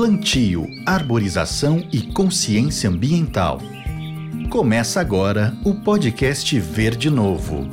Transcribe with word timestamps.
plantio, 0.00 0.66
arborização 0.86 1.86
e 1.92 2.00
consciência 2.00 2.88
ambiental. 2.88 3.58
Começa 4.48 4.98
agora 4.98 5.54
o 5.62 5.74
podcast 5.74 6.58
Verde 6.58 7.10
Novo. 7.10 7.68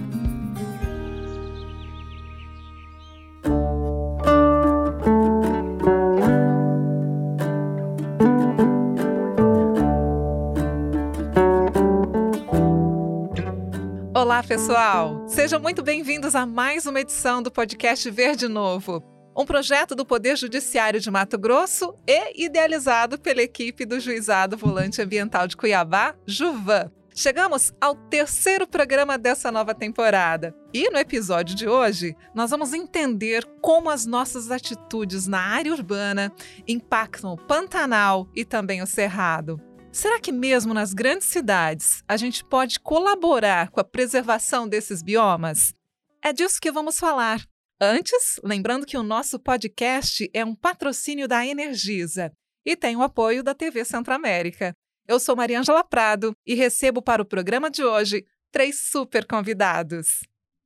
Olá, 14.14 14.44
pessoal! 14.44 15.24
Sejam 15.30 15.62
muito 15.62 15.82
bem-vindos 15.82 16.36
a 16.36 16.46
mais 16.46 16.86
uma 16.86 17.00
edição 17.00 17.42
do 17.42 17.50
podcast 17.50 18.12
Verde 18.12 18.50
Novo 18.50 19.17
um 19.38 19.46
projeto 19.46 19.94
do 19.94 20.04
Poder 20.04 20.36
Judiciário 20.36 21.00
de 21.00 21.12
Mato 21.12 21.38
Grosso 21.38 21.94
e 22.08 22.44
idealizado 22.44 23.20
pela 23.20 23.44
equipe 23.44 23.86
do 23.86 24.00
Juizado 24.00 24.58
Volante 24.58 25.00
Ambiental 25.00 25.48
de 25.48 25.56
Cuiabá, 25.56 26.16
Juvan. 26.26 26.92
Chegamos 27.14 27.72
ao 27.80 27.96
terceiro 27.96 28.68
programa 28.68 29.16
dessa 29.16 29.52
nova 29.52 29.76
temporada. 29.76 30.56
E 30.74 30.90
no 30.90 30.98
episódio 30.98 31.56
de 31.56 31.68
hoje, 31.68 32.16
nós 32.34 32.50
vamos 32.50 32.74
entender 32.74 33.46
como 33.62 33.92
as 33.92 34.08
nossas 34.08 34.50
atitudes 34.50 35.28
na 35.28 35.40
área 35.40 35.72
urbana 35.72 36.32
impactam 36.68 37.32
o 37.34 37.38
Pantanal 37.38 38.28
e 38.36 38.44
também 38.44 38.82
o 38.82 38.88
Cerrado. 38.88 39.62
Será 39.92 40.20
que 40.20 40.32
mesmo 40.32 40.74
nas 40.74 40.96
grandes 40.96 41.28
cidades 41.28 42.04
a 42.08 42.18
gente 42.18 42.44
pode 42.44 42.80
colaborar 42.80 43.70
com 43.70 43.80
a 43.80 43.84
preservação 43.84 44.68
desses 44.68 45.04
biomas? 45.04 45.76
É 46.24 46.34
disso 46.34 46.60
que 46.60 46.72
vamos 46.72 47.00
falar 47.00 47.42
Antes, 47.80 48.40
lembrando 48.44 48.88
que 48.88 48.98
o 48.98 49.04
nosso 49.04 49.40
podcast 49.40 50.28
é 50.34 50.44
um 50.44 50.56
patrocínio 50.56 51.28
da 51.28 51.46
Energisa 51.46 52.32
e 52.66 52.76
tem 52.76 52.96
o 52.96 53.04
apoio 53.04 53.44
da 53.44 53.54
TV 53.54 53.86
Centro-América. 53.86 54.74
Eu 55.08 55.20
sou 55.20 55.36
Mariângela 55.36 55.84
Prado 55.84 56.34
e 56.44 56.56
recebo 56.56 57.04
para 57.04 57.22
o 57.22 57.26
programa 57.26 57.70
de 57.70 57.84
hoje 57.84 58.26
três 58.52 58.90
super 58.90 59.28
convidados. 59.28 60.22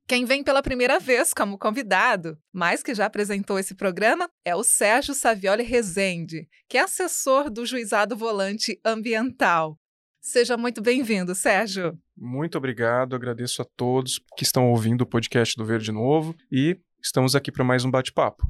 Quem 0.08 0.24
vem 0.24 0.42
pela 0.42 0.62
primeira 0.62 0.98
vez 0.98 1.34
como 1.34 1.58
convidado, 1.58 2.38
mas 2.50 2.82
que 2.82 2.94
já 2.94 3.04
apresentou 3.04 3.58
esse 3.58 3.74
programa, 3.74 4.26
é 4.42 4.56
o 4.56 4.64
Sérgio 4.64 5.12
Savioli 5.12 5.62
Rezende, 5.62 6.48
que 6.66 6.78
é 6.78 6.80
assessor 6.80 7.50
do 7.50 7.66
Juizado 7.66 8.16
Volante 8.16 8.80
Ambiental. 8.82 9.78
Seja 10.18 10.56
muito 10.56 10.80
bem-vindo, 10.80 11.34
Sérgio. 11.34 11.98
Muito 12.16 12.56
obrigado, 12.56 13.14
agradeço 13.14 13.60
a 13.60 13.66
todos 13.76 14.18
que 14.34 14.44
estão 14.44 14.70
ouvindo 14.70 15.02
o 15.02 15.06
podcast 15.06 15.54
do 15.56 15.64
Verde 15.64 15.92
Novo 15.92 16.34
e 16.50 16.80
Estamos 17.04 17.34
aqui 17.34 17.50
para 17.50 17.64
mais 17.64 17.84
um 17.84 17.90
bate-papo. 17.90 18.48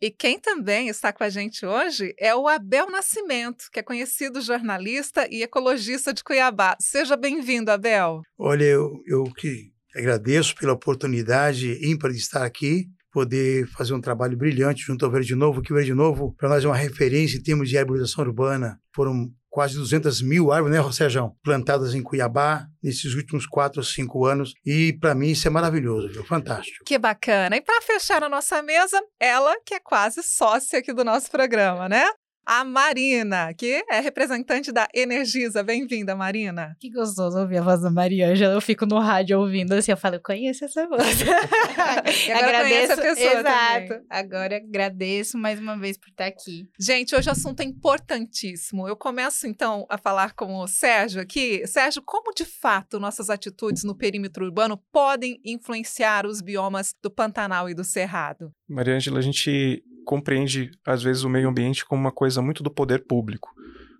E 0.00 0.10
quem 0.10 0.36
também 0.36 0.88
está 0.88 1.12
com 1.12 1.22
a 1.22 1.28
gente 1.28 1.64
hoje 1.64 2.12
é 2.18 2.34
o 2.34 2.48
Abel 2.48 2.90
Nascimento, 2.90 3.66
que 3.72 3.78
é 3.78 3.82
conhecido 3.82 4.40
jornalista 4.40 5.28
e 5.30 5.44
ecologista 5.44 6.12
de 6.12 6.24
Cuiabá. 6.24 6.76
Seja 6.80 7.16
bem-vindo, 7.16 7.70
Abel. 7.70 8.22
Olha, 8.36 8.64
eu, 8.64 9.00
eu 9.06 9.22
que 9.36 9.70
agradeço 9.94 10.56
pela 10.56 10.72
oportunidade 10.72 11.78
ímpar 11.88 12.10
de 12.10 12.18
estar 12.18 12.44
aqui, 12.44 12.88
poder 13.12 13.68
fazer 13.68 13.94
um 13.94 14.00
trabalho 14.00 14.36
brilhante 14.36 14.82
junto 14.82 15.04
ao 15.04 15.12
Verde 15.12 15.36
Novo, 15.36 15.62
que 15.62 15.72
o 15.72 15.76
Verde 15.76 15.94
Novo, 15.94 16.34
para 16.34 16.48
nós, 16.48 16.64
é 16.64 16.66
uma 16.66 16.76
referência 16.76 17.38
em 17.38 17.42
termos 17.42 17.68
de 17.68 17.78
arborização 17.78 18.24
urbana. 18.24 18.80
Foram 18.92 19.30
quase 19.52 19.76
200 19.76 20.22
mil 20.22 20.50
árvores, 20.50 20.74
né, 20.74 20.92
Sérgio? 20.92 21.36
Plantadas 21.44 21.94
em 21.94 22.02
Cuiabá 22.02 22.66
nesses 22.82 23.14
últimos 23.14 23.46
quatro 23.46 23.80
ou 23.80 23.84
cinco 23.84 24.24
anos. 24.24 24.54
E 24.64 24.94
para 24.94 25.14
mim 25.14 25.28
isso 25.28 25.46
é 25.46 25.50
maravilhoso, 25.50 26.08
viu? 26.08 26.24
fantástico. 26.24 26.82
Que 26.86 26.98
bacana. 26.98 27.54
E 27.56 27.60
para 27.60 27.82
fechar 27.82 28.22
a 28.22 28.28
nossa 28.30 28.62
mesa, 28.62 28.98
ela 29.20 29.54
que 29.64 29.74
é 29.74 29.80
quase 29.80 30.22
sócia 30.22 30.78
aqui 30.78 30.92
do 30.94 31.04
nosso 31.04 31.30
programa, 31.30 31.86
né? 31.86 32.08
A 32.44 32.64
Marina, 32.64 33.54
que 33.54 33.82
é 33.88 34.00
representante 34.00 34.72
da 34.72 34.88
Energisa. 34.92 35.62
Bem-vinda, 35.62 36.14
Marina. 36.14 36.76
Que 36.80 36.90
gostoso 36.90 37.38
ouvir 37.38 37.58
a 37.58 37.62
voz 37.62 37.80
da 37.82 37.90
Mariângela. 37.90 38.54
Eu 38.54 38.60
fico 38.60 38.84
no 38.84 38.98
rádio 38.98 39.38
ouvindo 39.38 39.72
assim, 39.72 39.92
eu 39.92 39.96
falo, 39.96 40.16
eu 40.16 40.20
conheço 40.20 40.64
essa 40.64 40.86
voz. 40.86 41.02
e 42.26 42.32
agora 42.32 42.58
agradeço, 42.58 42.92
a 42.92 42.96
pessoa 42.96 43.32
Exato. 43.32 43.88
Também. 43.88 44.06
Agora 44.10 44.56
agradeço 44.56 45.38
mais 45.38 45.60
uma 45.60 45.78
vez 45.78 45.96
por 45.96 46.08
estar 46.08 46.26
aqui. 46.26 46.68
Gente, 46.78 47.14
hoje 47.14 47.28
o 47.28 47.32
assunto 47.32 47.60
é 47.60 47.64
importantíssimo. 47.64 48.88
Eu 48.88 48.96
começo, 48.96 49.46
então, 49.46 49.86
a 49.88 49.96
falar 49.96 50.34
com 50.34 50.56
o 50.56 50.66
Sérgio 50.66 51.20
aqui. 51.20 51.66
Sérgio, 51.66 52.02
como 52.04 52.34
de 52.34 52.44
fato 52.44 52.98
nossas 52.98 53.30
atitudes 53.30 53.84
no 53.84 53.96
perímetro 53.96 54.44
urbano 54.44 54.76
podem 54.92 55.40
influenciar 55.44 56.26
os 56.26 56.40
biomas 56.40 56.94
do 57.02 57.10
Pantanal 57.10 57.70
e 57.70 57.74
do 57.74 57.84
Cerrado? 57.84 58.52
Mariângela, 58.68 59.18
a 59.18 59.22
gente 59.22 59.82
compreende, 60.04 60.70
às 60.86 61.02
vezes, 61.02 61.24
o 61.24 61.28
meio 61.28 61.48
ambiente 61.48 61.84
como 61.84 62.00
uma 62.00 62.12
coisa 62.12 62.31
muito 62.40 62.62
do 62.62 62.70
poder 62.70 63.04
público. 63.06 63.50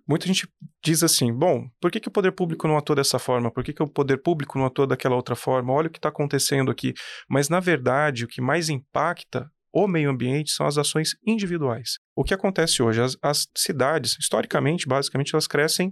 Muita 0.07 0.27
gente 0.27 0.47
diz 0.83 1.01
assim: 1.03 1.33
bom, 1.33 1.67
por 1.79 1.91
que, 1.91 1.99
que 1.99 2.07
o 2.07 2.11
poder 2.11 2.31
público 2.31 2.67
não 2.67 2.77
atua 2.77 2.95
dessa 2.95 3.17
forma? 3.19 3.51
Por 3.51 3.63
que, 3.63 3.73
que 3.73 3.83
o 3.83 3.87
poder 3.87 4.17
público 4.17 4.57
não 4.57 4.65
atua 4.65 4.87
daquela 4.87 5.15
outra 5.15 5.35
forma? 5.35 5.71
Olha 5.71 5.87
o 5.87 5.91
que 5.91 5.97
está 5.97 6.09
acontecendo 6.09 6.71
aqui. 6.71 6.93
Mas, 7.29 7.47
na 7.47 7.59
verdade, 7.59 8.25
o 8.25 8.27
que 8.27 8.41
mais 8.41 8.69
impacta 8.69 9.49
o 9.73 9.87
meio 9.87 10.09
ambiente 10.09 10.51
são 10.51 10.67
as 10.67 10.77
ações 10.77 11.15
individuais. 11.25 11.97
O 12.15 12.23
que 12.23 12.33
acontece 12.33 12.83
hoje? 12.83 13.01
As, 13.01 13.17
as 13.21 13.47
cidades, 13.57 14.15
historicamente, 14.19 14.87
basicamente, 14.87 15.33
elas 15.33 15.47
crescem 15.47 15.91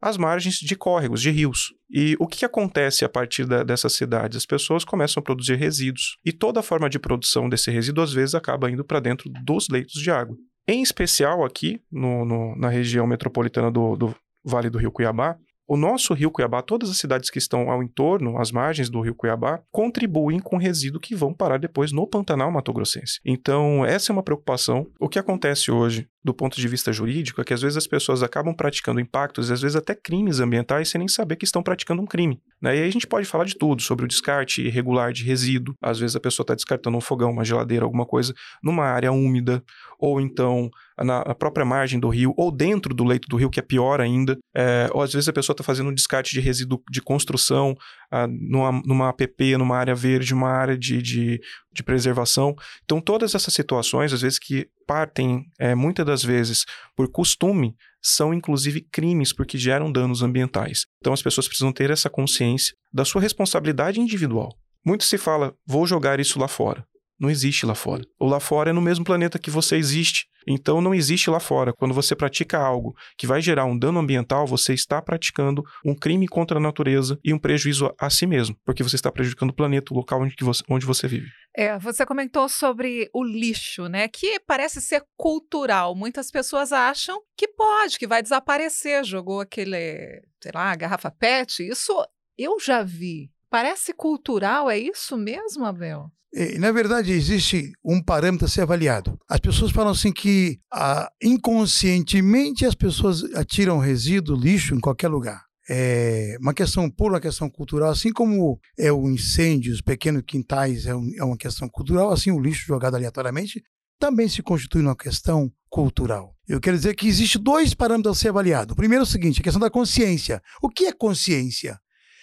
às 0.00 0.16
margens 0.16 0.56
de 0.56 0.76
córregos, 0.76 1.20
de 1.20 1.30
rios. 1.30 1.72
E 1.90 2.14
o 2.20 2.26
que 2.26 2.44
acontece 2.44 3.04
a 3.04 3.08
partir 3.08 3.44
da, 3.46 3.64
dessas 3.64 3.94
cidades? 3.94 4.36
As 4.36 4.46
pessoas 4.46 4.84
começam 4.84 5.20
a 5.20 5.24
produzir 5.24 5.56
resíduos. 5.56 6.18
E 6.24 6.32
toda 6.32 6.60
a 6.60 6.62
forma 6.62 6.88
de 6.88 6.98
produção 6.98 7.48
desse 7.48 7.70
resíduo, 7.70 8.04
às 8.04 8.12
vezes, 8.12 8.34
acaba 8.34 8.70
indo 8.70 8.84
para 8.84 9.00
dentro 9.00 9.28
dos 9.44 9.68
leitos 9.68 10.00
de 10.00 10.10
água. 10.10 10.36
Em 10.68 10.82
especial 10.82 11.44
aqui, 11.44 11.80
no, 11.90 12.24
no, 12.24 12.56
na 12.56 12.68
região 12.68 13.06
metropolitana 13.06 13.70
do, 13.70 13.96
do 13.96 14.14
Vale 14.44 14.68
do 14.68 14.78
Rio 14.78 14.90
Cuiabá, 14.90 15.38
o 15.68 15.76
nosso 15.76 16.14
rio 16.14 16.30
Cuiabá, 16.30 16.62
todas 16.62 16.88
as 16.88 16.96
cidades 16.96 17.28
que 17.28 17.38
estão 17.38 17.70
ao 17.70 17.82
entorno, 17.82 18.38
às 18.38 18.52
margens 18.52 18.88
do 18.88 19.00
rio 19.00 19.16
Cuiabá, 19.16 19.60
contribuem 19.72 20.38
com 20.38 20.56
resíduo 20.56 21.00
que 21.00 21.14
vão 21.14 21.34
parar 21.34 21.58
depois 21.58 21.90
no 21.90 22.06
Pantanal 22.06 22.52
Mato 22.52 22.72
Grossense. 22.72 23.18
Então, 23.24 23.84
essa 23.84 24.10
é 24.10 24.12
uma 24.12 24.22
preocupação. 24.22 24.86
O 25.00 25.08
que 25.08 25.18
acontece 25.18 25.72
hoje 25.72 26.08
do 26.26 26.34
ponto 26.34 26.60
de 26.60 26.66
vista 26.66 26.92
jurídico 26.92 27.40
é 27.40 27.44
que 27.44 27.54
às 27.54 27.62
vezes 27.62 27.76
as 27.76 27.86
pessoas 27.86 28.20
acabam 28.20 28.52
praticando 28.52 28.98
impactos, 28.98 29.48
às 29.48 29.60
vezes 29.60 29.76
até 29.76 29.94
crimes 29.94 30.40
ambientais, 30.40 30.88
sem 30.88 30.98
nem 30.98 31.06
saber 31.06 31.36
que 31.36 31.44
estão 31.44 31.62
praticando 31.62 32.02
um 32.02 32.04
crime. 32.04 32.42
Né? 32.60 32.76
E 32.76 32.82
aí 32.82 32.88
a 32.88 32.92
gente 32.92 33.06
pode 33.06 33.26
falar 33.26 33.44
de 33.44 33.54
tudo, 33.56 33.80
sobre 33.80 34.04
o 34.04 34.08
descarte 34.08 34.60
irregular 34.60 35.12
de 35.12 35.22
resíduo. 35.22 35.76
Às 35.80 36.00
vezes 36.00 36.16
a 36.16 36.20
pessoa 36.20 36.42
está 36.42 36.56
descartando 36.56 36.98
um 36.98 37.00
fogão, 37.00 37.30
uma 37.30 37.44
geladeira, 37.44 37.84
alguma 37.84 38.04
coisa 38.04 38.34
numa 38.60 38.86
área 38.86 39.12
úmida, 39.12 39.62
ou 40.00 40.20
então 40.20 40.68
na 40.98 41.34
própria 41.34 41.64
margem 41.64 42.00
do 42.00 42.08
rio, 42.08 42.34
ou 42.36 42.50
dentro 42.50 42.92
do 42.92 43.04
leito 43.04 43.28
do 43.28 43.36
rio, 43.36 43.50
que 43.50 43.60
é 43.60 43.62
pior 43.62 44.00
ainda. 44.00 44.36
É, 44.56 44.88
ou 44.92 45.02
às 45.02 45.12
vezes 45.12 45.28
a 45.28 45.32
pessoa 45.32 45.54
está 45.54 45.62
fazendo 45.62 45.90
um 45.90 45.94
descarte 45.94 46.32
de 46.32 46.40
resíduo 46.40 46.82
de 46.90 47.00
construção 47.00 47.76
ah, 48.10 48.26
numa, 48.26 48.72
numa 48.84 49.08
APP, 49.10 49.56
numa 49.56 49.76
área 49.76 49.94
verde, 49.94 50.34
uma 50.34 50.48
área 50.48 50.76
de, 50.76 51.00
de, 51.00 51.40
de 51.72 51.82
preservação. 51.84 52.56
Então, 52.84 53.00
todas 53.00 53.34
essas 53.34 53.54
situações, 53.54 54.12
às 54.12 54.22
vezes, 54.22 54.38
que 54.38 54.68
partem, 54.86 55.46
é, 55.58 55.74
muitas 55.74 56.06
das 56.06 56.22
vezes, 56.22 56.64
por 56.94 57.10
costume, 57.10 57.74
são 58.00 58.32
inclusive 58.32 58.80
crimes 58.80 59.32
porque 59.32 59.58
geram 59.58 59.90
danos 59.90 60.22
ambientais. 60.22 60.86
Então, 60.98 61.12
as 61.12 61.22
pessoas 61.22 61.48
precisam 61.48 61.72
ter 61.72 61.90
essa 61.90 62.08
consciência 62.08 62.74
da 62.92 63.04
sua 63.04 63.20
responsabilidade 63.20 64.00
individual. 64.00 64.56
Muito 64.84 65.04
se 65.04 65.18
fala, 65.18 65.52
vou 65.66 65.86
jogar 65.86 66.20
isso 66.20 66.38
lá 66.38 66.46
fora. 66.46 66.86
Não 67.18 67.30
existe 67.30 67.64
lá 67.64 67.74
fora. 67.74 68.04
O 68.20 68.26
lá 68.26 68.38
fora 68.38 68.70
é 68.70 68.72
no 68.72 68.80
mesmo 68.80 69.04
planeta 69.04 69.38
que 69.38 69.50
você 69.50 69.76
existe. 69.76 70.26
Então 70.46 70.80
não 70.80 70.94
existe 70.94 71.28
lá 71.28 71.40
fora. 71.40 71.72
Quando 71.72 71.92
você 71.92 72.14
pratica 72.14 72.58
algo 72.58 72.94
que 73.18 73.26
vai 73.26 73.40
gerar 73.40 73.64
um 73.64 73.76
dano 73.76 73.98
ambiental, 73.98 74.46
você 74.46 74.74
está 74.74 75.02
praticando 75.02 75.64
um 75.84 75.94
crime 75.94 76.28
contra 76.28 76.58
a 76.58 76.60
natureza 76.60 77.18
e 77.24 77.34
um 77.34 77.38
prejuízo 77.38 77.92
a 77.98 78.08
si 78.08 78.26
mesmo, 78.26 78.56
porque 78.64 78.82
você 78.82 78.94
está 78.94 79.10
prejudicando 79.10 79.50
o 79.50 79.54
planeta, 79.54 79.92
o 79.92 79.96
local 79.96 80.22
onde 80.22 80.36
você, 80.40 80.62
onde 80.68 80.86
você 80.86 81.08
vive. 81.08 81.28
É, 81.58 81.78
você 81.78 82.04
comentou 82.04 82.50
sobre 82.50 83.08
o 83.14 83.24
lixo, 83.24 83.88
né? 83.88 84.08
Que 84.08 84.38
parece 84.40 84.78
ser 84.78 85.02
cultural. 85.16 85.94
Muitas 85.96 86.30
pessoas 86.30 86.70
acham 86.70 87.18
que 87.34 87.48
pode, 87.48 87.98
que 87.98 88.06
vai 88.06 88.22
desaparecer. 88.22 89.02
Jogou 89.04 89.40
aquele, 89.40 90.22
sei 90.42 90.52
lá, 90.54 90.76
garrafa 90.76 91.10
PET. 91.10 91.66
Isso 91.66 91.92
eu 92.36 92.60
já 92.60 92.82
vi. 92.82 93.30
Parece 93.48 93.94
cultural, 93.94 94.68
é 94.68 94.78
isso 94.78 95.16
mesmo, 95.16 95.64
Abel? 95.64 96.10
Na 96.58 96.70
verdade, 96.70 97.12
existe 97.12 97.72
um 97.82 98.02
parâmetro 98.02 98.44
a 98.44 98.48
ser 98.50 98.60
avaliado. 98.60 99.18
As 99.26 99.40
pessoas 99.40 99.70
falam 99.70 99.92
assim 99.92 100.12
que 100.12 100.60
ah, 100.70 101.10
inconscientemente 101.22 102.66
as 102.66 102.74
pessoas 102.74 103.24
atiram 103.34 103.78
resíduo, 103.78 104.36
lixo 104.36 104.74
em 104.74 104.80
qualquer 104.80 105.08
lugar. 105.08 105.45
É 105.68 106.36
uma 106.40 106.54
questão 106.54 106.88
por 106.88 107.10
uma 107.10 107.20
questão 107.20 107.50
cultural, 107.50 107.90
assim 107.90 108.12
como 108.12 108.60
é 108.78 108.92
o 108.92 109.08
incêndio, 109.10 109.72
os 109.72 109.80
pequenos 109.80 110.22
quintais 110.26 110.86
é, 110.86 110.94
um, 110.94 111.10
é 111.16 111.24
uma 111.24 111.36
questão 111.36 111.68
cultural, 111.68 112.12
assim 112.12 112.30
o 112.30 112.40
lixo 112.40 112.66
jogado 112.66 112.94
aleatoriamente 112.94 113.62
também 113.98 114.28
se 114.28 114.42
constitui 114.42 114.82
uma 114.82 114.96
questão 114.96 115.50
cultural. 115.68 116.34
Eu 116.46 116.60
quero 116.60 116.76
dizer 116.76 116.94
que 116.94 117.08
existe 117.08 117.38
dois 117.38 117.74
parâmetros 117.74 118.16
a 118.16 118.20
ser 118.20 118.28
avaliado. 118.28 118.72
O 118.72 118.76
primeiro 118.76 119.02
é 119.02 119.06
o 119.06 119.10
seguinte, 119.10 119.40
a 119.40 119.44
questão 119.44 119.60
da 119.60 119.70
consciência. 119.70 120.42
O 120.62 120.68
que 120.68 120.86
é 120.86 120.92
consciência? 120.92 121.78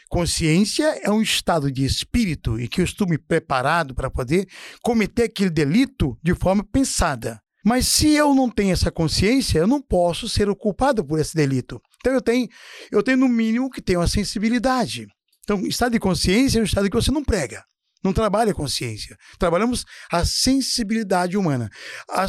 Consciência 0.10 0.86
é 1.04 1.10
um 1.10 1.22
estado 1.22 1.72
de 1.72 1.84
espírito 1.84 2.60
e 2.60 2.68
que 2.68 2.82
eu 2.82 2.86
estou 2.86 3.08
me 3.08 3.18
preparado 3.18 3.96
para 3.96 4.12
poder 4.12 4.48
cometer 4.82 5.24
aquele 5.24 5.50
delito 5.50 6.18
de 6.22 6.36
forma 6.36 6.64
pensada. 6.64 7.42
Mas 7.64 7.88
se 7.88 8.12
eu 8.12 8.36
não 8.36 8.50
tenho 8.50 8.74
essa 8.74 8.92
consciência, 8.92 9.60
eu 9.60 9.68
não 9.68 9.82
posso 9.82 10.28
ser 10.28 10.50
o 10.50 10.56
culpado 10.56 11.04
por 11.04 11.20
esse 11.20 11.34
delito. 11.34 11.82
Então 12.02 12.14
eu 12.14 12.22
tenho, 12.22 12.48
eu 12.92 13.02
tenho 13.02 13.18
no 13.18 13.30
mínimo 13.30 13.70
que 13.70 13.82
ter 13.82 13.96
uma 13.96 14.08
sensibilidade. 14.08 15.08
Então, 15.44 15.66
estado 15.66 15.94
de 15.94 16.00
consciência 16.00 16.60
é 16.60 16.62
um 16.62 16.66
estado 16.66 16.90
que 16.90 16.96
você 16.96 17.12
não 17.12 17.24
prega. 17.24 17.64
Não 18.04 18.14
trabalha 18.14 18.52
a 18.52 18.56
consciência. 18.56 19.18
Trabalhamos 19.40 19.86
a 20.12 20.26
sensibilidade 20.26 21.38
humana. 21.38 21.70
A, 22.10 22.26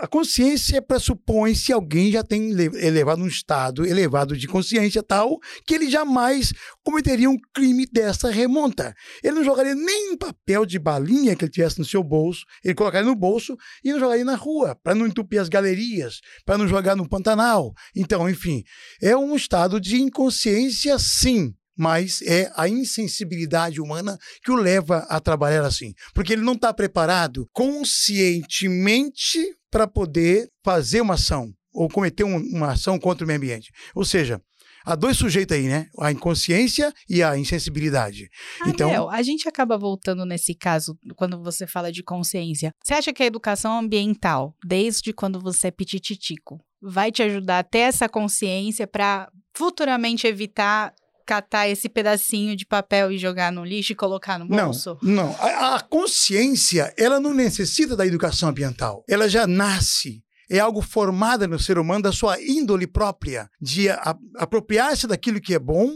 a 0.00 0.06
consciência 0.06 0.80
pressupõe 0.80 1.54
se 1.54 1.72
alguém 1.72 2.10
já 2.10 2.22
tem 2.22 2.50
elevado 2.50 3.22
um 3.22 3.26
estado 3.26 3.84
elevado 3.86 4.36
de 4.36 4.46
consciência 4.46 5.02
tal 5.02 5.38
que 5.66 5.74
ele 5.74 5.90
jamais 5.90 6.52
cometeria 6.82 7.28
um 7.28 7.38
crime 7.52 7.86
dessa 7.90 8.30
remonta. 8.30 8.94
Ele 9.22 9.34
não 9.34 9.44
jogaria 9.44 9.74
nem 9.74 10.12
um 10.12 10.16
papel 10.16 10.64
de 10.64 10.78
balinha 10.78 11.36
que 11.36 11.44
ele 11.44 11.52
tivesse 11.52 11.78
no 11.78 11.84
seu 11.84 12.02
bolso, 12.02 12.44
ele 12.62 12.74
colocaria 12.74 13.06
no 13.06 13.14
bolso 13.14 13.56
e 13.82 13.92
não 13.92 14.00
jogaria 14.00 14.24
na 14.24 14.36
rua, 14.36 14.76
para 14.82 14.94
não 14.94 15.06
entupir 15.06 15.40
as 15.40 15.48
galerias, 15.48 16.20
para 16.44 16.58
não 16.58 16.66
jogar 16.66 16.96
no 16.96 17.08
Pantanal. 17.08 17.72
Então, 17.94 18.28
enfim, 18.28 18.62
é 19.02 19.16
um 19.16 19.34
estado 19.36 19.80
de 19.80 20.00
inconsciência, 20.00 20.98
sim 20.98 21.54
mas 21.76 22.22
é 22.22 22.50
a 22.56 22.68
insensibilidade 22.68 23.80
humana 23.80 24.18
que 24.42 24.50
o 24.50 24.56
leva 24.56 24.98
a 25.08 25.20
trabalhar 25.20 25.64
assim. 25.64 25.92
Porque 26.14 26.32
ele 26.32 26.42
não 26.42 26.54
está 26.54 26.72
preparado 26.72 27.48
conscientemente 27.52 29.40
para 29.70 29.86
poder 29.86 30.48
fazer 30.64 31.00
uma 31.00 31.14
ação 31.14 31.52
ou 31.72 31.88
cometer 31.88 32.24
um, 32.24 32.36
uma 32.36 32.72
ação 32.72 32.98
contra 32.98 33.24
o 33.24 33.26
meio 33.26 33.38
ambiente. 33.38 33.72
Ou 33.94 34.04
seja, 34.04 34.40
há 34.84 34.94
dois 34.94 35.16
sujeitos 35.16 35.56
aí, 35.56 35.64
né? 35.66 35.88
A 35.98 36.12
inconsciência 36.12 36.92
e 37.08 37.22
a 37.22 37.36
insensibilidade. 37.36 38.28
então, 38.66 38.88
Abel, 38.88 39.10
a 39.10 39.22
gente 39.22 39.48
acaba 39.48 39.76
voltando 39.76 40.24
nesse 40.24 40.54
caso, 40.54 40.96
quando 41.16 41.42
você 41.42 41.66
fala 41.66 41.90
de 41.90 42.02
consciência. 42.02 42.72
Você 42.82 42.94
acha 42.94 43.12
que 43.12 43.22
a 43.22 43.26
educação 43.26 43.76
ambiental, 43.76 44.54
desde 44.64 45.12
quando 45.12 45.40
você 45.40 45.68
é 45.68 45.72
pitititico, 45.72 46.60
vai 46.80 47.10
te 47.10 47.22
ajudar 47.22 47.58
a 47.58 47.64
ter 47.64 47.78
essa 47.78 48.08
consciência 48.08 48.86
para 48.86 49.28
futuramente 49.56 50.26
evitar 50.26 50.94
catar 51.24 51.68
esse 51.68 51.88
pedacinho 51.88 52.56
de 52.56 52.66
papel 52.66 53.12
e 53.12 53.18
jogar 53.18 53.52
no 53.52 53.64
lixo 53.64 53.92
e 53.92 53.96
colocar 53.96 54.38
no 54.38 54.46
bolso? 54.46 54.98
Não, 55.02 55.26
não. 55.26 55.36
A, 55.38 55.76
a 55.76 55.80
consciência, 55.80 56.92
ela 56.96 57.18
não 57.20 57.32
necessita 57.32 57.96
da 57.96 58.06
educação 58.06 58.48
ambiental. 58.48 59.04
Ela 59.08 59.28
já 59.28 59.46
nasce 59.46 60.22
é 60.50 60.58
algo 60.58 60.82
formado 60.82 61.48
no 61.48 61.58
ser 61.58 61.78
humano 61.78 62.02
da 62.02 62.12
sua 62.12 62.40
índole 62.40 62.86
própria, 62.86 63.48
de 63.60 63.88
apropriar-se 64.36 65.06
daquilo 65.06 65.40
que 65.40 65.54
é 65.54 65.58
bom 65.58 65.90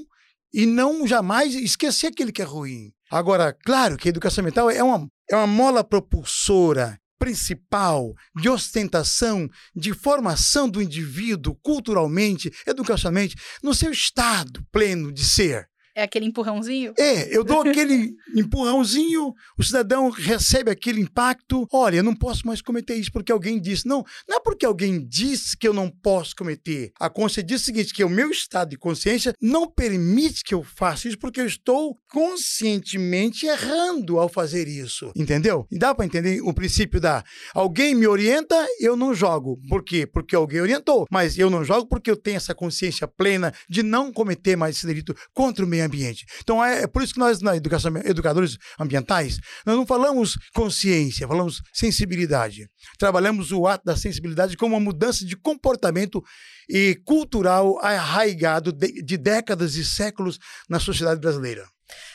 e 0.52 0.64
não 0.64 1.06
jamais 1.06 1.54
esquecer 1.54 2.08
aquilo 2.08 2.32
que 2.32 2.42
é 2.42 2.44
ruim. 2.44 2.90
Agora, 3.10 3.52
claro 3.52 3.96
que 3.96 4.08
a 4.08 4.10
educação 4.10 4.42
ambiental 4.42 4.70
é 4.70 4.82
uma, 4.82 5.06
é 5.30 5.36
uma 5.36 5.46
mola 5.46 5.84
propulsora 5.84 6.98
principal 7.18 8.14
de 8.34 8.48
ostentação, 8.48 9.48
de 9.74 9.92
formação 9.92 10.68
do 10.68 10.80
indivíduo 10.82 11.54
culturalmente, 11.62 12.52
educacionalmente, 12.66 13.36
no 13.62 13.74
seu 13.74 13.90
estado 13.90 14.64
pleno 14.70 15.12
de 15.12 15.24
ser. 15.24 15.68
É 15.98 16.04
aquele 16.04 16.26
empurrãozinho? 16.26 16.94
É, 16.96 17.36
eu 17.36 17.42
dou 17.42 17.60
aquele 17.62 18.14
empurrãozinho, 18.32 19.34
o 19.58 19.64
cidadão 19.64 20.10
recebe 20.10 20.70
aquele 20.70 21.00
impacto. 21.00 21.66
Olha, 21.72 21.96
eu 21.96 22.04
não 22.04 22.14
posso 22.14 22.46
mais 22.46 22.62
cometer 22.62 22.94
isso 22.94 23.10
porque 23.10 23.32
alguém 23.32 23.60
disse. 23.60 23.84
Não, 23.84 24.04
não 24.28 24.36
é 24.36 24.40
porque 24.40 24.64
alguém 24.64 25.04
disse 25.04 25.56
que 25.56 25.66
eu 25.66 25.72
não 25.72 25.90
posso 25.90 26.36
cometer. 26.36 26.92
A 27.00 27.10
consciência 27.10 27.42
diz 27.42 27.62
o 27.62 27.64
seguinte: 27.64 27.92
que 27.92 28.04
o 28.04 28.08
meu 28.08 28.30
estado 28.30 28.68
de 28.68 28.78
consciência 28.78 29.34
não 29.42 29.68
permite 29.68 30.44
que 30.44 30.54
eu 30.54 30.62
faça 30.62 31.08
isso 31.08 31.18
porque 31.18 31.40
eu 31.40 31.46
estou 31.46 31.98
conscientemente 32.12 33.46
errando 33.46 34.20
ao 34.20 34.28
fazer 34.28 34.68
isso. 34.68 35.10
Entendeu? 35.16 35.66
E 35.68 35.76
dá 35.76 35.92
para 35.92 36.04
entender 36.04 36.40
o 36.42 36.54
princípio 36.54 37.00
da 37.00 37.24
alguém 37.52 37.92
me 37.96 38.06
orienta, 38.06 38.54
eu 38.78 38.96
não 38.96 39.12
jogo. 39.12 39.58
Por 39.68 39.82
quê? 39.82 40.06
Porque 40.06 40.36
alguém 40.36 40.60
orientou. 40.60 41.06
Mas 41.10 41.36
eu 41.36 41.50
não 41.50 41.64
jogo 41.64 41.88
porque 41.88 42.08
eu 42.08 42.16
tenho 42.16 42.36
essa 42.36 42.54
consciência 42.54 43.08
plena 43.08 43.52
de 43.68 43.82
não 43.82 44.12
cometer 44.12 44.54
mais 44.54 44.76
esse 44.76 44.86
delito 44.86 45.12
contra 45.34 45.64
o 45.64 45.68
meio 45.68 45.87
ambiente. 45.88 46.24
Então 46.42 46.64
é, 46.64 46.82
é 46.82 46.86
por 46.86 47.02
isso 47.02 47.14
que 47.14 47.18
nós, 47.18 47.40
na 47.40 47.56
educação, 47.56 47.96
educadores 48.04 48.56
ambientais, 48.78 49.38
nós 49.66 49.76
não 49.76 49.86
falamos 49.86 50.38
consciência, 50.54 51.26
falamos 51.26 51.60
sensibilidade. 51.72 52.68
Trabalhamos 52.98 53.50
o 53.50 53.66
ato 53.66 53.84
da 53.84 53.96
sensibilidade 53.96 54.56
como 54.56 54.74
uma 54.74 54.80
mudança 54.80 55.24
de 55.24 55.36
comportamento 55.36 56.22
e 56.68 57.00
cultural 57.04 57.78
arraigado 57.80 58.72
de, 58.72 59.02
de 59.02 59.16
décadas 59.16 59.74
e 59.74 59.84
séculos 59.84 60.38
na 60.68 60.78
sociedade 60.78 61.20
brasileira. 61.20 61.66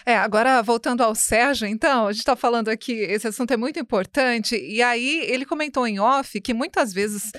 É, 0.05 0.15
agora 0.15 0.61
voltando 0.61 1.01
ao 1.01 1.15
Sérgio, 1.15 1.67
então, 1.67 2.07
a 2.07 2.11
gente 2.11 2.19
está 2.19 2.35
falando 2.35 2.69
aqui, 2.69 2.93
esse 2.93 3.27
assunto 3.27 3.51
é 3.51 3.57
muito 3.57 3.79
importante, 3.79 4.55
e 4.55 4.81
aí 4.83 5.21
ele 5.27 5.45
comentou 5.45 5.87
em 5.87 5.99
off 5.99 6.39
que 6.39 6.53
muitas 6.53 6.93
vezes 6.93 7.31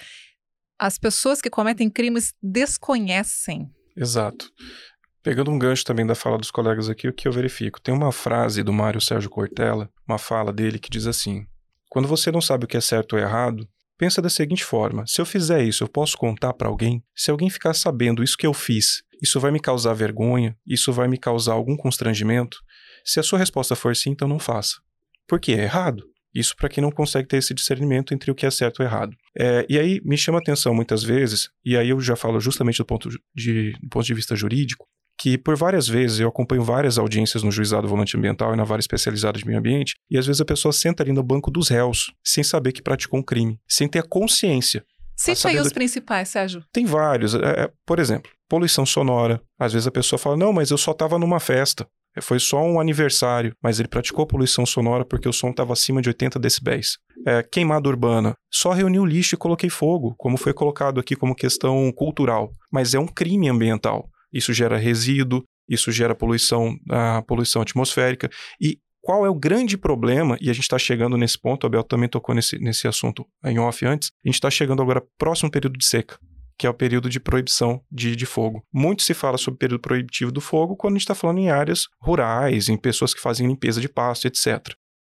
as 0.79 0.99
pessoas 0.99 1.41
que 1.41 1.49
cometem 1.49 1.89
crimes 1.89 2.35
desconhecem. 2.43 3.71
Exato. 3.97 4.51
Pegando 5.25 5.51
um 5.51 5.59
gancho 5.59 5.87
também 5.87 6.07
da 6.07 6.15
fala 6.15 6.37
dos 6.37 6.51
colegas 6.51 6.91
aqui, 6.91 7.09
o 7.09 7.13
que 7.13 7.27
eu 7.27 7.33
verifico? 7.33 7.81
Tem 7.81 7.95
uma 7.95 8.13
frase 8.13 8.63
do 8.63 8.75
Mário 8.75 9.01
Sérgio 9.01 9.31
Cortella, 9.31 9.89
uma 10.07 10.19
fala 10.19 10.53
dele 10.53 10.79
que 10.79 10.91
diz 10.91 11.07
assim: 11.07 11.47
Quando 11.89 12.07
você 12.07 12.31
não 12.31 12.43
sabe 12.43 12.67
o 12.67 12.69
que 12.69 12.77
é 12.77 12.81
certo 12.81 13.15
ou 13.15 13.19
errado, 13.19 13.67
pensa 13.97 14.21
da 14.21 14.29
seguinte 14.29 14.63
forma: 14.63 15.07
se 15.07 15.23
eu 15.23 15.25
fizer 15.25 15.65
isso, 15.65 15.83
eu 15.83 15.89
posso 15.89 16.19
contar 16.19 16.53
para 16.53 16.69
alguém? 16.69 17.03
Se 17.17 17.31
alguém 17.31 17.49
ficar 17.49 17.73
sabendo 17.73 18.23
isso 18.23 18.37
que 18.37 18.47
eu 18.47 18.53
fiz, 18.53 19.03
isso 19.23 19.41
vai 19.41 19.51
me 19.51 19.59
causar 19.59 19.95
vergonha? 19.95 20.55
Isso 20.67 20.93
vai 20.93 21.09
me 21.09 21.17
causar 21.17 21.55
algum 21.55 21.75
constrangimento? 21.75 22.59
Se 23.03 23.19
a 23.19 23.23
sua 23.23 23.39
resposta 23.39 23.75
for 23.75 23.97
sim, 23.97 24.11
então 24.11 24.29
não 24.29 24.39
faça. 24.39 24.75
Porque 25.27 25.53
é 25.53 25.63
errado. 25.63 26.05
Isso 26.35 26.55
para 26.55 26.69
quem 26.69 26.83
não 26.83 26.91
consegue 26.91 27.29
ter 27.29 27.39
esse 27.39 27.55
discernimento 27.55 28.13
entre 28.13 28.31
o 28.31 28.35
que 28.35 28.45
é 28.45 28.51
certo 28.51 28.83
e 28.83 28.85
errado. 28.85 29.17
É, 29.39 29.65
e 29.71 29.79
aí 29.79 30.03
me 30.05 30.19
chama 30.19 30.39
atenção 30.39 30.75
muitas 30.75 31.03
vezes, 31.03 31.49
e 31.65 31.79
aí 31.79 31.89
eu 31.89 32.01
já 32.01 32.15
falo 32.15 32.39
justamente 32.41 32.77
do 32.77 32.85
ponto 32.85 33.09
de, 33.35 33.73
do 33.81 33.89
ponto 33.89 34.05
de 34.05 34.13
vista 34.13 34.37
jurídico, 34.37 34.85
que 35.19 35.39
por 35.39 35.57
várias 35.57 35.87
vezes 35.89 36.21
eu 36.21 36.29
acompanho 36.29 36.63
várias 36.63 36.99
audiências 36.99 37.43
no 37.43 37.51
juizado 37.51 37.89
volante 37.89 38.17
ambiental 38.17 38.53
e 38.53 38.57
na 38.57 38.65
vara 38.65 38.81
especializada 38.81 39.39
de 39.39 39.47
meio 39.47 39.59
ambiente, 39.59 39.97
e 40.11 40.19
às 40.19 40.27
vezes 40.27 40.41
a 40.41 40.45
pessoa 40.45 40.73
senta 40.73 41.03
ali 41.03 41.13
no 41.13 41.23
banco 41.23 41.51
dos 41.51 41.69
réus, 41.69 42.13
sem 42.25 42.43
saber 42.43 42.73
que 42.73 42.83
praticou 42.83 43.21
um 43.21 43.23
crime, 43.23 43.59
sem 43.69 43.89
ter 43.89 44.01
a 44.01 44.03
consciência. 44.03 44.85
Cite 45.17 45.47
aí 45.47 45.59
os 45.61 45.73
principais, 45.73 46.29
Sérgio. 46.29 46.65
Tem 46.73 46.85
vários. 46.85 47.35
É, 47.35 47.39
é, 47.39 47.71
por 47.87 48.01
exemplo, 48.01 48.31
poluição 48.49 48.85
sonora. 48.85 49.41
Às 49.59 49.73
vezes 49.73 49.87
a 49.87 49.91
pessoa 49.93 50.19
fala, 50.19 50.37
não, 50.37 50.53
mas 50.53 50.71
eu 50.71 50.79
só 50.79 50.91
estava 50.91 51.19
numa 51.19 51.39
festa. 51.39 51.87
Foi 52.21 52.39
só 52.39 52.63
um 52.63 52.79
aniversário, 52.79 53.55
mas 53.63 53.81
ele 53.81 53.89
praticou 53.89 54.27
poluição 54.27 54.65
sonora 54.65 55.05
porque 55.05 55.29
o 55.29 55.33
som 55.33 55.51
estava 55.51 55.73
acima 55.73 56.01
de 56.01 56.09
80 56.09 56.39
decibéis. 56.39 56.99
É, 57.27 57.43
queimada 57.43 57.89
urbana. 57.89 58.35
Só 58.53 58.73
reuni 58.73 59.01
o 59.01 59.05
lixo 59.05 59.35
e 59.35 59.39
coloquei 59.39 59.71
fogo, 59.71 60.15
como 60.17 60.37
foi 60.37 60.53
colocado 60.53 61.01
aqui 61.01 61.17
como 61.17 61.35
questão 61.35 61.91
cultural. 61.93 62.53
Mas 62.73 62.95
é 62.95 62.99
um 62.99 63.07
crime 63.07 63.49
ambiental 63.49 64.09
isso 64.35 64.53
gera 64.53 64.77
resíduo, 64.77 65.45
isso 65.69 65.93
gera 65.93 66.15
poluição, 66.15 66.77
a 66.91 67.23
poluição 67.23 67.63
atmosférica. 67.63 68.29
E 68.61 68.79
qual 69.01 69.25
é 69.25 69.31
o 69.31 69.35
grande 69.35 69.79
problema? 69.79 70.37
E 70.41 70.51
a 70.51 70.53
gente 70.53 70.65
está 70.65 70.79
chegando 70.79 71.17
nesse 71.17 71.39
ponto, 71.39 71.67
a 71.67 71.71
Bel 71.71 71.85
também 71.85 72.09
tocou 72.09 72.35
nesse, 72.35 72.59
nesse 72.59 72.89
assunto 72.89 73.27
em 73.45 73.59
off 73.59 73.85
antes. 73.87 74.11
A 74.25 74.29
gente 74.29 74.37
está 74.37 74.51
chegando 74.51 74.83
agora 74.83 75.03
próximo 75.19 75.51
período 75.51 75.79
de 75.79 75.85
seca, 75.85 76.19
que 76.59 76.67
é 76.67 76.71
o 76.71 76.75
período 76.75 77.09
de 77.09 77.21
proibição 77.21 77.81
de, 77.93 78.17
de 78.17 78.27
fogo. 78.27 78.65
Muito 78.73 79.03
se 79.03 79.15
fala 79.15 79.39
sobre 79.39 79.57
o 79.57 79.59
período 79.59 79.81
proibitivo 79.81 80.33
do 80.33 80.41
fogo 80.41 80.75
quando 80.75 80.95
a 80.95 80.97
gente 80.97 81.03
está 81.03 81.15
falando 81.15 81.39
em 81.39 81.51
áreas 81.51 81.87
rurais, 82.01 82.69
em 82.69 82.77
pessoas 82.77 83.15
que 83.15 83.21
fazem 83.21 83.47
limpeza 83.47 83.81
de 83.81 83.89
pasto, 83.89 84.27
etc. 84.27 84.75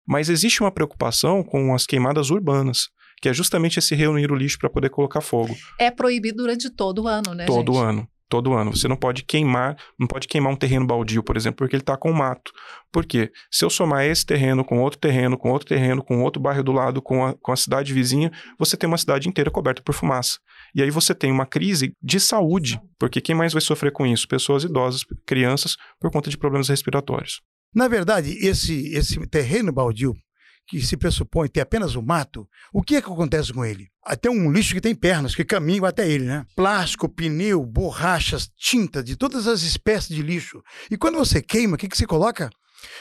Mas 0.07 0.29
existe 0.29 0.62
uma 0.62 0.72
preocupação 0.72 1.43
com 1.43 1.74
as 1.74 1.86
queimadas 1.86 2.29
urbanas 2.29 2.89
que 3.22 3.29
é 3.29 3.34
justamente 3.34 3.79
esse 3.79 3.95
reunir 3.95 4.29
o 4.29 4.36
lixo 4.36 4.60
para 4.60 4.69
poder 4.69 4.89
colocar 4.89 5.22
fogo. 5.22 5.55
É 5.79 5.89
proibido 5.89 6.43
durante 6.43 6.69
todo 6.69 7.03
o 7.03 7.07
ano, 7.07 7.34
né? 7.34 7.45
Todo 7.45 7.74
gente? 7.74 7.81
ano 7.81 8.10
todo 8.29 8.53
ano. 8.53 8.75
Você 8.75 8.88
não 8.88 8.96
pode 8.96 9.24
queimar, 9.24 9.77
não 10.00 10.08
pode 10.08 10.27
queimar 10.27 10.51
um 10.51 10.55
terreno 10.55 10.86
baldio, 10.86 11.24
por 11.24 11.38
exemplo, 11.38 11.58
porque 11.58 11.75
ele 11.75 11.82
está 11.82 11.98
com 11.98 12.12
mato. 12.12 12.51
Por 12.91 13.05
quê? 13.05 13.32
Se 13.51 13.65
eu 13.65 13.70
somar 13.70 14.05
esse 14.05 14.25
terreno 14.25 14.63
com 14.63 14.79
outro 14.82 15.00
terreno, 15.00 15.38
com 15.38 15.51
outro 15.51 15.67
terreno, 15.67 16.03
com 16.03 16.22
outro 16.22 16.41
bairro 16.41 16.63
do 16.63 16.72
lado, 16.72 17.01
com 17.01 17.25
a, 17.25 17.34
com 17.34 17.51
a 17.51 17.55
cidade 17.55 17.94
vizinha, 17.94 18.32
você 18.58 18.77
tem 18.77 18.88
uma 18.88 18.98
cidade 18.98 19.27
inteira 19.27 19.51
coberta 19.51 19.82
por 19.82 19.94
fumaça. 19.94 20.39
E 20.74 20.82
aí 20.82 20.89
você 20.89 21.13
tem 21.13 21.32
uma 21.32 21.46
crise 21.46 21.94
de 22.01 22.20
saúde, 22.20 22.79
porque 23.00 23.22
quem 23.22 23.36
mais 23.36 23.53
vai 23.53 23.62
sofrer 23.62 23.91
com 23.91 24.05
isso? 24.05 24.27
Pessoas 24.27 24.63
idosas, 24.63 25.01
crianças, 25.25 25.75
por 26.00 26.12
conta 26.12 26.29
de 26.29 26.38
problemas 26.38 26.70
respiratórios. 26.70 27.41
Na 27.74 27.88
verdade, 27.89 28.32
esse, 28.39 28.94
esse 28.94 29.20
terreno 29.27 29.72
baldio 29.72 30.13
que 30.67 30.81
se 30.81 30.98
pressupõe 30.98 31.48
ter 31.48 31.62
apenas 31.62 31.95
o 31.95 32.01
mato, 32.01 32.48
o 32.74 32.81
que 32.81 32.95
é 32.95 33.01
que 33.01 33.07
acontece 33.07 33.53
com 33.53 33.63
ele? 33.63 33.88
Até 34.03 34.29
um 34.29 34.51
lixo 34.51 34.74
que 34.74 34.81
tem 34.81 34.95
pernas, 34.95 35.36
que 35.36 35.43
caminham 35.43 35.86
até 35.86 36.10
ele, 36.10 36.25
né? 36.25 36.45
Plástico, 36.55 37.10
pneu, 37.10 37.63
borrachas, 37.65 38.50
tinta, 38.57 39.03
de 39.03 39.15
todas 39.15 39.48
as 39.48 39.62
espécies 39.62 40.15
de 40.15 40.22
lixo. 40.22 40.62
E 40.89 40.98
quando 40.98 41.17
você 41.17 41.41
queima, 41.41 41.75
o 41.75 41.77
que, 41.77 41.88
que 41.88 41.98
você 41.98 42.05
coloca? 42.05 42.50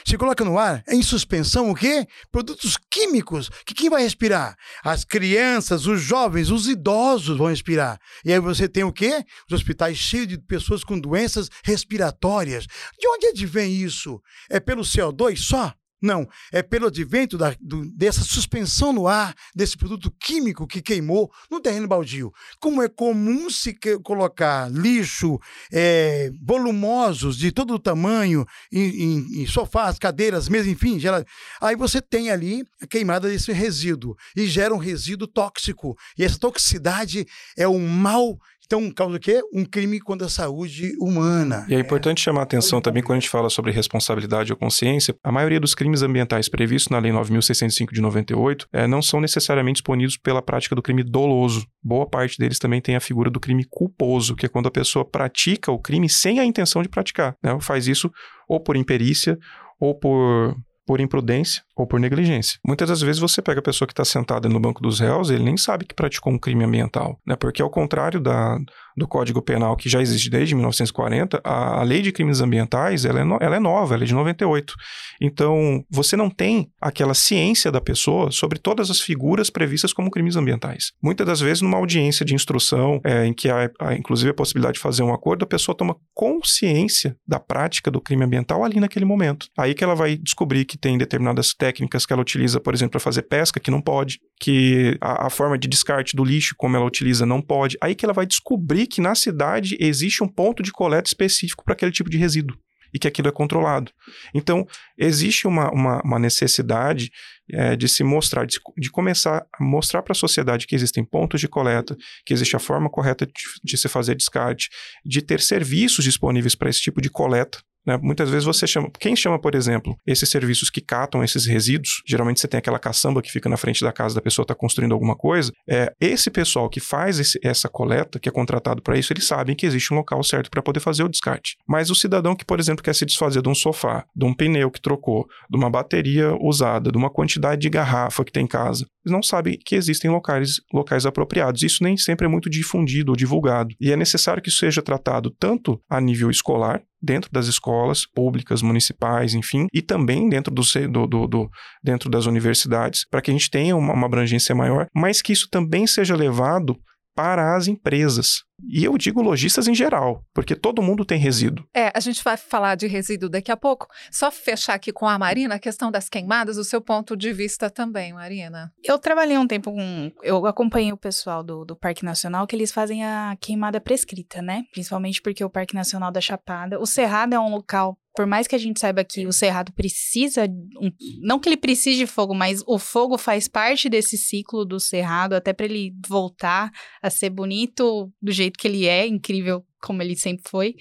Se 0.05 0.17
coloca 0.17 0.43
no 0.43 0.57
ar, 0.57 0.83
é 0.87 0.95
em 0.95 1.01
suspensão 1.01 1.69
o 1.69 1.75
quê? 1.75 2.07
Produtos 2.31 2.77
químicos, 2.89 3.49
que 3.65 3.73
quem 3.73 3.89
vai 3.89 4.03
respirar? 4.03 4.55
As 4.83 5.03
crianças, 5.03 5.85
os 5.85 6.01
jovens, 6.01 6.49
os 6.49 6.67
idosos 6.67 7.37
vão 7.37 7.47
respirar. 7.47 7.99
E 8.23 8.31
aí 8.31 8.39
você 8.39 8.67
tem 8.67 8.83
o 8.83 8.93
quê? 8.93 9.23
Os 9.47 9.53
hospitais 9.53 9.97
cheios 9.97 10.27
de 10.27 10.37
pessoas 10.37 10.83
com 10.83 10.99
doenças 10.99 11.49
respiratórias. 11.63 12.65
De 12.99 13.07
onde 13.07 13.27
advém 13.27 13.75
isso? 13.75 14.21
É 14.49 14.59
pelo 14.59 14.83
CO2 14.83 15.37
só? 15.37 15.73
Não, 16.05 16.29
é 16.51 16.61
pelo 16.61 16.85
advento 16.85 17.35
da, 17.35 17.55
do, 17.59 17.83
dessa 17.89 18.21
suspensão 18.21 18.93
no 18.93 19.07
ar, 19.07 19.33
desse 19.55 19.75
produto 19.75 20.11
químico 20.19 20.67
que 20.67 20.79
queimou 20.79 21.31
no 21.49 21.59
terreno 21.59 21.87
baldio. 21.87 22.31
Como 22.59 22.79
é 22.83 22.87
comum 22.87 23.49
se 23.49 23.75
colocar 24.03 24.69
lixo 24.69 25.39
é, 25.73 26.29
volumosos 26.43 27.35
de 27.37 27.51
todo 27.51 27.73
o 27.73 27.79
tamanho 27.79 28.45
em, 28.71 28.81
em, 28.81 29.41
em 29.41 29.47
sofás, 29.47 29.97
cadeiras, 29.97 30.47
mesas, 30.47 30.67
enfim, 30.67 30.99
gera... 30.99 31.25
aí 31.59 31.75
você 31.75 31.99
tem 31.99 32.29
ali 32.29 32.63
a 32.79 32.85
queimada 32.85 33.27
desse 33.27 33.51
resíduo 33.51 34.15
e 34.35 34.45
gera 34.45 34.75
um 34.75 34.77
resíduo 34.77 35.27
tóxico. 35.27 35.97
E 36.15 36.23
essa 36.23 36.37
toxicidade 36.37 37.25
é 37.57 37.67
um 37.67 37.87
mal 37.87 38.37
então, 38.65 38.91
causa 38.91 39.17
o 39.17 39.19
quê? 39.19 39.41
Um 39.53 39.63
crime 39.63 39.99
contra 39.99 40.27
a 40.27 40.29
saúde 40.29 40.93
humana. 40.99 41.65
E 41.69 41.75
é 41.75 41.79
importante 41.79 42.21
chamar 42.21 42.41
a 42.41 42.43
atenção 42.43 42.81
também 42.81 43.03
quando 43.03 43.17
a 43.17 43.19
gente 43.19 43.29
fala 43.29 43.49
sobre 43.49 43.71
responsabilidade 43.71 44.51
ou 44.51 44.57
consciência, 44.57 45.15
a 45.23 45.31
maioria 45.31 45.59
dos 45.59 45.75
crimes 45.75 46.01
ambientais 46.01 46.49
previstos 46.49 46.89
na 46.89 46.97
Lei 46.97 47.11
9.605 47.11 47.93
de 47.93 48.01
98 48.01 48.67
é, 48.73 48.87
não 48.87 49.01
são 49.01 49.21
necessariamente 49.21 49.83
punidos 49.83 50.17
pela 50.17 50.41
prática 50.41 50.75
do 50.75 50.81
crime 50.81 51.03
doloso. 51.03 51.67
Boa 51.83 52.07
parte 52.09 52.37
deles 52.39 52.57
também 52.57 52.81
tem 52.81 52.95
a 52.95 52.99
figura 52.99 53.29
do 53.29 53.39
crime 53.39 53.65
culposo, 53.69 54.35
que 54.35 54.45
é 54.45 54.49
quando 54.49 54.67
a 54.67 54.71
pessoa 54.71 55.05
pratica 55.05 55.71
o 55.71 55.79
crime 55.79 56.09
sem 56.09 56.39
a 56.39 56.45
intenção 56.45 56.81
de 56.81 56.89
praticar. 56.89 57.35
Né? 57.43 57.55
Faz 57.61 57.87
isso 57.87 58.11
ou 58.47 58.59
por 58.59 58.75
imperícia 58.75 59.37
ou 59.79 59.97
por 59.97 60.55
por 60.85 61.01
imprudência 61.01 61.63
ou 61.75 61.85
por 61.85 61.99
negligência. 61.99 62.57
Muitas 62.65 62.87
das 62.87 63.01
vezes 63.01 63.19
você 63.19 63.41
pega 63.41 63.59
a 63.59 63.63
pessoa 63.63 63.87
que 63.87 63.91
está 63.91 64.05
sentada 64.05 64.47
no 64.47 64.59
banco 64.59 64.81
dos 64.81 64.99
réus, 64.99 65.29
ele 65.29 65.43
nem 65.43 65.57
sabe 65.57 65.85
que 65.85 65.93
praticou 65.93 66.31
um 66.31 66.39
crime 66.39 66.63
ambiental, 66.63 67.19
né? 67.27 67.35
Porque 67.35 67.61
ao 67.61 67.69
contrário 67.69 68.19
da, 68.19 68.57
do 68.95 69.07
Código 69.07 69.41
Penal 69.41 69.75
que 69.75 69.89
já 69.89 70.01
existe 70.01 70.29
desde 70.29 70.55
1940, 70.55 71.41
a, 71.43 71.81
a 71.81 71.83
lei 71.83 72.01
de 72.01 72.11
crimes 72.11 72.39
ambientais 72.39 73.03
ela 73.03 73.19
é, 73.19 73.23
no, 73.23 73.37
ela 73.41 73.57
é 73.57 73.59
nova, 73.59 73.95
ela 73.95 74.03
é 74.03 74.07
de 74.07 74.13
98. 74.13 74.73
Então 75.21 75.83
você 75.89 76.15
não 76.15 76.29
tem 76.29 76.69
aquela 76.79 77.13
ciência 77.13 77.71
da 77.71 77.81
pessoa 77.81 78.31
sobre 78.31 78.57
todas 78.57 78.89
as 78.89 79.01
figuras 79.01 79.49
previstas 79.49 79.91
como 79.91 80.09
crimes 80.09 80.37
ambientais. 80.37 80.93
Muitas 81.03 81.27
das 81.27 81.41
vezes 81.41 81.61
numa 81.61 81.77
audiência 81.77 82.25
de 82.25 82.33
instrução, 82.33 83.01
é, 83.03 83.25
em 83.25 83.33
que 83.33 83.49
há, 83.49 83.69
há 83.79 83.93
inclusive 83.95 84.31
a 84.31 84.33
possibilidade 84.33 84.75
de 84.75 84.81
fazer 84.81 85.03
um 85.03 85.13
acordo, 85.13 85.43
a 85.43 85.47
pessoa 85.47 85.75
toma 85.75 85.95
consciência 86.13 87.17
da 87.27 87.39
prática 87.39 87.91
do 87.91 87.99
crime 87.99 88.23
ambiental 88.23 88.63
ali 88.63 88.79
naquele 88.79 89.05
momento. 89.05 89.47
Aí 89.57 89.73
que 89.73 89.83
ela 89.83 89.95
vai 89.95 90.15
descobrir 90.15 90.63
que 90.63 90.77
tem 90.77 90.97
determinadas 90.97 91.53
técnicas 91.53 91.64
que 91.73 92.13
ela 92.13 92.21
utiliza, 92.21 92.59
por 92.59 92.73
exemplo, 92.73 92.91
para 92.91 92.99
fazer 92.99 93.23
pesca, 93.23 93.59
que 93.59 93.71
não 93.71 93.81
pode, 93.81 94.19
que 94.39 94.97
a, 95.01 95.27
a, 95.27 95.29
forma 95.29 95.57
de 95.57 95.67
descarte 95.67 96.15
do 96.15 96.23
lixo, 96.23 96.55
como 96.57 96.75
ela 96.75 96.85
utiliza, 96.85 97.25
não 97.25 97.41
pode. 97.41 97.77
Aí 97.81 97.95
que 97.95 98.05
ela 98.05 98.13
vai 98.13 98.25
descobrir 98.25 98.87
que 98.87 99.01
na 99.01 99.15
cidade 99.15 99.77
existe 99.79 100.23
um 100.23 100.27
ponto 100.27 100.61
de 100.61 100.71
coleta 100.71 101.07
específico 101.07 101.63
para 101.63 101.73
aquele 101.73 101.91
tipo 101.91 102.09
de 102.09 102.17
resíduo 102.17 102.57
e 102.93 102.99
que 102.99 103.09
aquilo 103.09 103.27
é 103.27 103.31
controlado. 103.31 103.91
Então, 104.33 104.65
existe 104.97 105.45
uma, 105.45 105.69
uma, 105.69 106.01
uma 106.01 106.17
necessidade 106.17 107.11
é, 107.51 107.75
de 107.75 107.89
se 107.89 108.05
mostrar, 108.05 108.45
de, 108.45 108.57
de 108.77 108.89
começar 108.89 109.45
a 109.53 109.63
mostrar 109.63 110.01
para 110.01 110.13
a 110.13 110.15
sociedade 110.15 110.65
que 110.65 110.73
existem 110.73 111.03
pontos 111.03 111.41
de 111.41 111.47
coleta, 111.49 111.97
que 112.25 112.33
existe 112.33 112.55
a 112.55 112.59
forma 112.59 112.89
correta 112.89 113.25
de, 113.25 113.33
de 113.61 113.77
se 113.77 113.89
fazer 113.89 114.15
descarte, 114.15 114.69
de 115.05 115.21
ter 115.21 115.41
serviços 115.41 116.05
disponíveis 116.05 116.55
para 116.55 116.69
esse 116.69 116.79
tipo 116.79 117.01
de 117.01 117.09
coleta, 117.09 117.59
né? 117.85 117.97
Muitas 118.01 118.29
vezes 118.29 118.45
você 118.45 118.65
chama. 118.65 118.89
Quem 118.99 119.15
chama, 119.15 119.39
por 119.39 119.55
exemplo, 119.55 119.95
esses 120.05 120.29
serviços 120.29 120.69
que 120.69 120.81
catam 120.81 121.23
esses 121.23 121.45
resíduos, 121.45 122.01
geralmente 122.07 122.39
você 122.39 122.47
tem 122.47 122.57
aquela 122.57 122.79
caçamba 122.79 123.21
que 123.21 123.31
fica 123.31 123.49
na 123.49 123.57
frente 123.57 123.81
da 123.81 123.91
casa 123.91 124.15
da 124.15 124.21
pessoa 124.21 124.43
está 124.43 124.55
construindo 124.55 124.93
alguma 124.93 125.15
coisa. 125.15 125.51
É, 125.69 125.91
esse 125.99 126.29
pessoal 126.31 126.69
que 126.69 126.79
faz 126.79 127.19
esse, 127.19 127.39
essa 127.43 127.69
coleta, 127.69 128.19
que 128.19 128.29
é 128.29 128.31
contratado 128.31 128.81
para 128.81 128.97
isso, 128.97 129.13
eles 129.13 129.25
sabem 129.25 129.55
que 129.55 129.65
existe 129.65 129.93
um 129.93 129.97
local 129.97 130.23
certo 130.23 130.49
para 130.49 130.61
poder 130.61 130.79
fazer 130.79 131.03
o 131.03 131.09
descarte. 131.09 131.55
Mas 131.67 131.89
o 131.89 131.95
cidadão 131.95 132.35
que, 132.35 132.45
por 132.45 132.59
exemplo, 132.59 132.83
quer 132.83 132.95
se 132.95 133.05
desfazer 133.05 133.41
de 133.41 133.49
um 133.49 133.55
sofá, 133.55 134.05
de 134.15 134.25
um 134.25 134.33
pneu 134.33 134.71
que 134.71 134.81
trocou, 134.81 135.25
de 135.49 135.57
uma 135.57 135.69
bateria 135.69 136.35
usada, 136.41 136.91
de 136.91 136.97
uma 136.97 137.09
quantidade 137.09 137.61
de 137.61 137.69
garrafa 137.69 138.23
que 138.23 138.31
tem 138.31 138.45
em 138.45 138.47
casa, 138.47 138.85
eles 139.05 139.13
não 139.13 139.21
sabem 139.21 139.57
que 139.63 139.75
existem 139.75 140.09
locais, 140.09 140.55
locais 140.73 141.05
apropriados. 141.05 141.61
Isso 141.61 141.83
nem 141.83 141.95
sempre 141.95 142.25
é 142.25 142.29
muito 142.29 142.49
difundido 142.49 143.11
ou 143.11 143.15
divulgado. 143.15 143.75
E 143.79 143.91
é 143.91 143.95
necessário 143.95 144.41
que 144.41 144.49
isso 144.49 144.59
seja 144.59 144.81
tratado 144.81 145.29
tanto 145.29 145.79
a 145.87 146.01
nível 146.01 146.29
escolar, 146.31 146.81
dentro 147.05 147.31
das 147.31 147.47
escolas 147.47 148.05
públicas, 148.05 148.61
municipais, 148.61 149.33
enfim, 149.33 149.67
e 149.73 149.81
também 149.81 150.27
dentro, 150.27 150.53
do, 150.53 150.63
do, 151.07 151.27
do 151.27 151.49
dentro 151.83 152.09
das 152.09 152.25
universidades, 152.25 153.05
para 153.09 153.21
que 153.21 153.29
a 153.29 153.33
gente 153.33 153.49
tenha 153.49 153.75
uma, 153.75 153.93
uma 153.93 154.07
abrangência 154.07 154.55
maior, 154.55 154.87
mas 154.93 155.21
que 155.21 155.31
isso 155.31 155.47
também 155.49 155.85
seja 155.85 156.15
levado 156.15 156.75
para 157.15 157.55
as 157.55 157.67
empresas. 157.67 158.43
E 158.63 158.83
eu 158.83 158.97
digo 158.97 159.21
lojistas 159.21 159.67
em 159.67 159.75
geral, 159.75 160.23
porque 160.33 160.55
todo 160.55 160.81
mundo 160.81 161.05
tem 161.05 161.19
resíduo. 161.19 161.67
É, 161.73 161.91
a 161.93 161.99
gente 161.99 162.23
vai 162.23 162.37
falar 162.37 162.75
de 162.75 162.87
resíduo 162.87 163.29
daqui 163.29 163.51
a 163.51 163.57
pouco. 163.57 163.87
Só 164.11 164.31
fechar 164.31 164.73
aqui 164.75 164.91
com 164.91 165.07
a 165.07 165.19
Marina 165.19 165.55
a 165.55 165.59
questão 165.59 165.91
das 165.91 166.09
queimadas, 166.09 166.57
o 166.57 166.63
seu 166.63 166.81
ponto 166.81 167.15
de 167.15 167.33
vista 167.33 167.69
também, 167.69 168.13
Marina. 168.13 168.71
Eu 168.83 168.97
trabalhei 168.97 169.37
um 169.37 169.47
tempo 169.47 169.71
com. 169.71 170.11
Eu 170.23 170.45
acompanhei 170.45 170.91
o 170.91 170.97
pessoal 170.97 171.43
do, 171.43 171.65
do 171.65 171.75
Parque 171.75 172.05
Nacional 172.05 172.47
que 172.47 172.55
eles 172.55 172.71
fazem 172.71 173.03
a 173.03 173.37
queimada 173.39 173.79
prescrita, 173.81 174.41
né? 174.41 174.63
Principalmente 174.71 175.21
porque 175.21 175.43
o 175.43 175.49
Parque 175.49 175.75
Nacional 175.75 176.11
da 176.11 176.21
Chapada. 176.21 176.79
O 176.79 176.85
Cerrado 176.85 177.33
é 177.33 177.39
um 177.39 177.49
local 177.49 177.97
por 178.15 178.25
mais 178.25 178.47
que 178.47 178.55
a 178.55 178.57
gente 178.57 178.79
saiba 178.79 179.03
que 179.03 179.27
o 179.27 179.33
cerrado 179.33 179.73
precisa, 179.73 180.45
um, 180.81 180.89
não 181.21 181.37
que 181.37 181.49
ele 181.49 181.57
precise 181.57 181.97
de 181.97 182.07
fogo, 182.07 182.33
mas 182.33 182.63
o 182.65 182.79
fogo 182.79 183.17
faz 183.17 183.47
parte 183.47 183.89
desse 183.89 184.17
ciclo 184.17 184.63
do 184.63 184.79
cerrado, 184.79 185.33
até 185.33 185.51
para 185.51 185.65
ele 185.65 185.93
voltar 186.07 186.71
a 187.01 187.09
ser 187.09 187.29
bonito 187.29 188.09
do 188.21 188.31
jeito 188.31 188.44
que 188.51 188.67
ele 188.67 188.87
é, 188.87 189.07
incrível 189.07 189.65
como 189.81 190.01
ele 190.01 190.15
sempre 190.15 190.43
foi. 190.49 190.75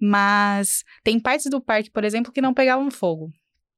Mas 0.00 0.84
tem 1.02 1.18
partes 1.18 1.50
do 1.50 1.60
parque, 1.60 1.90
por 1.90 2.04
exemplo, 2.04 2.32
que 2.32 2.42
não 2.42 2.54
pegavam 2.54 2.90
fogo. 2.90 3.32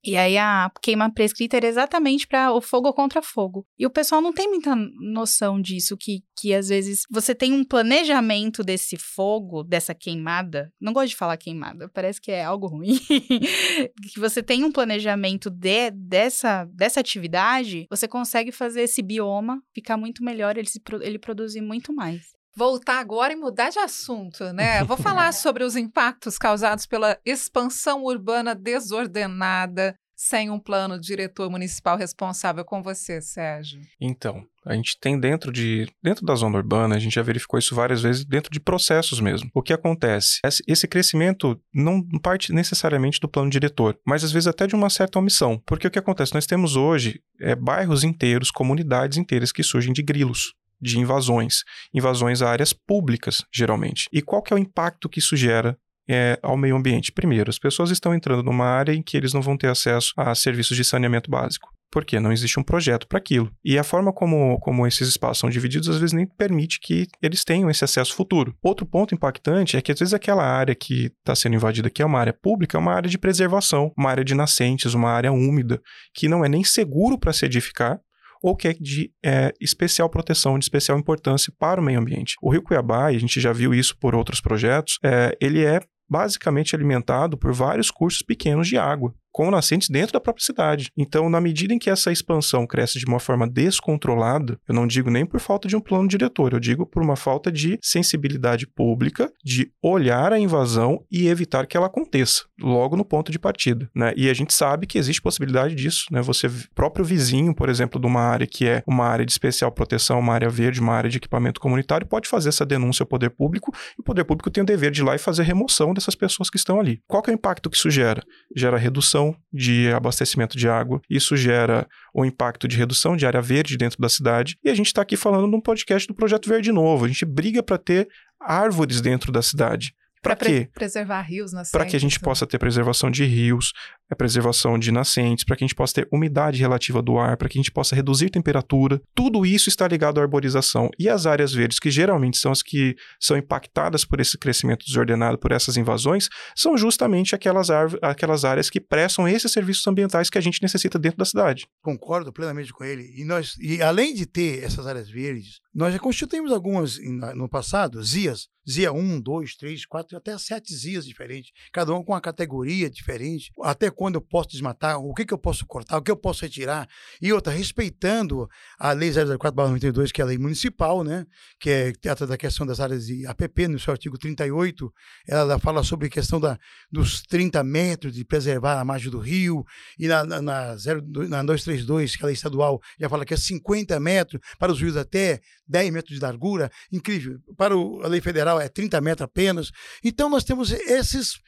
E 0.06 0.16
aí 0.16 0.38
a 0.38 0.70
queima 0.80 1.12
prescrita 1.12 1.56
era 1.56 1.66
exatamente 1.66 2.28
para 2.28 2.52
o 2.52 2.60
fogo 2.60 2.92
contra 2.92 3.20
fogo. 3.20 3.66
E 3.76 3.84
o 3.84 3.90
pessoal 3.90 4.20
não 4.20 4.32
tem 4.32 4.48
muita 4.48 4.76
noção 4.76 5.60
disso, 5.60 5.96
que, 5.96 6.22
que 6.38 6.54
às 6.54 6.68
vezes 6.68 7.02
você 7.10 7.34
tem 7.34 7.52
um 7.52 7.64
planejamento 7.64 8.62
desse 8.62 8.96
fogo, 8.96 9.64
dessa 9.64 9.96
queimada. 9.96 10.72
Não 10.80 10.92
gosto 10.92 11.08
de 11.08 11.16
falar 11.16 11.36
queimada, 11.36 11.88
parece 11.88 12.20
que 12.20 12.30
é 12.30 12.44
algo 12.44 12.68
ruim. 12.68 12.96
que 14.12 14.20
você 14.20 14.44
tem 14.44 14.62
um 14.62 14.70
planejamento 14.70 15.50
de, 15.50 15.90
dessa, 15.90 16.64
dessa 16.72 17.00
atividade, 17.00 17.86
você 17.90 18.06
consegue 18.06 18.52
fazer 18.52 18.82
esse 18.82 19.02
bioma 19.02 19.60
ficar 19.74 19.96
muito 19.96 20.22
melhor, 20.22 20.56
ele, 20.56 20.68
se, 20.68 20.80
ele 21.02 21.18
produzir 21.18 21.60
muito 21.60 21.92
mais 21.92 22.36
voltar 22.56 22.98
agora 22.98 23.34
e 23.34 23.36
mudar 23.36 23.68
de 23.68 23.78
assunto, 23.78 24.52
né? 24.52 24.82
Vou 24.84 24.96
falar 24.98 25.32
sobre 25.32 25.62
os 25.62 25.76
impactos 25.76 26.38
causados 26.38 26.86
pela 26.86 27.18
expansão 27.24 28.04
urbana 28.04 28.54
desordenada, 28.54 29.94
sem 30.18 30.48
um 30.48 30.58
plano 30.58 30.98
diretor 30.98 31.50
municipal 31.50 31.98
responsável 31.98 32.64
com 32.64 32.82
você, 32.82 33.20
Sérgio. 33.20 33.82
Então, 34.00 34.42
a 34.64 34.72
gente 34.74 34.98
tem 34.98 35.20
dentro 35.20 35.52
de 35.52 35.86
dentro 36.02 36.24
da 36.24 36.34
zona 36.34 36.56
urbana, 36.56 36.96
a 36.96 36.98
gente 36.98 37.14
já 37.14 37.22
verificou 37.22 37.58
isso 37.58 37.74
várias 37.74 38.00
vezes 38.00 38.24
dentro 38.24 38.50
de 38.50 38.58
processos 38.58 39.20
mesmo. 39.20 39.50
O 39.52 39.62
que 39.62 39.74
acontece? 39.74 40.40
Esse 40.66 40.88
crescimento 40.88 41.60
não 41.72 42.02
parte 42.22 42.50
necessariamente 42.50 43.20
do 43.20 43.28
plano 43.28 43.50
diretor, 43.50 43.98
mas 44.06 44.24
às 44.24 44.32
vezes 44.32 44.46
até 44.46 44.66
de 44.66 44.74
uma 44.74 44.88
certa 44.88 45.18
omissão. 45.18 45.62
Porque 45.66 45.86
o 45.86 45.90
que 45.90 45.98
acontece? 45.98 46.34
Nós 46.34 46.46
temos 46.46 46.76
hoje 46.76 47.20
é, 47.38 47.54
bairros 47.54 48.02
inteiros, 48.02 48.50
comunidades 48.50 49.18
inteiras 49.18 49.52
que 49.52 49.62
surgem 49.62 49.92
de 49.92 50.02
grilos 50.02 50.54
de 50.80 50.98
invasões, 50.98 51.62
invasões 51.94 52.42
a 52.42 52.50
áreas 52.50 52.72
públicas, 52.72 53.44
geralmente. 53.52 54.08
E 54.12 54.20
qual 54.22 54.42
que 54.42 54.52
é 54.52 54.56
o 54.56 54.58
impacto 54.58 55.08
que 55.08 55.18
isso 55.18 55.36
gera 55.36 55.76
é, 56.08 56.38
ao 56.42 56.56
meio 56.56 56.76
ambiente? 56.76 57.12
Primeiro, 57.12 57.50
as 57.50 57.58
pessoas 57.58 57.90
estão 57.90 58.14
entrando 58.14 58.42
numa 58.42 58.66
área 58.66 58.92
em 58.92 59.02
que 59.02 59.16
eles 59.16 59.32
não 59.32 59.42
vão 59.42 59.56
ter 59.56 59.68
acesso 59.68 60.12
a 60.16 60.34
serviços 60.34 60.76
de 60.76 60.84
saneamento 60.84 61.30
básico. 61.30 61.68
Porque 61.88 62.18
não 62.18 62.32
existe 62.32 62.58
um 62.58 62.64
projeto 62.64 63.06
para 63.06 63.18
aquilo. 63.18 63.50
E 63.64 63.78
a 63.78 63.84
forma 63.84 64.12
como, 64.12 64.58
como 64.58 64.86
esses 64.86 65.08
espaços 65.08 65.38
são 65.38 65.48
divididos, 65.48 65.88
às 65.88 65.98
vezes, 65.98 66.12
nem 66.12 66.26
permite 66.26 66.80
que 66.82 67.06
eles 67.22 67.44
tenham 67.44 67.70
esse 67.70 67.84
acesso 67.84 68.14
futuro. 68.14 68.54
Outro 68.60 68.84
ponto 68.84 69.14
impactante 69.14 69.76
é 69.76 69.80
que, 69.80 69.92
às 69.92 69.98
vezes, 69.98 70.12
aquela 70.12 70.44
área 70.44 70.74
que 70.74 71.12
está 71.20 71.34
sendo 71.34 71.54
invadida, 71.54 71.88
que 71.88 72.02
é 72.02 72.04
uma 72.04 72.18
área 72.18 72.32
pública, 72.34 72.76
é 72.76 72.80
uma 72.80 72.92
área 72.92 73.08
de 73.08 73.16
preservação, 73.16 73.92
uma 73.96 74.10
área 74.10 74.24
de 74.24 74.34
nascentes, 74.34 74.94
uma 74.94 75.10
área 75.10 75.32
úmida, 75.32 75.80
que 76.12 76.28
não 76.28 76.44
é 76.44 76.48
nem 76.48 76.64
seguro 76.64 77.16
para 77.16 77.32
se 77.32 77.46
edificar, 77.46 78.00
ou 78.46 78.54
que 78.54 78.68
é 78.68 78.72
de 78.72 79.10
é, 79.24 79.52
especial 79.60 80.08
proteção, 80.08 80.56
de 80.56 80.64
especial 80.64 80.96
importância 80.96 81.52
para 81.58 81.80
o 81.80 81.84
meio 81.84 81.98
ambiente. 81.98 82.36
O 82.40 82.48
Rio 82.48 82.62
Cuiabá, 82.62 83.10
e 83.10 83.16
a 83.16 83.18
gente 83.18 83.40
já 83.40 83.52
viu 83.52 83.74
isso 83.74 83.98
por 83.98 84.14
outros 84.14 84.40
projetos, 84.40 85.00
é, 85.02 85.36
ele 85.40 85.64
é 85.64 85.80
basicamente 86.08 86.72
alimentado 86.72 87.36
por 87.36 87.52
vários 87.52 87.90
cursos 87.90 88.22
pequenos 88.22 88.68
de 88.68 88.78
água 88.78 89.12
com 89.36 89.50
nascentes 89.50 89.90
dentro 89.90 90.14
da 90.14 90.20
própria 90.20 90.42
cidade. 90.42 90.90
Então, 90.96 91.28
na 91.28 91.42
medida 91.42 91.74
em 91.74 91.78
que 91.78 91.90
essa 91.90 92.10
expansão 92.10 92.66
cresce 92.66 92.98
de 92.98 93.04
uma 93.04 93.20
forma 93.20 93.46
descontrolada, 93.46 94.58
eu 94.66 94.74
não 94.74 94.86
digo 94.86 95.10
nem 95.10 95.26
por 95.26 95.38
falta 95.40 95.68
de 95.68 95.76
um 95.76 95.80
plano 95.80 96.08
diretor, 96.08 96.54
eu 96.54 96.58
digo 96.58 96.86
por 96.86 97.02
uma 97.02 97.16
falta 97.16 97.52
de 97.52 97.78
sensibilidade 97.82 98.66
pública, 98.66 99.30
de 99.44 99.70
olhar 99.82 100.32
a 100.32 100.38
invasão 100.38 101.04
e 101.12 101.28
evitar 101.28 101.66
que 101.66 101.76
ela 101.76 101.84
aconteça 101.84 102.44
logo 102.58 102.96
no 102.96 103.04
ponto 103.04 103.30
de 103.30 103.38
partida, 103.38 103.90
né? 103.94 104.14
E 104.16 104.30
a 104.30 104.32
gente 104.32 104.54
sabe 104.54 104.86
que 104.86 104.96
existe 104.96 105.20
possibilidade 105.20 105.74
disso, 105.74 106.06
né? 106.10 106.22
Você 106.22 106.48
próprio 106.74 107.04
vizinho, 107.04 107.54
por 107.54 107.68
exemplo, 107.68 108.00
de 108.00 108.06
uma 108.06 108.22
área 108.22 108.46
que 108.46 108.66
é 108.66 108.82
uma 108.86 109.04
área 109.04 109.26
de 109.26 109.32
especial 109.32 109.70
proteção, 109.70 110.18
uma 110.18 110.32
área 110.32 110.48
verde, 110.48 110.80
uma 110.80 110.94
área 110.94 111.10
de 111.10 111.18
equipamento 111.18 111.60
comunitário, 111.60 112.06
pode 112.06 112.26
fazer 112.26 112.48
essa 112.48 112.64
denúncia 112.64 113.02
ao 113.02 113.06
poder 113.06 113.28
público 113.28 113.70
e 113.98 114.00
o 114.00 114.02
poder 114.02 114.24
público 114.24 114.50
tem 114.50 114.62
o 114.62 114.66
dever 114.66 114.90
de 114.90 115.02
ir 115.02 115.04
lá 115.04 115.14
e 115.14 115.18
fazer 115.18 115.42
remoção 115.42 115.92
dessas 115.92 116.14
pessoas 116.14 116.48
que 116.48 116.56
estão 116.56 116.80
ali. 116.80 117.02
Qual 117.06 117.22
é 117.26 117.30
o 117.30 117.34
impacto 117.34 117.68
que 117.68 117.76
isso 117.76 117.90
gera? 117.90 118.22
Gera 118.56 118.78
redução 118.78 119.25
de 119.52 119.90
abastecimento 119.92 120.58
de 120.58 120.68
água, 120.68 121.00
isso 121.08 121.36
gera 121.36 121.86
o 122.12 122.24
impacto 122.24 122.68
de 122.68 122.76
redução 122.76 123.16
de 123.16 123.26
área 123.26 123.40
verde 123.40 123.76
dentro 123.76 123.98
da 124.00 124.08
cidade. 124.08 124.58
E 124.64 124.68
a 124.68 124.74
gente 124.74 124.86
está 124.86 125.02
aqui 125.02 125.16
falando 125.16 125.46
num 125.46 125.60
podcast 125.60 126.06
do 126.06 126.14
Projeto 126.14 126.48
Verde 126.48 126.72
Novo. 126.72 127.04
A 127.04 127.08
gente 127.08 127.24
briga 127.24 127.62
para 127.62 127.78
ter 127.78 128.08
árvores 128.40 129.00
dentro 129.00 129.32
da 129.32 129.42
cidade. 129.42 129.94
Para 130.22 130.34
quê? 130.34 130.68
preservar 130.74 131.20
rios 131.22 131.52
nascentes. 131.52 131.70
Para 131.70 131.86
que 131.86 131.94
a 131.94 132.00
gente 132.00 132.18
né? 132.18 132.24
possa 132.24 132.46
ter 132.46 132.58
preservação 132.58 133.10
de 133.10 133.24
rios, 133.24 133.72
a 134.10 134.16
preservação 134.16 134.78
de 134.78 134.92
nascentes, 134.92 135.44
para 135.44 135.56
que 135.56 135.64
a 135.64 135.66
gente 135.66 135.74
possa 135.74 135.94
ter 135.94 136.08
umidade 136.12 136.60
relativa 136.60 137.02
do 137.02 137.18
ar, 137.18 137.36
para 137.36 137.48
que 137.48 137.58
a 137.58 137.60
gente 137.60 137.72
possa 137.72 137.94
reduzir 137.94 138.30
temperatura. 138.30 139.00
Tudo 139.14 139.44
isso 139.44 139.68
está 139.68 139.86
ligado 139.88 140.18
à 140.18 140.22
arborização. 140.22 140.90
E 140.98 141.08
as 141.08 141.26
áreas 141.26 141.52
verdes, 141.52 141.78
que 141.78 141.90
geralmente 141.90 142.38
são 142.38 142.52
as 142.52 142.62
que 142.62 142.94
são 143.20 143.36
impactadas 143.36 144.04
por 144.04 144.20
esse 144.20 144.38
crescimento 144.38 144.84
desordenado, 144.86 145.38
por 145.38 145.52
essas 145.52 145.76
invasões, 145.76 146.28
são 146.54 146.76
justamente 146.76 147.34
aquelas, 147.34 147.68
aquelas 148.02 148.44
áreas 148.44 148.70
que 148.70 148.80
prestam 148.80 149.28
esses 149.28 149.50
serviços 149.50 149.86
ambientais 149.86 150.30
que 150.30 150.38
a 150.38 150.42
gente 150.42 150.62
necessita 150.62 150.98
dentro 150.98 151.18
da 151.18 151.24
cidade. 151.24 151.66
Concordo 151.82 152.32
plenamente 152.32 152.72
com 152.72 152.84
ele. 152.84 153.12
E, 153.16 153.24
nós, 153.24 153.56
e 153.60 153.82
além 153.82 154.14
de 154.14 154.26
ter 154.26 154.62
essas 154.62 154.86
áreas 154.86 155.10
verdes, 155.10 155.60
nós 155.74 155.92
já 155.92 155.98
constituímos 155.98 156.52
algumas 156.52 156.98
no 157.34 157.48
passado, 157.48 158.02
ZIAs, 158.02 158.48
ZIA 158.68 158.92
1, 158.92 159.20
2, 159.20 159.56
3, 159.56 159.86
4, 159.86 160.16
até 160.16 160.36
7 160.36 160.74
ZIAs 160.74 161.06
diferentes, 161.06 161.52
cada 161.72 161.94
um 161.94 162.02
com 162.02 162.12
uma 162.12 162.20
categoria 162.20 162.90
diferente, 162.90 163.52
até 163.62 163.90
quando 163.96 164.16
eu 164.16 164.20
posso 164.20 164.50
desmatar, 164.50 164.98
o 164.98 165.14
que, 165.14 165.24
que 165.24 165.32
eu 165.32 165.38
posso 165.38 165.66
cortar, 165.66 165.96
o 165.96 166.02
que 166.02 166.10
eu 166.10 166.16
posso 166.16 166.42
retirar, 166.42 166.86
e 167.20 167.32
outra, 167.32 167.52
respeitando 167.52 168.48
a 168.78 168.92
Lei 168.92 169.10
004-92, 169.10 170.12
que 170.12 170.20
é 170.20 170.24
a 170.24 170.26
lei 170.26 170.38
municipal, 170.38 171.02
né, 171.02 171.26
que 171.58 171.70
é, 171.70 171.92
trata 171.92 172.26
da 172.26 172.36
questão 172.36 172.66
das 172.66 172.78
áreas 172.78 173.06
de 173.06 173.26
APP, 173.26 173.66
no 173.68 173.78
seu 173.78 173.92
artigo 173.92 174.18
38, 174.18 174.92
ela 175.26 175.58
fala 175.58 175.82
sobre 175.82 176.06
a 176.06 176.10
questão 176.10 176.38
da, 176.38 176.58
dos 176.92 177.22
30 177.22 177.64
metros 177.64 178.12
de 178.12 178.24
preservar 178.24 178.78
a 178.78 178.84
margem 178.84 179.10
do 179.10 179.18
rio, 179.18 179.64
e 179.98 180.06
na, 180.06 180.24
na, 180.24 180.42
na, 180.42 180.76
0, 180.76 181.02
na 181.28 181.42
232, 181.42 182.16
que 182.16 182.22
é 182.22 182.24
a 182.24 182.26
lei 182.26 182.34
estadual, 182.34 182.80
já 183.00 183.08
fala 183.08 183.24
que 183.24 183.34
é 183.34 183.36
50 183.36 183.98
metros 183.98 184.40
para 184.58 184.70
os 184.70 184.80
rios 184.80 184.96
até 184.96 185.40
10 185.66 185.90
metros 185.90 186.14
de 186.14 186.22
largura, 186.22 186.70
incrível. 186.92 187.40
Para 187.56 187.76
o, 187.76 188.02
a 188.02 188.08
lei 188.08 188.20
federal 188.20 188.60
é 188.60 188.68
30 188.68 189.00
metros 189.00 189.24
apenas. 189.24 189.70
Então 190.04 190.28
nós 190.28 190.44
temos 190.44 190.70
esses 190.70 191.40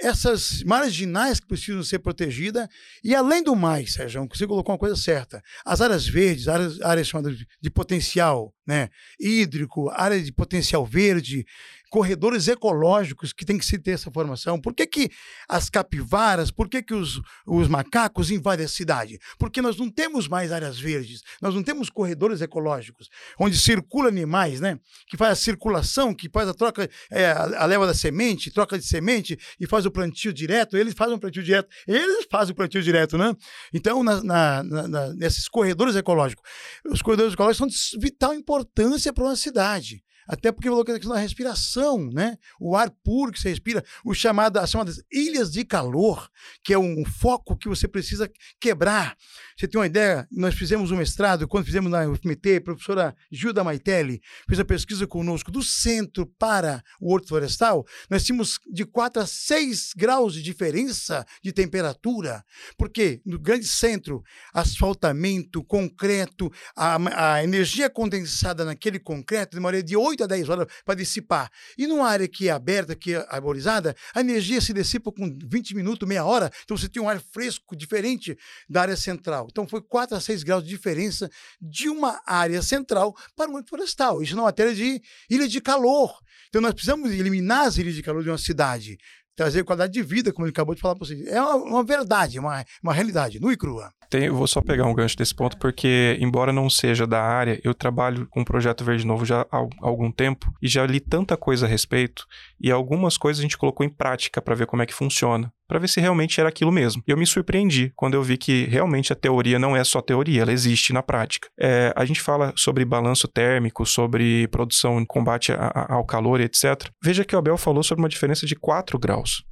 essas 0.00 0.62
marginais 0.62 1.40
que 1.40 1.46
precisam 1.46 1.82
ser 1.82 1.98
protegidas. 1.98 2.68
E 3.02 3.14
além 3.14 3.42
do 3.42 3.56
mais, 3.56 3.94
Sérgio, 3.94 4.26
você 4.32 4.46
colocou 4.46 4.72
uma 4.72 4.78
coisa 4.78 4.96
certa. 4.96 5.42
As 5.64 5.80
áreas 5.80 6.06
verdes, 6.06 6.48
áreas, 6.48 6.80
áreas 6.80 7.08
chamadas 7.08 7.36
de 7.60 7.70
potencial 7.70 8.54
né, 8.66 8.90
hídrico, 9.18 9.88
área 9.90 10.22
de 10.22 10.32
potencial 10.32 10.84
verde, 10.84 11.46
corredores 11.90 12.48
ecológicos 12.48 13.32
que 13.32 13.44
tem 13.44 13.58
que 13.58 13.64
se 13.64 13.78
ter 13.78 13.92
essa 13.92 14.10
formação. 14.10 14.60
Por 14.60 14.74
que, 14.74 14.86
que 14.86 15.10
as 15.48 15.68
capivaras, 15.70 16.50
por 16.50 16.68
que, 16.68 16.82
que 16.82 16.94
os, 16.94 17.20
os 17.46 17.68
macacos 17.68 18.30
invadem 18.30 18.66
a 18.66 18.68
cidade? 18.68 19.18
Porque 19.38 19.62
nós 19.62 19.76
não 19.76 19.90
temos 19.90 20.28
mais 20.28 20.52
áreas 20.52 20.78
verdes, 20.78 21.22
nós 21.40 21.54
não 21.54 21.62
temos 21.62 21.90
corredores 21.90 22.40
ecológicos, 22.40 23.08
onde 23.38 23.56
circulam 23.56 24.08
animais, 24.08 24.60
né? 24.60 24.78
Que 25.08 25.16
faz 25.16 25.32
a 25.32 25.36
circulação, 25.36 26.14
que 26.14 26.28
faz 26.28 26.48
a 26.48 26.54
troca, 26.54 26.88
é, 27.10 27.26
a, 27.26 27.62
a 27.62 27.66
leva 27.66 27.86
da 27.86 27.94
semente, 27.94 28.50
troca 28.50 28.78
de 28.78 28.84
semente 28.84 29.38
e 29.58 29.66
faz 29.66 29.86
o 29.86 29.90
plantio 29.90 30.32
direto. 30.32 30.76
Eles 30.76 30.94
fazem 30.94 31.14
o 31.14 31.18
plantio 31.18 31.42
direto, 31.42 31.68
eles 31.86 32.26
fazem 32.30 32.52
o 32.52 32.56
plantio 32.56 32.82
direto, 32.82 33.16
né? 33.16 33.34
Então, 33.72 34.02
na, 34.02 34.22
na, 34.22 34.62
na, 34.62 35.14
nesses 35.14 35.48
corredores 35.48 35.96
ecológicos, 35.96 36.48
os 36.86 37.02
corredores 37.02 37.32
ecológicos 37.34 37.58
são 37.58 37.66
de 37.66 38.04
vital 38.04 38.34
importância 38.34 39.12
para 39.12 39.24
uma 39.24 39.36
cidade. 39.36 40.02
Até 40.28 40.52
porque 40.52 40.68
falou 40.68 40.84
que 40.84 40.92
a 40.92 40.94
questão 40.96 41.14
da 41.14 41.20
respiração, 41.20 42.10
né? 42.12 42.36
O 42.60 42.76
ar 42.76 42.90
puro 43.02 43.32
que 43.32 43.40
você 43.40 43.48
respira, 43.48 43.82
o 44.04 44.12
chamado, 44.12 44.58
as 44.58 44.70
chamadas 44.70 45.02
ilhas 45.10 45.50
de 45.50 45.64
calor, 45.64 46.28
que 46.62 46.74
é 46.74 46.78
um 46.78 47.02
foco 47.04 47.56
que 47.56 47.68
você 47.68 47.88
precisa 47.88 48.30
quebrar. 48.60 49.16
Você 49.58 49.66
tem 49.66 49.80
uma 49.80 49.86
ideia? 49.86 50.28
Nós 50.30 50.54
fizemos 50.54 50.90
um 50.90 50.96
mestrado, 50.96 51.48
quando 51.48 51.64
fizemos 51.64 51.90
na 51.90 52.06
UFMT, 52.06 52.56
a 52.56 52.60
professora 52.60 53.16
Gilda 53.32 53.64
Maitelli 53.64 54.20
fez 54.46 54.60
a 54.60 54.64
pesquisa 54.64 55.06
conosco 55.06 55.50
do 55.50 55.62
centro 55.62 56.26
para 56.26 56.82
o 57.00 57.12
horto 57.12 57.28
florestal. 57.28 57.86
Nós 58.10 58.22
tínhamos 58.22 58.58
de 58.70 58.84
4 58.84 59.22
a 59.22 59.26
6 59.26 59.92
graus 59.96 60.34
de 60.34 60.42
diferença 60.42 61.24
de 61.42 61.52
temperatura, 61.52 62.44
porque 62.76 63.20
no 63.24 63.38
grande 63.38 63.66
centro, 63.66 64.22
asfaltamento, 64.52 65.64
concreto, 65.64 66.52
a, 66.76 67.34
a 67.36 67.42
energia 67.42 67.88
condensada 67.88 68.64
naquele 68.64 68.98
concreto 68.98 69.56
demoraria 69.56 69.82
de 69.82 69.96
8 69.96 70.18
8 70.18 70.24
a 70.24 70.26
10 70.26 70.48
horas 70.48 70.66
para 70.84 70.94
dissipar. 70.94 71.50
E 71.76 71.86
numa 71.86 72.08
área 72.08 72.26
que 72.26 72.48
é 72.48 72.52
aberta, 72.52 72.96
que 72.96 73.14
é 73.14 73.26
arborizada, 73.28 73.94
a 74.14 74.20
energia 74.20 74.60
se 74.60 74.72
dissipa 74.72 75.12
com 75.12 75.36
20 75.44 75.74
minutos, 75.74 76.08
meia 76.08 76.24
hora. 76.24 76.50
Então 76.64 76.76
você 76.76 76.88
tem 76.88 77.02
um 77.02 77.08
ar 77.08 77.20
fresco 77.20 77.76
diferente 77.76 78.36
da 78.68 78.82
área 78.82 78.96
central. 78.96 79.47
Então 79.50 79.66
foi 79.66 79.80
4 79.82 80.16
a 80.16 80.20
6 80.20 80.42
graus 80.42 80.62
de 80.62 80.68
diferença 80.68 81.30
de 81.60 81.88
uma 81.88 82.20
área 82.26 82.62
central 82.62 83.14
para 83.36 83.50
uma 83.50 83.62
florestal. 83.66 84.22
Isso 84.22 84.36
na 84.36 84.42
matéria 84.42 84.74
de 84.74 85.00
ilha 85.30 85.48
de 85.48 85.60
calor. 85.60 86.18
Então 86.48 86.60
nós 86.60 86.72
precisamos 86.72 87.10
eliminar 87.10 87.66
as 87.66 87.76
ilhas 87.76 87.94
de 87.94 88.02
calor 88.02 88.22
de 88.22 88.30
uma 88.30 88.38
cidade 88.38 88.98
trazer 89.38 89.62
qualidade 89.62 89.92
de 89.92 90.02
vida, 90.02 90.32
como 90.32 90.46
ele 90.46 90.50
acabou 90.50 90.74
de 90.74 90.80
falar 90.80 90.96
para 90.96 91.06
vocês. 91.06 91.24
É 91.28 91.40
uma, 91.40 91.54
uma 91.54 91.84
verdade, 91.84 92.40
uma, 92.40 92.64
uma 92.82 92.92
realidade, 92.92 93.38
nua 93.38 93.52
e 93.52 93.56
crua. 93.56 93.92
Tem, 94.10 94.28
vou 94.28 94.48
só 94.48 94.60
pegar 94.60 94.86
um 94.86 94.94
gancho 94.94 95.16
desse 95.16 95.32
ponto, 95.32 95.56
porque, 95.58 96.18
embora 96.20 96.52
não 96.52 96.68
seja 96.68 97.06
da 97.06 97.22
área, 97.22 97.60
eu 97.62 97.72
trabalho 97.72 98.26
com 98.28 98.40
o 98.40 98.44
Projeto 98.44 98.82
Verde 98.82 99.06
Novo 99.06 99.24
já 99.24 99.46
há 99.52 99.64
algum 99.80 100.10
tempo 100.10 100.52
e 100.60 100.66
já 100.66 100.84
li 100.84 100.98
tanta 100.98 101.36
coisa 101.36 101.66
a 101.66 101.68
respeito, 101.68 102.26
e 102.60 102.72
algumas 102.72 103.16
coisas 103.16 103.38
a 103.38 103.42
gente 103.42 103.56
colocou 103.56 103.86
em 103.86 103.88
prática 103.88 104.42
para 104.42 104.56
ver 104.56 104.66
como 104.66 104.82
é 104.82 104.86
que 104.86 104.94
funciona, 104.94 105.52
para 105.68 105.78
ver 105.78 105.88
se 105.88 106.00
realmente 106.00 106.40
era 106.40 106.48
aquilo 106.48 106.72
mesmo. 106.72 107.02
E 107.06 107.10
eu 107.10 107.16
me 107.16 107.26
surpreendi 107.26 107.92
quando 107.94 108.14
eu 108.14 108.22
vi 108.22 108.38
que 108.38 108.64
realmente 108.64 109.12
a 109.12 109.16
teoria 109.16 109.58
não 109.58 109.76
é 109.76 109.84
só 109.84 110.00
teoria, 110.00 110.42
ela 110.42 110.52
existe 110.52 110.92
na 110.92 111.02
prática. 111.02 111.48
É, 111.60 111.92
a 111.94 112.04
gente 112.06 112.22
fala 112.22 112.54
sobre 112.56 112.84
balanço 112.86 113.28
térmico, 113.28 113.84
sobre 113.84 114.48
produção, 114.48 115.04
combate 115.04 115.52
a, 115.52 115.70
a, 115.74 115.94
ao 115.94 116.06
calor, 116.06 116.40
etc. 116.40 116.88
Veja 117.04 117.24
que 117.24 117.36
o 117.36 117.38
Abel 117.38 117.58
falou 117.58 117.82
sobre 117.82 118.02
uma 118.02 118.08
diferença 118.08 118.46
de 118.46 118.56
4 118.56 118.98
graus. 118.98 119.44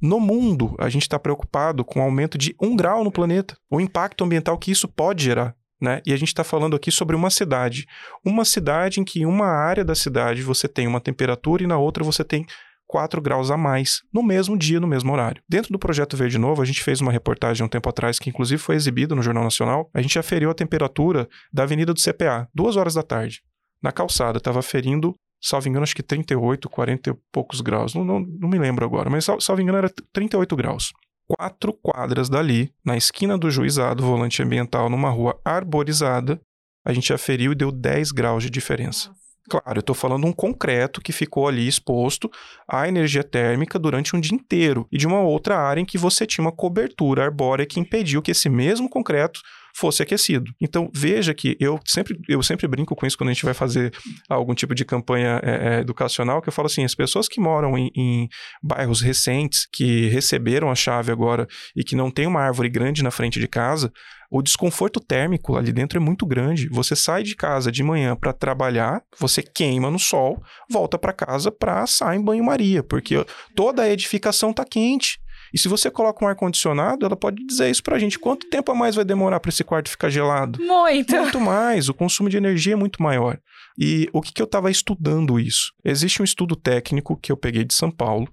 No 0.00 0.20
mundo, 0.20 0.74
a 0.78 0.88
gente 0.88 1.02
está 1.02 1.18
preocupado 1.18 1.84
com 1.84 2.00
o 2.00 2.02
aumento 2.02 2.36
de 2.36 2.54
um 2.60 2.76
grau 2.76 3.02
no 3.02 3.12
planeta, 3.12 3.56
o 3.70 3.80
impacto 3.80 4.24
ambiental 4.24 4.58
que 4.58 4.70
isso 4.70 4.86
pode 4.86 5.24
gerar. 5.24 5.54
Né? 5.80 6.00
E 6.06 6.12
a 6.12 6.16
gente 6.16 6.28
está 6.28 6.44
falando 6.44 6.76
aqui 6.76 6.92
sobre 6.92 7.16
uma 7.16 7.30
cidade. 7.30 7.86
Uma 8.24 8.44
cidade 8.44 9.00
em 9.00 9.04
que 9.04 9.20
em 9.20 9.26
uma 9.26 9.46
área 9.46 9.84
da 9.84 9.94
cidade 9.94 10.42
você 10.42 10.68
tem 10.68 10.86
uma 10.86 11.00
temperatura 11.00 11.62
e 11.62 11.66
na 11.66 11.78
outra 11.78 12.04
você 12.04 12.22
tem 12.22 12.46
4 12.92 13.22
graus 13.22 13.50
a 13.50 13.56
mais, 13.56 14.02
no 14.12 14.22
mesmo 14.22 14.54
dia, 14.54 14.78
no 14.78 14.86
mesmo 14.86 15.10
horário. 15.10 15.42
Dentro 15.48 15.72
do 15.72 15.78
Projeto 15.78 16.14
Verde 16.14 16.36
Novo, 16.36 16.60
a 16.60 16.64
gente 16.66 16.84
fez 16.84 17.00
uma 17.00 17.10
reportagem 17.10 17.64
um 17.64 17.68
tempo 17.68 17.88
atrás, 17.88 18.18
que 18.18 18.28
inclusive 18.28 18.60
foi 18.60 18.74
exibida 18.74 19.14
no 19.14 19.22
Jornal 19.22 19.44
Nacional. 19.44 19.88
A 19.94 20.02
gente 20.02 20.18
aferiu 20.18 20.50
a 20.50 20.54
temperatura 20.54 21.26
da 21.50 21.62
Avenida 21.62 21.94
do 21.94 22.00
CPA, 22.02 22.46
duas 22.54 22.76
horas 22.76 22.92
da 22.92 23.02
tarde. 23.02 23.40
Na 23.82 23.92
calçada, 23.92 24.36
estava 24.36 24.58
aferindo 24.58 25.14
salvo 25.40 25.70
engano, 25.70 25.84
acho 25.84 25.96
que 25.96 26.02
38, 26.02 26.68
40 26.68 27.10
e 27.10 27.14
poucos 27.32 27.62
graus. 27.62 27.94
Não, 27.94 28.04
não, 28.04 28.20
não 28.20 28.46
me 28.46 28.58
lembro 28.58 28.84
agora, 28.84 29.08
mas 29.08 29.24
salvo 29.24 29.62
engano 29.62 29.78
era 29.78 29.90
38 30.12 30.54
graus. 30.54 30.92
Quatro 31.26 31.72
quadras 31.72 32.28
dali, 32.28 32.74
na 32.84 32.94
esquina 32.94 33.38
do 33.38 33.50
juizado, 33.50 34.04
volante 34.04 34.42
ambiental, 34.42 34.90
numa 34.90 35.08
rua 35.08 35.40
arborizada, 35.42 36.38
a 36.84 36.92
gente 36.92 37.10
aferiu 37.10 37.52
e 37.52 37.54
deu 37.54 37.72
10 37.72 38.12
graus 38.12 38.42
de 38.42 38.50
diferença. 38.50 39.10
Claro, 39.50 39.78
eu 39.78 39.80
estou 39.80 39.94
falando 39.94 40.26
um 40.26 40.32
concreto 40.32 41.00
que 41.00 41.12
ficou 41.12 41.48
ali 41.48 41.66
exposto 41.66 42.30
à 42.68 42.86
energia 42.86 43.24
térmica 43.24 43.78
durante 43.78 44.14
um 44.14 44.20
dia 44.20 44.34
inteiro 44.34 44.86
e 44.90 44.96
de 44.96 45.06
uma 45.06 45.20
outra 45.20 45.58
área 45.58 45.80
em 45.80 45.84
que 45.84 45.98
você 45.98 46.24
tinha 46.24 46.44
uma 46.44 46.52
cobertura 46.52 47.24
arbórea 47.24 47.66
que 47.66 47.80
impediu 47.80 48.22
que 48.22 48.30
esse 48.30 48.48
mesmo 48.48 48.88
concreto 48.88 49.40
fosse 49.74 50.02
aquecido. 50.02 50.52
Então, 50.60 50.90
veja 50.94 51.34
que 51.34 51.56
eu 51.58 51.80
sempre, 51.84 52.18
eu 52.28 52.42
sempre 52.42 52.68
brinco 52.68 52.94
com 52.94 53.06
isso 53.06 53.16
quando 53.16 53.30
a 53.30 53.32
gente 53.32 53.44
vai 53.44 53.54
fazer 53.54 53.92
algum 54.28 54.54
tipo 54.54 54.74
de 54.74 54.84
campanha 54.84 55.40
é, 55.42 55.80
educacional, 55.80 56.42
que 56.42 56.48
eu 56.48 56.52
falo 56.52 56.66
assim, 56.66 56.84
as 56.84 56.94
pessoas 56.94 57.26
que 57.26 57.40
moram 57.40 57.76
em, 57.76 57.90
em 57.96 58.28
bairros 58.62 59.00
recentes, 59.00 59.66
que 59.72 60.08
receberam 60.08 60.70
a 60.70 60.74
chave 60.74 61.10
agora 61.10 61.46
e 61.74 61.82
que 61.82 61.96
não 61.96 62.10
tem 62.10 62.26
uma 62.26 62.42
árvore 62.42 62.68
grande 62.68 63.02
na 63.02 63.10
frente 63.10 63.40
de 63.40 63.48
casa, 63.48 63.90
o 64.32 64.40
desconforto 64.40 64.98
térmico 64.98 65.56
ali 65.56 65.70
dentro 65.70 65.98
é 65.98 66.00
muito 66.00 66.24
grande. 66.24 66.66
Você 66.70 66.96
sai 66.96 67.22
de 67.22 67.36
casa 67.36 67.70
de 67.70 67.82
manhã 67.82 68.16
para 68.16 68.32
trabalhar, 68.32 69.02
você 69.18 69.42
queima 69.42 69.90
no 69.90 69.98
sol, 69.98 70.42
volta 70.70 70.98
para 70.98 71.12
casa 71.12 71.52
para 71.52 71.82
assar 71.82 72.16
em 72.16 72.24
banho-maria, 72.24 72.82
porque 72.82 73.26
toda 73.54 73.82
a 73.82 73.90
edificação 73.90 74.50
está 74.50 74.64
quente. 74.64 75.20
E 75.52 75.58
se 75.58 75.68
você 75.68 75.90
coloca 75.90 76.24
um 76.24 76.28
ar-condicionado, 76.28 77.04
ela 77.04 77.14
pode 77.14 77.44
dizer 77.44 77.70
isso 77.70 77.82
pra 77.82 77.98
gente. 77.98 78.18
Quanto 78.18 78.48
tempo 78.48 78.72
a 78.72 78.74
mais 78.74 78.94
vai 78.94 79.04
demorar 79.04 79.38
para 79.38 79.50
esse 79.50 79.62
quarto 79.62 79.90
ficar 79.90 80.08
gelado? 80.08 80.58
Muito. 80.64 81.14
Muito 81.14 81.38
mais. 81.38 81.90
O 81.90 81.94
consumo 81.94 82.30
de 82.30 82.38
energia 82.38 82.72
é 82.72 82.76
muito 82.76 83.02
maior. 83.02 83.38
E 83.78 84.08
o 84.14 84.22
que, 84.22 84.32
que 84.32 84.40
eu 84.40 84.46
estava 84.46 84.70
estudando 84.70 85.38
isso? 85.38 85.72
Existe 85.84 86.22
um 86.22 86.24
estudo 86.24 86.56
técnico 86.56 87.18
que 87.18 87.30
eu 87.30 87.36
peguei 87.36 87.64
de 87.64 87.74
São 87.74 87.90
Paulo 87.90 88.26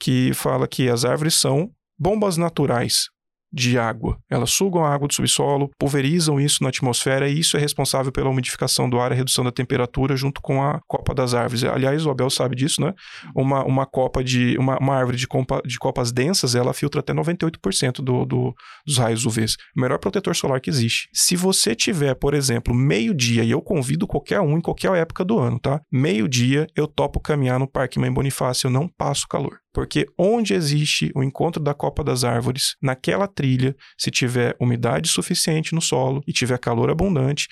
que 0.00 0.32
fala 0.32 0.66
que 0.66 0.88
as 0.88 1.04
árvores 1.04 1.34
são 1.34 1.70
bombas 1.98 2.38
naturais 2.38 3.12
de 3.52 3.78
água. 3.78 4.18
Elas 4.30 4.50
sugam 4.50 4.84
a 4.84 4.92
água 4.92 5.06
do 5.06 5.14
subsolo, 5.14 5.70
pulverizam 5.78 6.40
isso 6.40 6.62
na 6.62 6.70
atmosfera 6.70 7.28
e 7.28 7.38
isso 7.38 7.56
é 7.56 7.60
responsável 7.60 8.10
pela 8.10 8.30
umidificação 8.30 8.88
do 8.88 8.98
ar, 8.98 9.12
a 9.12 9.14
redução 9.14 9.44
da 9.44 9.52
temperatura 9.52 10.16
junto 10.16 10.40
com 10.40 10.62
a 10.62 10.80
copa 10.88 11.14
das 11.14 11.34
árvores. 11.34 11.62
Aliás, 11.64 12.06
o 12.06 12.10
Abel 12.10 12.30
sabe 12.30 12.56
disso, 12.56 12.80
né? 12.80 12.94
Uma, 13.36 13.64
uma 13.64 13.86
copa 13.86 14.24
de 14.24 14.56
uma, 14.58 14.78
uma 14.78 14.96
árvore 14.96 15.16
de, 15.16 15.26
copa, 15.26 15.60
de 15.64 15.78
copas 15.78 16.12
densas, 16.12 16.54
ela 16.54 16.72
filtra 16.72 17.00
até 17.00 17.12
98% 17.12 17.96
do, 17.96 18.24
do, 18.24 18.54
dos 18.86 18.98
raios 18.98 19.26
UV. 19.26 19.42
O 19.76 19.80
melhor 19.80 19.98
protetor 19.98 20.36
solar 20.36 20.60
que 20.60 20.70
existe. 20.70 21.08
Se 21.12 21.34
você 21.34 21.74
tiver, 21.74 22.14
por 22.14 22.34
exemplo, 22.34 22.74
meio-dia, 22.74 23.42
e 23.42 23.50
eu 23.50 23.60
convido 23.60 24.06
qualquer 24.06 24.40
um 24.40 24.56
em 24.56 24.60
qualquer 24.60 24.92
época 24.94 25.24
do 25.24 25.38
ano, 25.38 25.58
tá? 25.58 25.80
Meio-dia, 25.90 26.66
eu 26.76 26.86
topo 26.86 27.20
caminhar 27.20 27.58
no 27.58 27.68
Parque 27.68 27.98
Mãe 27.98 28.12
Bonifácio, 28.12 28.68
eu 28.68 28.70
não 28.70 28.88
passo 28.88 29.26
calor. 29.26 29.61
Porque 29.72 30.06
onde 30.18 30.54
existe 30.54 31.10
o 31.14 31.22
encontro 31.22 31.62
da 31.62 31.72
copa 31.72 32.04
das 32.04 32.24
árvores, 32.24 32.76
naquela 32.80 33.26
trilha, 33.26 33.74
se 33.98 34.10
tiver 34.10 34.54
umidade 34.60 35.08
suficiente 35.08 35.74
no 35.74 35.80
solo 35.80 36.22
e 36.26 36.32
tiver 36.32 36.58
calor 36.58 36.90
abundante, 36.90 37.48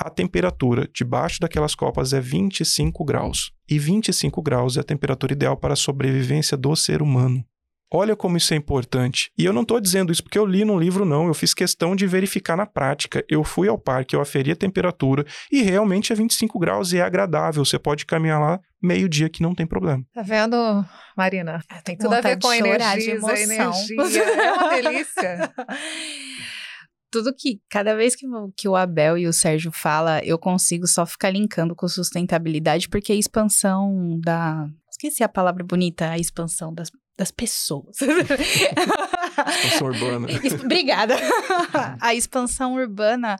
a 0.00 0.08
temperatura 0.08 0.88
debaixo 0.94 1.40
daquelas 1.40 1.74
copas 1.74 2.12
é 2.12 2.20
25 2.20 3.04
graus. 3.04 3.50
E 3.68 3.78
25 3.78 4.40
graus 4.40 4.76
é 4.76 4.80
a 4.80 4.84
temperatura 4.84 5.32
ideal 5.32 5.56
para 5.56 5.72
a 5.72 5.76
sobrevivência 5.76 6.56
do 6.56 6.74
ser 6.76 7.02
humano. 7.02 7.44
Olha 7.92 8.14
como 8.14 8.36
isso 8.36 8.52
é 8.52 8.56
importante. 8.56 9.30
E 9.36 9.46
eu 9.46 9.52
não 9.52 9.62
estou 9.62 9.80
dizendo 9.80 10.12
isso 10.12 10.22
porque 10.22 10.38
eu 10.38 10.44
li 10.44 10.64
no 10.64 10.78
livro, 10.78 11.06
não. 11.06 11.26
Eu 11.26 11.32
fiz 11.32 11.54
questão 11.54 11.96
de 11.96 12.06
verificar 12.06 12.54
na 12.54 12.66
prática. 12.66 13.24
Eu 13.28 13.42
fui 13.42 13.66
ao 13.66 13.78
parque, 13.78 14.14
eu 14.14 14.20
aferi 14.20 14.52
a 14.52 14.56
temperatura 14.56 15.24
e 15.50 15.62
realmente 15.62 16.12
é 16.12 16.16
25 16.16 16.58
graus 16.58 16.92
e 16.92 16.98
é 16.98 17.02
agradável. 17.02 17.64
Você 17.64 17.78
pode 17.78 18.04
caminhar 18.04 18.40
lá 18.40 18.60
meio-dia 18.82 19.28
que 19.28 19.42
não 19.42 19.54
tem 19.54 19.66
problema. 19.66 20.04
Tá 20.12 20.22
vendo, 20.22 20.56
Marina? 21.16 21.62
Tem 21.84 21.96
tudo 21.96 22.14
Vontade 22.14 22.26
a 22.26 22.30
ver 22.30 22.40
com 22.40 22.48
a 22.48 22.58
energia, 22.58 23.18
a 23.22 23.40
energia. 23.40 23.98
É 24.38 24.52
uma 24.52 24.68
delícia. 24.70 25.54
tudo 27.10 27.34
que 27.34 27.60
cada 27.68 27.94
vez 27.94 28.14
que, 28.14 28.26
que 28.56 28.68
o 28.68 28.76
Abel 28.76 29.18
e 29.18 29.26
o 29.26 29.32
Sérgio 29.32 29.72
fala, 29.72 30.20
eu 30.24 30.38
consigo 30.38 30.86
só 30.86 31.04
ficar 31.04 31.30
linkando 31.30 31.74
com 31.74 31.88
sustentabilidade, 31.88 32.88
porque 32.88 33.12
a 33.12 33.16
expansão 33.16 34.18
da. 34.20 34.68
Esqueci 34.90 35.22
a 35.22 35.28
palavra 35.28 35.64
bonita, 35.64 36.10
a 36.10 36.18
expansão 36.18 36.72
das 36.72 36.90
das 37.18 37.32
pessoas. 37.32 37.96
expansão 38.00 39.88
urbana. 39.88 40.28
Obrigada. 40.62 41.16
a 42.00 42.14
expansão 42.14 42.74
urbana, 42.74 43.36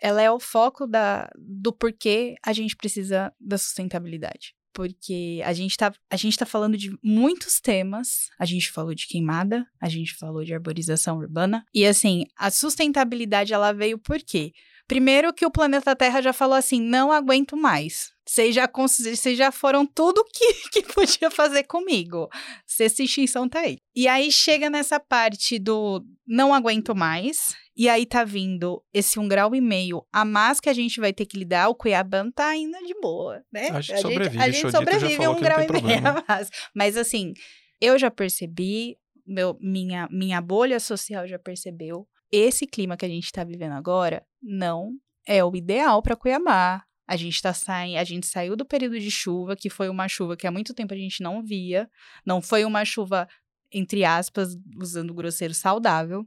ela 0.00 0.22
é 0.22 0.30
o 0.30 0.40
foco 0.40 0.86
da, 0.86 1.30
do 1.36 1.72
porquê 1.72 2.34
a 2.44 2.52
gente 2.52 2.76
precisa 2.76 3.32
da 3.40 3.58
sustentabilidade. 3.58 4.54
Porque 4.72 5.40
a 5.42 5.54
gente, 5.54 5.74
tá, 5.74 5.90
a 6.10 6.16
gente 6.16 6.36
tá 6.36 6.44
falando 6.44 6.76
de 6.76 6.94
muitos 7.02 7.60
temas. 7.60 8.28
A 8.38 8.44
gente 8.44 8.70
falou 8.70 8.94
de 8.94 9.06
queimada, 9.06 9.66
a 9.80 9.88
gente 9.88 10.14
falou 10.14 10.44
de 10.44 10.52
arborização 10.52 11.16
urbana. 11.16 11.64
E 11.72 11.86
assim, 11.86 12.26
a 12.36 12.50
sustentabilidade 12.50 13.54
ela 13.54 13.72
veio 13.72 13.98
por 13.98 14.18
quê? 14.18 14.52
Primeiro 14.86 15.32
que 15.32 15.44
o 15.44 15.50
planeta 15.50 15.96
Terra 15.96 16.20
já 16.20 16.32
falou 16.32 16.54
assim, 16.54 16.80
não 16.80 17.10
aguento 17.10 17.56
mais. 17.56 18.12
Vocês 18.24 18.54
já, 18.54 18.70
vocês 18.72 19.36
já 19.36 19.50
foram 19.50 19.84
tudo 19.84 20.24
que, 20.32 20.52
que 20.70 20.82
podia 20.82 21.30
fazer 21.30 21.64
comigo. 21.64 22.28
Sexta 22.66 23.02
extinção 23.02 23.48
tá 23.48 23.60
aí. 23.60 23.78
E 23.94 24.06
aí 24.06 24.30
chega 24.30 24.70
nessa 24.70 25.00
parte 25.00 25.58
do 25.58 26.04
não 26.26 26.52
aguento 26.52 26.94
mais. 26.94 27.56
E 27.76 27.90
aí 27.90 28.06
tá 28.06 28.24
vindo 28.24 28.82
esse 28.92 29.18
um 29.18 29.28
grau 29.28 29.54
e 29.54 29.60
meio 29.60 30.02
a 30.10 30.24
mais 30.24 30.58
que 30.58 30.70
a 30.70 30.72
gente 30.72 30.98
vai 30.98 31.12
ter 31.12 31.26
que 31.26 31.36
lidar. 31.36 31.68
O 31.68 31.74
Cuiabá 31.74 32.24
tá 32.34 32.56
indo 32.56 32.78
de 32.86 32.94
boa, 33.00 33.44
né? 33.52 33.68
A 33.68 33.82
gente 33.82 34.00
sobrevive. 34.00 34.42
A 34.42 34.50
gente 34.50 34.70
sobrevive 34.70 35.24
a 35.24 35.30
um 35.30 35.38
grau 35.38 35.60
e 35.60 35.82
meio 35.82 36.08
a 36.08 36.24
mais. 36.26 36.50
Mas 36.74 36.96
assim, 36.96 37.34
eu 37.78 37.98
já 37.98 38.10
percebi, 38.10 38.96
meu, 39.26 39.58
minha, 39.60 40.08
minha 40.10 40.40
bolha 40.40 40.80
social 40.80 41.26
já 41.28 41.38
percebeu. 41.38 42.08
Esse 42.32 42.66
clima 42.66 42.96
que 42.96 43.04
a 43.04 43.08
gente 43.08 43.30
tá 43.30 43.44
vivendo 43.44 43.72
agora 43.72 44.24
não 44.42 44.94
é 45.26 45.44
o 45.44 45.54
ideal 45.54 46.00
para 46.02 46.16
Cuiabá. 46.16 46.82
A 47.06 47.14
gente 47.14 47.40
tá 47.40 47.52
saindo, 47.52 47.98
a 47.98 48.04
gente 48.04 48.26
saiu 48.26 48.56
do 48.56 48.64
período 48.64 48.98
de 48.98 49.10
chuva, 49.10 49.54
que 49.54 49.68
foi 49.68 49.88
uma 49.88 50.08
chuva 50.08 50.36
que 50.36 50.46
há 50.46 50.50
muito 50.50 50.74
tempo 50.74 50.94
a 50.94 50.96
gente 50.96 51.22
não 51.22 51.42
via. 51.42 51.88
Não 52.24 52.40
foi 52.40 52.64
uma 52.64 52.84
chuva, 52.84 53.28
entre 53.70 54.02
aspas, 54.02 54.56
usando 54.76 55.14
grosseiro, 55.14 55.54
saudável. 55.54 56.26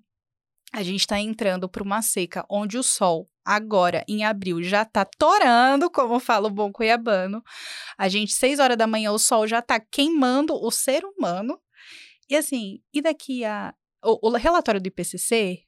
A 0.72 0.84
gente 0.84 1.02
está 1.02 1.20
entrando 1.20 1.68
para 1.68 1.84
uma 1.84 2.02
seca 2.02 2.46
onde 2.50 2.78
o 2.78 2.84
sol, 2.84 3.28
agora 3.44 4.04
em 4.08 4.24
abril, 4.24 4.62
já 4.62 4.84
está 4.84 5.04
torando, 5.04 5.90
como 5.90 6.20
fala 6.20 6.48
o 6.48 6.52
bom 6.52 6.72
cuiabano. 6.72 7.44
A 7.98 8.08
gente, 8.08 8.34
seis 8.34 8.60
horas 8.60 8.78
da 8.78 8.86
manhã, 8.86 9.12
o 9.12 9.20
sol 9.20 9.48
já 9.48 9.60
está 9.60 9.80
queimando 9.80 10.54
o 10.54 10.70
ser 10.70 11.04
humano. 11.04 11.60
E 12.30 12.36
assim, 12.36 12.80
e 12.94 13.02
daqui 13.02 13.44
a. 13.44 13.74
O, 14.04 14.30
o 14.30 14.38
relatório 14.38 14.80
do 14.80 14.88
IPCC 14.88 15.66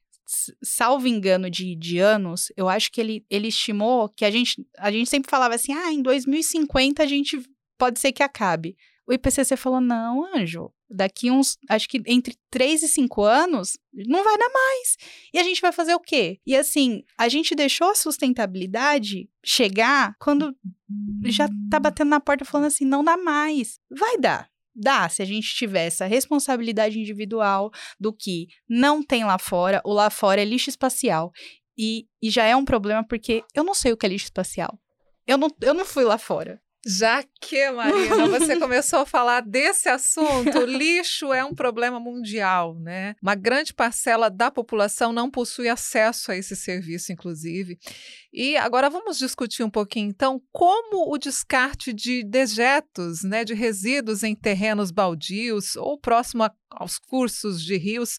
salvo 0.62 1.06
engano 1.06 1.50
de, 1.50 1.74
de 1.74 1.98
anos, 1.98 2.52
eu 2.56 2.68
acho 2.68 2.90
que 2.90 3.00
ele, 3.00 3.24
ele 3.28 3.48
estimou 3.48 4.08
que 4.08 4.24
a 4.24 4.30
gente, 4.30 4.64
a 4.78 4.90
gente 4.90 5.10
sempre 5.10 5.30
falava 5.30 5.54
assim, 5.54 5.72
ah, 5.72 5.92
em 5.92 6.00
2050 6.00 7.02
a 7.02 7.06
gente 7.06 7.42
pode 7.76 8.00
ser 8.00 8.12
que 8.12 8.22
acabe. 8.22 8.76
O 9.06 9.12
IPCC 9.12 9.56
falou, 9.56 9.80
não, 9.80 10.24
anjo, 10.34 10.72
daqui 10.92 11.30
uns, 11.30 11.58
acho 11.68 11.88
que 11.88 12.02
entre 12.06 12.36
3 12.50 12.82
e 12.82 12.88
5 12.88 13.22
anos, 13.22 13.78
não 13.92 14.22
vai 14.22 14.36
dar 14.38 14.48
mais. 14.48 14.96
E 15.32 15.38
a 15.38 15.42
gente 15.42 15.60
vai 15.60 15.72
fazer 15.72 15.94
o 15.94 16.00
quê? 16.00 16.38
E 16.46 16.56
assim, 16.56 17.02
a 17.18 17.28
gente 17.28 17.54
deixou 17.54 17.90
a 17.90 17.94
sustentabilidade 17.94 19.28
chegar 19.44 20.14
quando 20.18 20.54
já 21.24 21.48
tá 21.70 21.80
batendo 21.80 22.10
na 22.10 22.20
porta 22.20 22.44
falando 22.44 22.66
assim, 22.66 22.84
não 22.84 23.02
dá 23.02 23.16
mais. 23.16 23.78
Vai 23.90 24.18
dar. 24.18 24.50
Dá, 24.74 25.08
se 25.08 25.20
a 25.20 25.24
gente 25.24 25.54
tiver 25.54 25.86
essa 25.86 26.06
responsabilidade 26.06 26.98
individual 26.98 27.70
do 28.00 28.12
que 28.12 28.48
não 28.68 29.02
tem 29.02 29.22
lá 29.22 29.38
fora, 29.38 29.82
o 29.84 29.92
lá 29.92 30.08
fora 30.08 30.40
é 30.40 30.44
lixo 30.44 30.70
espacial. 30.70 31.30
E, 31.76 32.06
e 32.22 32.30
já 32.30 32.44
é 32.44 32.56
um 32.56 32.64
problema 32.64 33.06
porque 33.06 33.44
eu 33.54 33.64
não 33.64 33.74
sei 33.74 33.92
o 33.92 33.96
que 33.96 34.06
é 34.06 34.08
lixo 34.08 34.26
espacial. 34.26 34.78
Eu 35.26 35.36
não, 35.38 35.48
eu 35.60 35.74
não 35.74 35.84
fui 35.84 36.04
lá 36.04 36.18
fora. 36.18 36.60
Já 36.84 37.22
que, 37.40 37.70
Marina, 37.70 38.26
você 38.28 38.56
começou 38.58 39.00
a 39.00 39.06
falar 39.06 39.40
desse 39.40 39.88
assunto, 39.88 40.58
o 40.58 40.66
lixo 40.66 41.32
é 41.32 41.44
um 41.44 41.54
problema 41.54 42.00
mundial, 42.00 42.74
né? 42.80 43.14
Uma 43.22 43.36
grande 43.36 43.72
parcela 43.72 44.28
da 44.28 44.50
população 44.50 45.12
não 45.12 45.30
possui 45.30 45.68
acesso 45.68 46.32
a 46.32 46.36
esse 46.36 46.56
serviço, 46.56 47.12
inclusive. 47.12 47.78
E 48.32 48.56
agora 48.56 48.90
vamos 48.90 49.16
discutir 49.16 49.62
um 49.62 49.70
pouquinho, 49.70 50.08
então, 50.08 50.42
como 50.50 51.12
o 51.12 51.18
descarte 51.18 51.92
de 51.92 52.24
dejetos, 52.24 53.22
né, 53.22 53.44
de 53.44 53.54
resíduos 53.54 54.24
em 54.24 54.34
terrenos 54.34 54.90
baldios 54.90 55.76
ou 55.76 55.96
próximo 55.98 56.42
a, 56.42 56.52
aos 56.70 56.98
cursos 56.98 57.62
de 57.62 57.76
rios 57.76 58.18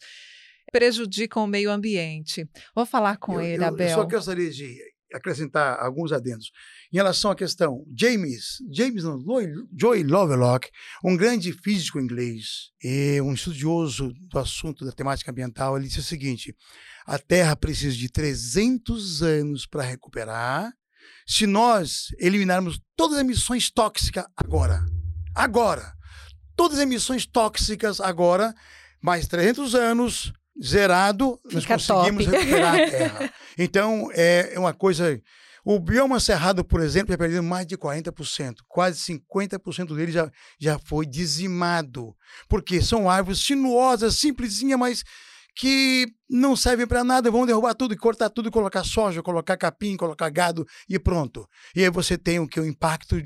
prejudicam 0.72 1.44
o 1.44 1.48
meio 1.48 1.70
ambiente. 1.70 2.48
Vou 2.74 2.86
falar 2.86 3.18
com 3.18 3.34
eu, 3.34 3.42
ele, 3.42 3.64
eu, 3.64 3.68
Abel. 3.68 3.90
Eu 3.90 3.96
só 3.96 4.06
gostaria 4.06 4.50
de 4.50 4.93
acrescentar 5.14 5.80
alguns 5.80 6.12
adendos. 6.12 6.52
Em 6.92 6.98
relação 6.98 7.32
à 7.32 7.36
questão, 7.36 7.86
James, 7.96 8.58
James 8.72 9.04
não, 9.04 9.24
Joy 9.78 10.04
Lovelock, 10.04 10.70
um 11.04 11.16
grande 11.16 11.54
físico 11.54 12.00
inglês 12.00 12.72
e 12.84 13.22
um 13.22 13.34
estudioso 13.34 14.14
do 14.20 14.40
assunto 14.40 14.84
da 14.84 14.92
temática 14.92 15.32
ambiental, 15.32 15.78
ele 15.78 15.88
disse 15.88 16.00
o 16.00 16.04
seguinte: 16.04 16.56
a 17.06 17.20
Terra 17.20 17.56
precisa 17.56 17.96
de 17.96 18.10
300 18.10 19.22
anos 19.22 19.66
para 19.66 19.84
recuperar 19.84 20.72
se 21.26 21.46
nós 21.46 22.08
eliminarmos 22.20 22.80
todas 22.96 23.18
as 23.18 23.24
emissões 23.24 23.70
tóxicas 23.70 24.26
agora. 24.36 24.84
Agora. 25.36 25.94
Todas 26.56 26.78
as 26.78 26.84
emissões 26.84 27.26
tóxicas 27.26 28.00
agora, 28.00 28.54
mais 29.02 29.28
300 29.28 29.74
anos, 29.74 30.32
zerado, 30.62 31.40
Fica 31.50 31.74
nós 31.74 31.86
conseguimos 31.86 32.26
top. 32.26 32.38
recuperar 32.38 32.76
a 32.76 32.78
Terra. 32.90 33.34
Então, 33.58 34.10
é 34.14 34.54
uma 34.58 34.74
coisa 34.74 35.22
o 35.66 35.80
bioma 35.80 36.20
cerrado, 36.20 36.64
por 36.66 36.82
exemplo, 36.82 37.14
já 37.14 37.18
perdeu 37.18 37.42
mais 37.42 37.66
de 37.66 37.78
40%. 37.78 38.56
Quase 38.68 39.00
50% 39.00 39.96
dele 39.96 40.12
já, 40.12 40.30
já 40.60 40.78
foi 40.78 41.06
dizimado. 41.06 42.14
Porque 42.50 42.82
são 42.82 43.10
árvores 43.10 43.40
sinuosas, 43.40 44.18
simplesinhas, 44.18 44.78
mas 44.78 45.04
que 45.56 46.08
não 46.30 46.56
servem 46.56 46.86
para 46.88 47.04
nada, 47.04 47.32
vão 47.32 47.46
derrubar 47.46 47.76
tudo, 47.76 47.96
cortar 47.96 48.30
tudo, 48.30 48.52
colocar 48.52 48.84
soja, 48.84 49.22
colocar 49.22 49.56
capim, 49.56 49.96
colocar 49.96 50.30
gado 50.30 50.66
e 50.90 51.00
pronto. 51.00 51.48
E 51.76 51.84
aí 51.84 51.90
você 51.90 52.18
tem 52.18 52.40
o 52.40 52.48
que 52.48 52.60
um 52.60 52.66
impacto 52.66 53.22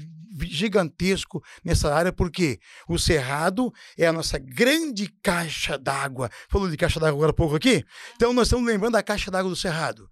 gigantesco 0.46 1.44
nessa 1.64 1.94
área, 1.94 2.12
porque 2.12 2.60
o 2.88 2.98
cerrado 2.98 3.74
é 3.98 4.08
a 4.08 4.14
nossa 4.14 4.38
grande 4.38 5.08
caixa 5.22 5.78
d'água. 5.78 6.30
Falou 6.50 6.70
de 6.70 6.78
caixa 6.78 7.00
d'água 7.00 7.18
agora 7.18 7.32
há 7.32 7.34
pouco 7.34 7.56
aqui? 7.56 7.84
Então 8.16 8.34
nós 8.34 8.48
estamos 8.48 8.66
lembrando 8.66 8.94
da 8.94 9.04
caixa 9.04 9.32
d'água 9.32 9.50
do 9.50 9.56
cerrado 9.56 10.10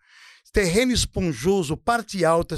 terreno 0.56 0.94
esponjoso, 0.94 1.76
parte 1.76 2.24
alta, 2.24 2.56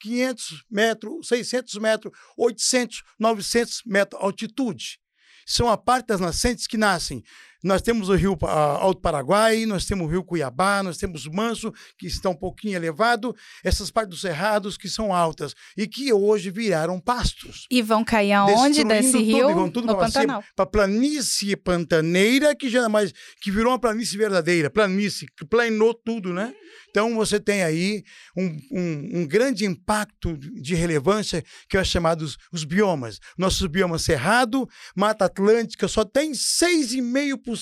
500 0.00 0.64
metros, 0.70 1.28
600 1.28 1.74
metros, 1.74 2.12
800, 2.34 3.02
900 3.18 3.82
metros 3.84 4.18
de 4.18 4.26
altitude. 4.26 4.98
São 5.44 5.68
a 5.68 5.76
parte 5.76 6.06
das 6.06 6.20
nascentes 6.20 6.66
que 6.66 6.78
nascem 6.78 7.22
Nós 7.66 7.82
temos 7.82 8.08
o 8.08 8.14
rio 8.14 8.38
ah, 8.44 8.78
Alto 8.80 9.00
Paraguai, 9.00 9.66
nós 9.66 9.84
temos 9.84 10.06
o 10.06 10.08
rio 10.08 10.22
Cuiabá, 10.22 10.84
nós 10.84 10.96
temos 10.96 11.26
o 11.26 11.32
Manso, 11.32 11.72
que 11.98 12.06
está 12.06 12.30
um 12.30 12.34
pouquinho 12.34 12.76
elevado, 12.76 13.34
essas 13.64 13.90
partes 13.90 14.10
dos 14.10 14.20
cerrados 14.20 14.76
que 14.76 14.88
são 14.88 15.12
altas 15.12 15.52
e 15.76 15.84
que 15.88 16.12
hoje 16.12 16.48
viraram 16.48 17.00
pastos. 17.00 17.66
E 17.68 17.82
vão 17.82 18.04
cair 18.04 18.34
aonde 18.34 18.84
desse 18.84 19.18
rio? 19.18 19.48
tudo, 19.48 19.54
vão 19.54 19.68
tudo 19.68 19.86
no 19.88 19.96
para 19.96 20.06
Pantanal. 20.06 20.44
a 20.56 20.66
planície 20.66 21.56
pantaneira, 21.56 22.54
que 22.54 22.68
já 22.68 22.84
é 22.84 22.88
mais 22.88 23.12
que 23.40 23.50
virou 23.50 23.72
uma 23.72 23.80
planície 23.80 24.16
verdadeira, 24.16 24.70
planície, 24.70 25.26
que 25.36 25.44
planou 25.44 25.92
tudo, 25.92 26.32
né? 26.32 26.54
Então 26.88 27.16
você 27.16 27.40
tem 27.40 27.64
aí 27.64 28.04
um, 28.36 28.46
um, 28.70 29.10
um 29.20 29.26
grande 29.26 29.64
impacto 29.64 30.38
de 30.38 30.74
relevância 30.74 31.44
que 31.68 31.76
é 31.76 31.82
chamado 31.82 32.22
os, 32.22 32.38
os 32.52 32.62
biomas. 32.62 33.18
Nossos 33.36 33.66
biomas 33.66 34.02
Cerrado, 34.02 34.68
Mata 34.94 35.24
Atlântica, 35.24 35.88
só 35.88 36.04
tem 36.04 36.30
6,5% 36.30 37.55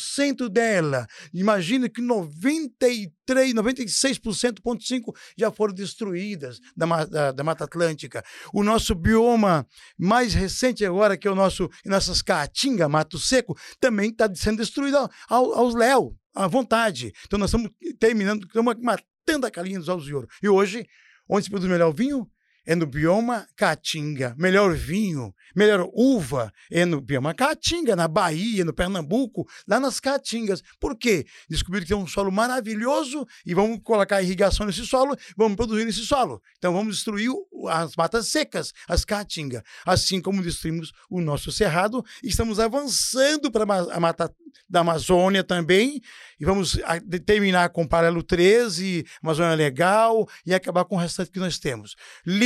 dela. 0.50 1.06
Imagina 1.32 1.88
que 1.88 2.00
93, 2.02 3.54
96,5% 3.54 5.12
já 5.36 5.50
foram 5.50 5.74
destruídas 5.74 6.58
da, 6.76 7.04
da, 7.04 7.32
da 7.32 7.44
Mata 7.44 7.64
Atlântica. 7.64 8.22
O 8.52 8.62
nosso 8.62 8.94
bioma 8.94 9.66
mais 9.98 10.34
recente 10.34 10.84
agora, 10.84 11.16
que 11.16 11.26
é 11.28 11.30
o 11.30 11.34
nosso 11.34 11.68
nossas 11.84 12.22
caatinga, 12.22 12.88
Mato 12.88 13.18
Seco, 13.18 13.56
também 13.80 14.10
está 14.10 14.32
sendo 14.34 14.58
destruído 14.58 14.96
ao, 14.96 15.10
ao- 15.28 15.54
aos 15.54 15.74
léu, 15.74 16.14
à 16.34 16.46
vontade. 16.46 17.12
Então 17.26 17.38
nós 17.38 17.50
estamos 17.50 17.70
terminando, 17.98 18.46
estamos 18.46 18.74
matando 18.80 19.46
a 19.46 19.50
calinha 19.50 19.78
dos 19.78 19.88
ovos 19.88 20.04
de 20.04 20.14
ouro. 20.14 20.28
E 20.42 20.48
hoje, 20.48 20.86
onde 21.28 21.44
se 21.44 21.50
produz 21.50 21.70
melhor 21.70 21.92
vinho? 21.92 22.28
É 22.66 22.74
no 22.74 22.86
bioma 22.86 23.46
Caatinga. 23.56 24.34
Melhor 24.38 24.74
vinho, 24.74 25.34
melhor 25.54 25.88
uva 25.92 26.52
é 26.70 26.84
no 26.84 27.00
bioma 27.00 27.34
Caatinga, 27.34 27.94
na 27.94 28.08
Bahia, 28.08 28.64
no 28.64 28.72
Pernambuco, 28.72 29.46
lá 29.68 29.78
nas 29.78 30.00
Caatingas. 30.00 30.62
Por 30.80 30.96
quê? 30.96 31.26
Descobriram 31.48 31.84
que 31.84 31.92
tem 31.92 31.96
um 32.02 32.06
solo 32.06 32.32
maravilhoso 32.32 33.26
e 33.44 33.54
vamos 33.54 33.80
colocar 33.82 34.22
irrigação 34.22 34.66
nesse 34.66 34.86
solo, 34.86 35.16
vamos 35.36 35.56
produzir 35.56 35.84
nesse 35.84 36.04
solo. 36.06 36.40
Então 36.58 36.72
vamos 36.72 36.96
destruir 36.96 37.30
as 37.68 37.94
matas 37.96 38.28
secas, 38.28 38.72
as 38.88 39.04
Caatinga. 39.04 39.62
Assim 39.84 40.20
como 40.20 40.42
destruímos 40.42 40.92
o 41.10 41.20
nosso 41.20 41.52
cerrado, 41.52 42.04
estamos 42.22 42.58
avançando 42.58 43.50
para 43.50 43.64
a 43.64 43.66
ma- 43.66 43.92
a 43.92 44.00
mata 44.00 44.34
da 44.68 44.80
Amazônia 44.80 45.42
também, 45.44 46.00
e 46.40 46.44
vamos 46.44 46.78
terminar 47.26 47.68
com 47.70 47.82
o 47.82 47.88
Paralelo 47.88 48.22
13, 48.22 49.04
Amazônia 49.22 49.54
Legal, 49.54 50.26
e 50.46 50.54
acabar 50.54 50.84
com 50.84 50.94
o 50.96 50.98
restante 50.98 51.30
que 51.30 51.38
nós 51.40 51.58
temos. 51.58 51.94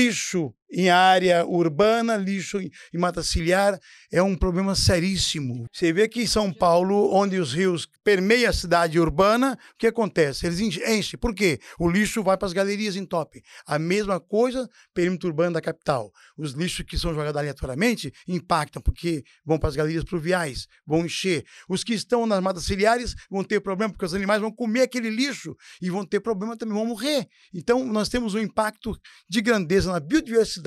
Lixo 0.08 0.57
em 0.70 0.90
área 0.90 1.46
urbana, 1.46 2.16
lixo 2.16 2.60
em, 2.60 2.70
mata 2.94 3.22
ciliar, 3.22 3.78
é 4.12 4.22
um 4.22 4.36
problema 4.36 4.74
seríssimo. 4.74 5.66
Você 5.72 5.92
vê 5.92 6.08
que 6.08 6.22
em 6.22 6.26
São 6.26 6.52
Paulo, 6.52 7.14
onde 7.14 7.38
os 7.38 7.52
rios 7.52 7.88
permeiam 8.04 8.50
a 8.50 8.52
cidade 8.52 9.00
urbana, 9.00 9.58
o 9.74 9.78
que 9.78 9.86
acontece? 9.86 10.46
Eles 10.46 10.60
enche- 10.60 10.84
enchem. 10.90 11.18
Por 11.18 11.34
quê? 11.34 11.58
O 11.78 11.88
lixo 11.88 12.22
vai 12.22 12.36
para 12.36 12.46
as 12.46 12.52
galerias 12.52 12.96
em 12.96 13.06
top. 13.06 13.40
A 13.66 13.78
mesma 13.78 14.20
coisa, 14.20 14.68
perímetro 14.92 15.28
urbano 15.28 15.54
da 15.54 15.60
capital. 15.60 16.10
Os 16.36 16.52
lixos 16.52 16.84
que 16.86 16.98
são 16.98 17.14
jogados 17.14 17.38
aleatoriamente 17.38 18.12
impactam, 18.26 18.82
porque 18.82 19.22
vão 19.44 19.58
para 19.58 19.70
as 19.70 19.76
galerias 19.76 20.04
pluviais, 20.04 20.66
vão 20.86 21.06
encher. 21.06 21.44
Os 21.68 21.82
que 21.82 21.94
estão 21.94 22.26
nas 22.26 22.42
matas 22.42 22.64
ciliares 22.64 23.14
vão 23.30 23.42
ter 23.42 23.60
problema, 23.60 23.92
porque 23.92 24.04
os 24.04 24.14
animais 24.14 24.40
vão 24.40 24.52
comer 24.52 24.82
aquele 24.82 25.08
lixo 25.08 25.54
e 25.80 25.88
vão 25.88 26.04
ter 26.04 26.20
problema 26.20 26.56
também, 26.56 26.74
vão 26.74 26.86
morrer. 26.86 27.26
Então, 27.54 27.84
nós 27.84 28.08
temos 28.08 28.34
um 28.34 28.38
impacto 28.38 28.94
de 29.28 29.40
grandeza 29.40 29.92
na 29.92 30.00
biodiversidade 30.00 30.57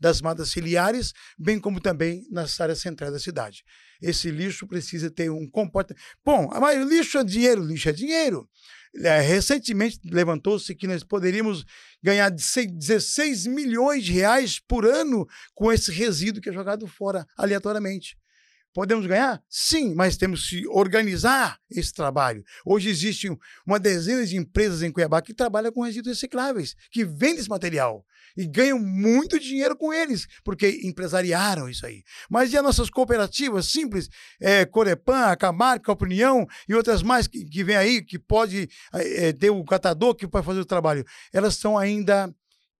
das 0.00 0.20
matas 0.20 0.50
ciliares, 0.50 1.12
bem 1.38 1.58
como 1.60 1.80
também 1.80 2.26
nas 2.30 2.60
áreas 2.60 2.80
centrais 2.80 3.12
da 3.12 3.18
cidade. 3.18 3.62
Esse 4.00 4.30
lixo 4.30 4.66
precisa 4.66 5.10
ter 5.10 5.30
um 5.30 5.48
comportamento. 5.48 6.02
Bom, 6.24 6.48
mas 6.60 6.86
lixo 6.86 7.18
é 7.18 7.24
dinheiro, 7.24 7.64
lixo 7.64 7.88
é 7.88 7.92
dinheiro. 7.92 8.48
É, 8.98 9.20
recentemente 9.20 9.98
levantou-se 10.04 10.74
que 10.74 10.86
nós 10.86 11.02
poderíamos 11.04 11.64
ganhar 12.02 12.30
de 12.30 12.42
sei- 12.42 12.66
16 12.66 13.46
milhões 13.46 14.04
de 14.04 14.12
reais 14.12 14.58
por 14.58 14.86
ano 14.86 15.26
com 15.54 15.70
esse 15.70 15.92
resíduo 15.92 16.40
que 16.40 16.48
é 16.48 16.52
jogado 16.52 16.86
fora 16.86 17.26
aleatoriamente. 17.36 18.16
Podemos 18.76 19.06
ganhar? 19.06 19.42
Sim, 19.48 19.94
mas 19.94 20.18
temos 20.18 20.50
que 20.50 20.68
organizar 20.68 21.58
esse 21.70 21.94
trabalho. 21.94 22.44
Hoje 22.62 22.90
existe 22.90 23.30
um- 23.30 23.38
uma 23.66 23.78
dezena 23.80 24.26
de 24.26 24.36
empresas 24.36 24.82
em 24.82 24.92
Cuiabá 24.92 25.22
que 25.22 25.32
trabalham 25.32 25.72
com 25.72 25.80
resíduos 25.80 26.14
recicláveis, 26.14 26.74
que 26.90 27.02
vendem 27.02 27.38
esse 27.38 27.48
material 27.48 28.04
e 28.36 28.46
ganham 28.46 28.78
muito 28.78 29.40
dinheiro 29.40 29.74
com 29.78 29.94
eles, 29.94 30.26
porque 30.44 30.82
empresariaram 30.84 31.70
isso 31.70 31.86
aí. 31.86 32.02
Mas 32.28 32.52
e 32.52 32.58
as 32.58 32.62
nossas 32.62 32.90
cooperativas 32.90 33.64
simples, 33.64 34.10
é, 34.38 34.66
Corepan, 34.66 35.28
a 35.28 35.36
Camargo, 35.36 35.90
a 35.90 35.94
Opinião 35.94 36.46
e 36.68 36.74
outras 36.74 37.02
mais 37.02 37.26
que, 37.26 37.46
que 37.46 37.64
vem 37.64 37.76
aí, 37.76 38.04
que 38.04 38.18
pode 38.18 38.68
é, 38.92 39.32
ter 39.32 39.48
o 39.48 39.64
catador 39.64 40.14
que 40.14 40.26
vai 40.26 40.42
fazer 40.42 40.60
o 40.60 40.66
trabalho, 40.66 41.02
elas 41.32 41.54
estão 41.54 41.78
ainda 41.78 42.30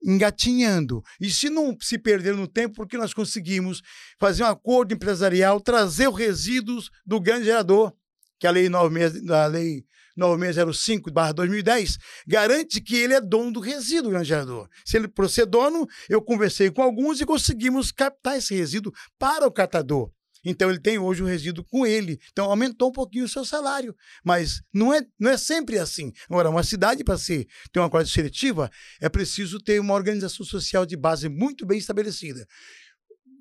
engatinhando. 0.02 1.02
E 1.20 1.30
se 1.30 1.48
não 1.50 1.76
se 1.80 1.98
perder 1.98 2.34
no 2.34 2.46
tempo, 2.46 2.74
porque 2.74 2.96
nós 2.96 3.12
conseguimos 3.12 3.82
fazer 4.18 4.42
um 4.42 4.46
acordo 4.46 4.94
empresarial, 4.94 5.60
trazer 5.60 6.08
os 6.08 6.16
resíduos 6.16 6.90
do 7.04 7.20
grande 7.20 7.46
gerador, 7.46 7.92
que 8.38 8.46
a 8.46 8.50
lei 8.50 8.68
96, 8.68 9.30
a 9.30 9.46
lei 9.46 9.84
9605/2010 10.16 11.98
garante 12.26 12.80
que 12.80 12.96
ele 12.96 13.14
é 13.14 13.20
dono 13.20 13.52
do 13.52 13.60
resíduo, 13.60 14.08
o 14.08 14.10
grande 14.12 14.28
gerador. 14.28 14.68
Se 14.84 14.96
ele 14.96 15.08
por 15.08 15.28
ser 15.28 15.46
dono, 15.46 15.86
eu 16.08 16.22
conversei 16.22 16.70
com 16.70 16.82
alguns 16.82 17.20
e 17.20 17.26
conseguimos 17.26 17.92
captar 17.92 18.38
esse 18.38 18.54
resíduo 18.54 18.92
para 19.18 19.46
o 19.46 19.52
catador. 19.52 20.10
Então 20.48 20.70
ele 20.70 20.78
tem 20.78 20.96
hoje 20.96 21.24
o 21.24 21.26
resíduo 21.26 21.64
com 21.64 21.84
ele. 21.84 22.20
Então 22.30 22.46
aumentou 22.46 22.90
um 22.90 22.92
pouquinho 22.92 23.24
o 23.24 23.28
seu 23.28 23.44
salário. 23.44 23.94
Mas 24.24 24.62
não 24.72 24.94
é, 24.94 25.04
não 25.18 25.30
é 25.30 25.36
sempre 25.36 25.76
assim. 25.76 26.12
Agora, 26.30 26.48
uma 26.48 26.62
cidade, 26.62 27.02
para 27.02 27.18
ser, 27.18 27.46
ter 27.72 27.80
uma 27.80 27.90
qualidade 27.90 28.14
seletiva, 28.14 28.70
é 29.00 29.08
preciso 29.08 29.58
ter 29.58 29.80
uma 29.80 29.94
organização 29.94 30.46
social 30.46 30.86
de 30.86 30.96
base 30.96 31.28
muito 31.28 31.66
bem 31.66 31.78
estabelecida. 31.78 32.46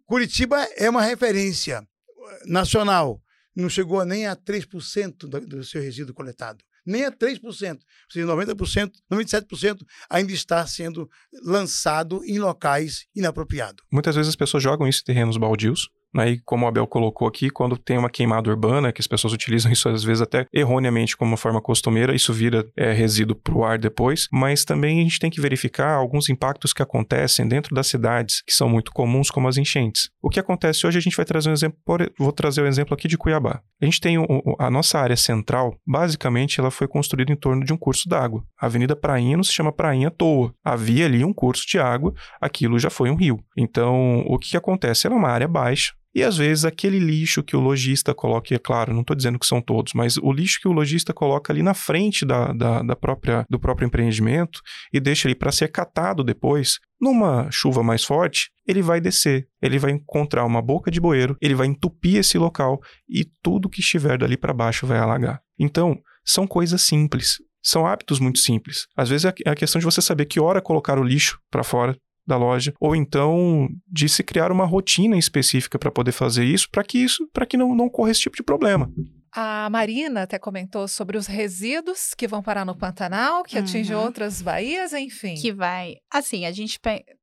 Curitiba 0.08 0.58
é 0.76 0.90
uma 0.90 1.04
referência 1.04 1.78
eh, 1.78 2.44
nacional. 2.48 3.22
Não 3.56 3.70
chegou 3.70 4.04
nem 4.04 4.26
a 4.26 4.36
3% 4.36 5.28
do, 5.28 5.40
do 5.42 5.64
seu 5.64 5.82
resíduo 5.82 6.14
coletado. 6.14 6.64
Nem 6.86 7.06
a 7.06 7.12
3%. 7.12 7.44
Ou 7.44 7.54
seja, 7.54 7.80
90%, 8.26 8.92
97% 9.12 9.78
ainda 10.10 10.32
está 10.32 10.66
sendo 10.66 11.08
lançado 11.44 12.24
em 12.26 12.40
locais 12.40 13.06
inapropriados. 13.16 13.84
Muitas 13.92 14.16
vezes 14.16 14.30
as 14.30 14.36
pessoas 14.36 14.64
jogam 14.64 14.88
isso 14.88 15.02
em 15.02 15.06
terrenos 15.06 15.38
baldios. 15.38 15.88
Né? 16.16 16.38
Como 16.46 16.66
o 16.66 16.68
Abel 16.68 16.88
colocou 16.88 17.28
aqui, 17.28 17.50
quando 17.50 17.78
tem 17.78 17.98
uma 17.98 18.10
queimada 18.10 18.50
urbana, 18.50 18.92
que 18.94 19.02
as 19.02 19.08
pessoas 19.08 19.34
utilizam 19.34 19.72
isso 19.72 19.90
às 19.90 20.04
vezes 20.04 20.22
até 20.22 20.46
erroneamente 20.54 21.18
como 21.18 21.32
uma 21.32 21.38
forma 21.38 21.62
costumeira, 21.62 22.16
isso 22.16 22.32
vira 22.34 22.66
é, 22.78 22.94
resíduo 22.94 23.36
para 23.36 23.54
o 23.54 23.66
ar 23.66 23.78
depois. 23.78 24.28
Mas 24.32 24.64
também 24.64 25.00
a 25.00 25.04
gente 25.04 25.20
tem 25.20 25.30
que 25.30 25.42
verificar 25.42 25.94
alguns 25.94 26.30
impactos 26.30 26.72
que 26.72 26.82
acontecem 26.82 27.48
dentro 27.48 27.76
das 27.76 27.88
cidades, 27.88 28.42
que 28.46 28.54
são 28.54 28.70
muito 28.70 28.92
comuns, 28.92 29.30
como 29.30 29.48
as 29.48 29.58
enchentes. 29.58 30.10
O 30.22 30.30
que 30.30 30.40
acontece 30.40 30.88
hoje, 30.88 30.98
a 30.98 31.02
gente 31.02 31.18
vai 31.18 31.26
trazer 31.26 31.50
um 31.50 31.54
exemplo, 31.54 31.78
vou 32.18 32.32
trazer 32.32 32.62
o 32.62 32.68
exemplo 32.68 32.94
aqui 32.94 33.08
de 33.08 33.18
Cuiabá. 33.18 33.62
A 33.82 33.86
gente 33.86 34.00
tem 34.00 34.18
o- 34.18 34.26
a 34.58 34.70
nossa 34.72 34.98
área 35.00 35.18
central, 35.18 35.76
basicamente, 35.86 36.60
ela 36.60 36.72
foi 36.72 36.88
construída 36.88 37.32
em 37.32 37.36
torno 37.36 37.66
de 37.66 37.74
um 37.74 37.78
curso 37.78 38.08
d'água. 38.08 38.44
A 38.60 38.68
Avenida 38.68 38.96
Prainha 38.96 39.36
não 39.36 39.44
se 39.44 39.52
chama 39.52 39.72
Prainha 39.72 40.08
à 40.08 40.12
toa. 40.12 40.54
Havia 40.64 41.06
ali 41.06 41.26
um 41.26 41.34
curso 41.34 41.66
de 41.68 41.78
água, 41.78 42.14
aquilo 42.40 42.80
já 42.80 42.90
foi 42.90 43.10
um 43.10 43.16
rio. 43.16 43.40
Então, 43.58 44.24
o 44.28 44.40
que 44.40 44.56
acontece? 44.56 45.08
Ela 45.08 45.16
é 45.16 45.20
uma 45.20 45.30
área 45.30 45.48
baixa. 45.48 45.94
E 46.16 46.24
às 46.24 46.38
vezes 46.38 46.64
aquele 46.64 46.98
lixo 46.98 47.44
que 47.44 47.58
o 47.58 47.60
lojista 47.60 48.14
coloca, 48.14 48.56
é 48.56 48.58
claro, 48.58 48.94
não 48.94 49.02
estou 49.02 49.14
dizendo 49.16 49.38
que 49.38 49.46
são 49.46 49.62
todos, 49.62 49.92
mas 49.94 50.16
o 50.16 50.32
lixo 50.32 50.60
que 50.62 50.68
o 50.68 50.72
lojista 50.72 51.14
coloca 51.14 51.52
ali 51.52 51.62
na 51.62 51.74
frente 51.74 52.26
da, 52.26 52.54
da, 52.54 52.82
da 52.82 52.96
própria, 52.96 53.46
do 53.50 53.60
próprio 53.60 53.86
empreendimento 53.86 54.62
e 54.94 55.00
deixa 55.02 55.28
ele 55.28 55.36
para 55.36 55.52
ser 55.52 55.68
catado 55.68 56.24
depois, 56.24 56.80
numa 57.02 57.52
chuva 57.52 57.84
mais 57.84 58.06
forte, 58.06 58.50
ele 58.66 58.82
vai 58.82 59.02
descer, 59.02 59.46
ele 59.62 59.78
vai 59.78 59.92
encontrar 59.92 60.46
uma 60.46 60.62
boca 60.62 60.90
de 60.90 61.02
bueiro, 61.02 61.36
ele 61.42 61.54
vai 61.54 61.68
entupir 61.68 62.16
esse 62.16 62.38
local 62.38 62.80
e 63.10 63.26
tudo 63.44 63.70
que 63.70 63.82
estiver 63.82 64.18
dali 64.18 64.38
para 64.38 64.54
baixo 64.54 64.88
vai 64.88 64.98
alagar. 64.98 65.42
Então, 65.60 66.00
são 66.24 66.48
coisas 66.48 66.82
simples, 66.82 67.40
são 67.62 67.86
hábitos 67.86 68.20
muito 68.20 68.40
simples. 68.40 68.88
Às 68.96 69.10
vezes 69.10 69.26
é 69.26 69.30
a- 69.30 69.34
é 69.48 69.50
a 69.50 69.56
questão 69.56 69.80
de 69.80 69.86
você 69.86 70.02
saber 70.02 70.26
que 70.28 70.40
hora 70.40 70.62
colocar 70.62 70.98
o 70.98 71.04
lixo 71.04 71.40
para 71.52 71.64
fora 71.64 71.98
da 72.28 72.38
loja, 72.38 72.74
ou 72.80 72.96
então 72.96 73.68
de 73.88 74.10
se 74.10 74.24
criar 74.24 74.52
uma 74.52 74.66
rotina 74.66 75.18
específica 75.18 75.78
para 75.78 75.92
poder 75.92 76.12
fazer 76.12 76.44
isso, 76.46 76.68
para 76.72 76.84
que 76.84 76.98
isso, 76.98 77.28
para 77.32 77.46
que 77.46 77.58
não, 77.58 77.76
não 77.76 77.86
ocorra 77.86 78.12
esse 78.12 78.22
tipo 78.22 78.36
de 78.36 78.44
problema. 78.44 78.90
A 79.38 79.70
Marina 79.70 80.22
até 80.24 80.40
comentou 80.40 80.88
sobre 80.88 81.18
os 81.18 81.28
resíduos 81.28 82.14
que 82.18 82.26
vão 82.28 82.42
parar 82.42 82.66
no 82.66 82.74
Pantanal, 82.76 83.44
que 83.44 83.58
atingem 83.58 83.96
Uhum. 83.96 84.04
outras 84.04 84.42
baías, 84.42 84.94
enfim. 84.94 85.36
Que 85.36 85.52
vai. 85.52 85.96
Assim, 86.10 86.46
a 86.46 86.52
gente. 86.54 86.80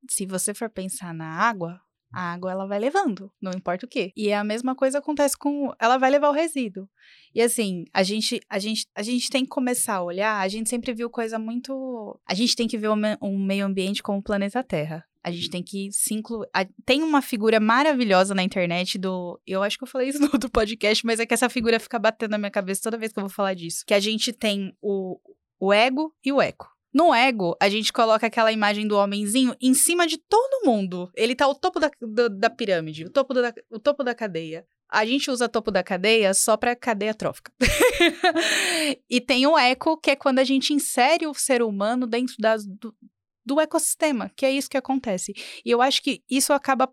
Se 0.09 0.25
você 0.27 0.53
for 0.53 0.69
pensar 0.69 1.11
na 1.11 1.25
água, 1.25 1.79
a 2.13 2.33
água 2.33 2.51
ela 2.51 2.67
vai 2.67 2.79
levando, 2.79 3.31
não 3.41 3.51
importa 3.51 3.85
o 3.85 3.89
quê. 3.89 4.11
E 4.15 4.31
a 4.31 4.43
mesma 4.43 4.75
coisa 4.75 4.99
acontece 4.99 5.35
com. 5.35 5.73
Ela 5.79 5.97
vai 5.97 6.11
levar 6.11 6.29
o 6.29 6.33
resíduo. 6.33 6.87
E 7.33 7.41
assim, 7.41 7.85
a 7.91 8.03
gente, 8.03 8.39
a 8.47 8.59
gente, 8.59 8.85
a 8.95 9.01
gente 9.01 9.29
tem 9.29 9.43
que 9.43 9.49
começar 9.49 9.95
a 9.95 10.03
olhar. 10.03 10.39
A 10.39 10.47
gente 10.47 10.69
sempre 10.69 10.93
viu 10.93 11.09
coisa 11.09 11.39
muito. 11.39 12.19
A 12.27 12.33
gente 12.35 12.55
tem 12.55 12.67
que 12.67 12.77
ver 12.77 12.89
o, 12.89 12.95
o 13.21 13.39
meio 13.39 13.65
ambiente 13.65 14.03
como 14.03 14.19
o 14.19 14.23
planeta 14.23 14.63
Terra. 14.63 15.03
A 15.23 15.31
gente 15.31 15.49
tem 15.49 15.63
que 15.63 15.89
se 15.91 16.13
incluir. 16.13 16.47
Tem 16.85 17.01
uma 17.01 17.21
figura 17.21 17.59
maravilhosa 17.59 18.35
na 18.35 18.43
internet 18.43 18.99
do. 18.99 19.39
Eu 19.47 19.63
acho 19.63 19.77
que 19.77 19.83
eu 19.83 19.87
falei 19.87 20.09
isso 20.09 20.19
no 20.19 20.29
outro 20.33 20.49
podcast, 20.49 21.03
mas 21.05 21.19
é 21.19 21.25
que 21.25 21.33
essa 21.33 21.49
figura 21.49 21.79
fica 21.79 21.97
batendo 21.97 22.31
na 22.31 22.37
minha 22.37 22.51
cabeça 22.51 22.81
toda 22.83 22.97
vez 22.97 23.11
que 23.11 23.19
eu 23.19 23.23
vou 23.23 23.29
falar 23.29 23.53
disso. 23.53 23.83
Que 23.87 23.93
a 23.93 23.99
gente 23.99 24.31
tem 24.31 24.75
o, 24.81 25.19
o 25.59 25.73
ego 25.73 26.13
e 26.23 26.31
o 26.31 26.41
eco. 26.41 26.72
No 26.93 27.13
ego, 27.13 27.57
a 27.59 27.67
gente 27.69 27.91
coloca 27.91 28.27
aquela 28.27 28.51
imagem 28.51 28.87
do 28.87 28.95
homenzinho 28.95 29.55
em 29.59 29.73
cima 29.73 30.05
de 30.05 30.17
todo 30.17 30.65
mundo. 30.65 31.11
Ele 31.15 31.35
tá 31.35 31.47
o 31.47 31.55
topo 31.55 31.79
da, 31.79 31.89
do, 31.99 32.29
da 32.29 32.49
pirâmide, 32.49 33.05
o 33.05 33.09
topo 33.09 33.33
da, 33.33 33.53
o 33.71 33.79
topo 33.79 34.03
da 34.03 34.13
cadeia. 34.13 34.65
A 34.87 35.03
gente 35.05 35.31
usa 35.31 35.49
topo 35.49 35.71
da 35.71 35.81
cadeia 35.81 36.35
só 36.35 36.55
para 36.55 36.75
cadeia 36.75 37.15
trófica. 37.15 37.51
e 39.09 39.19
tem 39.19 39.47
o 39.47 39.57
eco, 39.57 39.97
que 39.97 40.11
é 40.11 40.15
quando 40.15 40.37
a 40.37 40.43
gente 40.43 40.71
insere 40.71 41.25
o 41.25 41.33
ser 41.33 41.63
humano 41.63 42.05
dentro 42.05 42.35
das, 42.37 42.63
do, 42.63 42.95
do 43.43 43.59
ecossistema, 43.59 44.29
que 44.35 44.45
é 44.45 44.51
isso 44.51 44.69
que 44.69 44.77
acontece. 44.77 45.33
E 45.65 45.71
eu 45.71 45.81
acho 45.81 45.99
que 46.03 46.21
isso 46.29 46.53
acaba. 46.53 46.87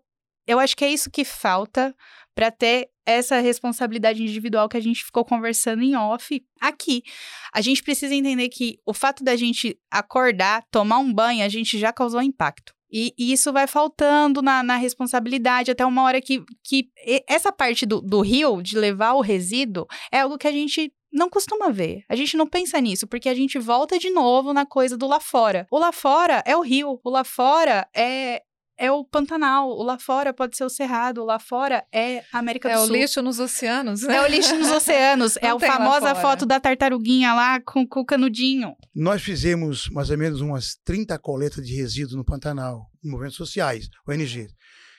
Eu 0.47 0.57
acho 0.57 0.75
que 0.75 0.83
é 0.83 0.89
isso 0.89 1.11
que 1.11 1.23
falta 1.23 1.95
para 2.33 2.51
ter 2.51 2.89
essa 3.05 3.39
responsabilidade 3.39 4.21
individual 4.21 4.69
que 4.69 4.77
a 4.77 4.81
gente 4.81 5.03
ficou 5.03 5.25
conversando 5.25 5.81
em 5.81 5.95
off 5.95 6.43
aqui. 6.59 7.03
A 7.53 7.61
gente 7.61 7.83
precisa 7.83 8.13
entender 8.13 8.49
que 8.49 8.79
o 8.85 8.93
fato 8.93 9.23
da 9.23 9.35
gente 9.35 9.77
acordar, 9.89 10.63
tomar 10.71 10.99
um 10.99 11.11
banho, 11.11 11.43
a 11.43 11.49
gente 11.49 11.77
já 11.77 11.91
causou 11.91 12.21
impacto. 12.21 12.73
E, 12.91 13.13
e 13.17 13.31
isso 13.31 13.53
vai 13.53 13.67
faltando 13.67 14.41
na, 14.41 14.61
na, 14.61 14.75
responsabilidade 14.75 15.71
até 15.71 15.85
uma 15.85 16.03
hora 16.03 16.21
que, 16.21 16.43
que 16.61 16.89
essa 17.27 17.51
parte 17.51 17.85
do, 17.85 18.01
do 18.01 18.19
rio, 18.19 18.61
de 18.61 18.77
levar 18.77 19.13
o 19.13 19.21
resíduo, 19.21 19.87
é 20.11 20.19
algo 20.19 20.37
que 20.37 20.47
a 20.47 20.51
gente 20.51 20.93
não 21.11 21.29
costuma 21.29 21.69
ver. 21.69 22.03
A 22.09 22.15
gente 22.15 22.35
não 22.35 22.47
pensa 22.47 22.79
nisso, 22.79 23.07
porque 23.07 23.29
a 23.29 23.33
gente 23.33 23.57
volta 23.57 23.97
de 23.97 24.09
novo 24.09 24.53
na 24.53 24.65
coisa 24.65 24.97
do 24.97 25.07
lá 25.07 25.19
fora. 25.19 25.67
O 25.71 25.77
lá 25.77 25.91
fora 25.91 26.43
é 26.45 26.55
o 26.55 26.61
rio, 26.61 26.99
o 27.01 27.09
lá 27.09 27.23
fora 27.23 27.87
é, 27.95 28.41
é 28.77 28.91
o 28.91 29.03
Pantanal, 29.05 29.69
o 29.69 29.83
lá 29.83 29.99
fora 29.99 30.33
pode 30.33 30.57
ser 30.57 30.63
o 30.63 30.69
Cerrado, 30.69 31.21
o 31.21 31.25
lá 31.25 31.39
fora 31.39 31.85
é 31.91 32.23
a 32.31 32.39
América 32.39 32.69
é 32.69 32.73
do 32.73 32.79
Sul. 32.79 32.87
É 32.87 32.89
o 32.89 33.01
lixo 33.01 33.21
nos 33.21 33.39
oceanos. 33.39 34.03
É 34.11 34.21
o 34.21 34.27
lixo 34.27 34.55
nos 34.55 34.71
oceanos. 34.71 35.37
é 35.37 35.47
a 35.47 35.59
famosa 35.59 36.15
foto 36.15 36.45
da 36.45 36.59
tartaruguinha 36.59 37.33
lá 37.33 37.61
com, 37.61 37.87
com, 37.87 38.01
o 38.01 38.05
canudinho. 38.05 38.75
Nós 38.93 39.21
fizemos 39.21 39.89
mais 39.89 40.09
ou 40.09 40.17
menos 40.17 40.41
umas 40.41 40.75
30 40.83 41.17
coletas 41.19 41.65
de 41.65 41.75
resíduos 41.75 42.15
no 42.15 42.25
Pantanal, 42.25 42.89
em 43.03 43.09
movimentos 43.09 43.37
sociais, 43.37 43.89
ONG. 44.07 44.47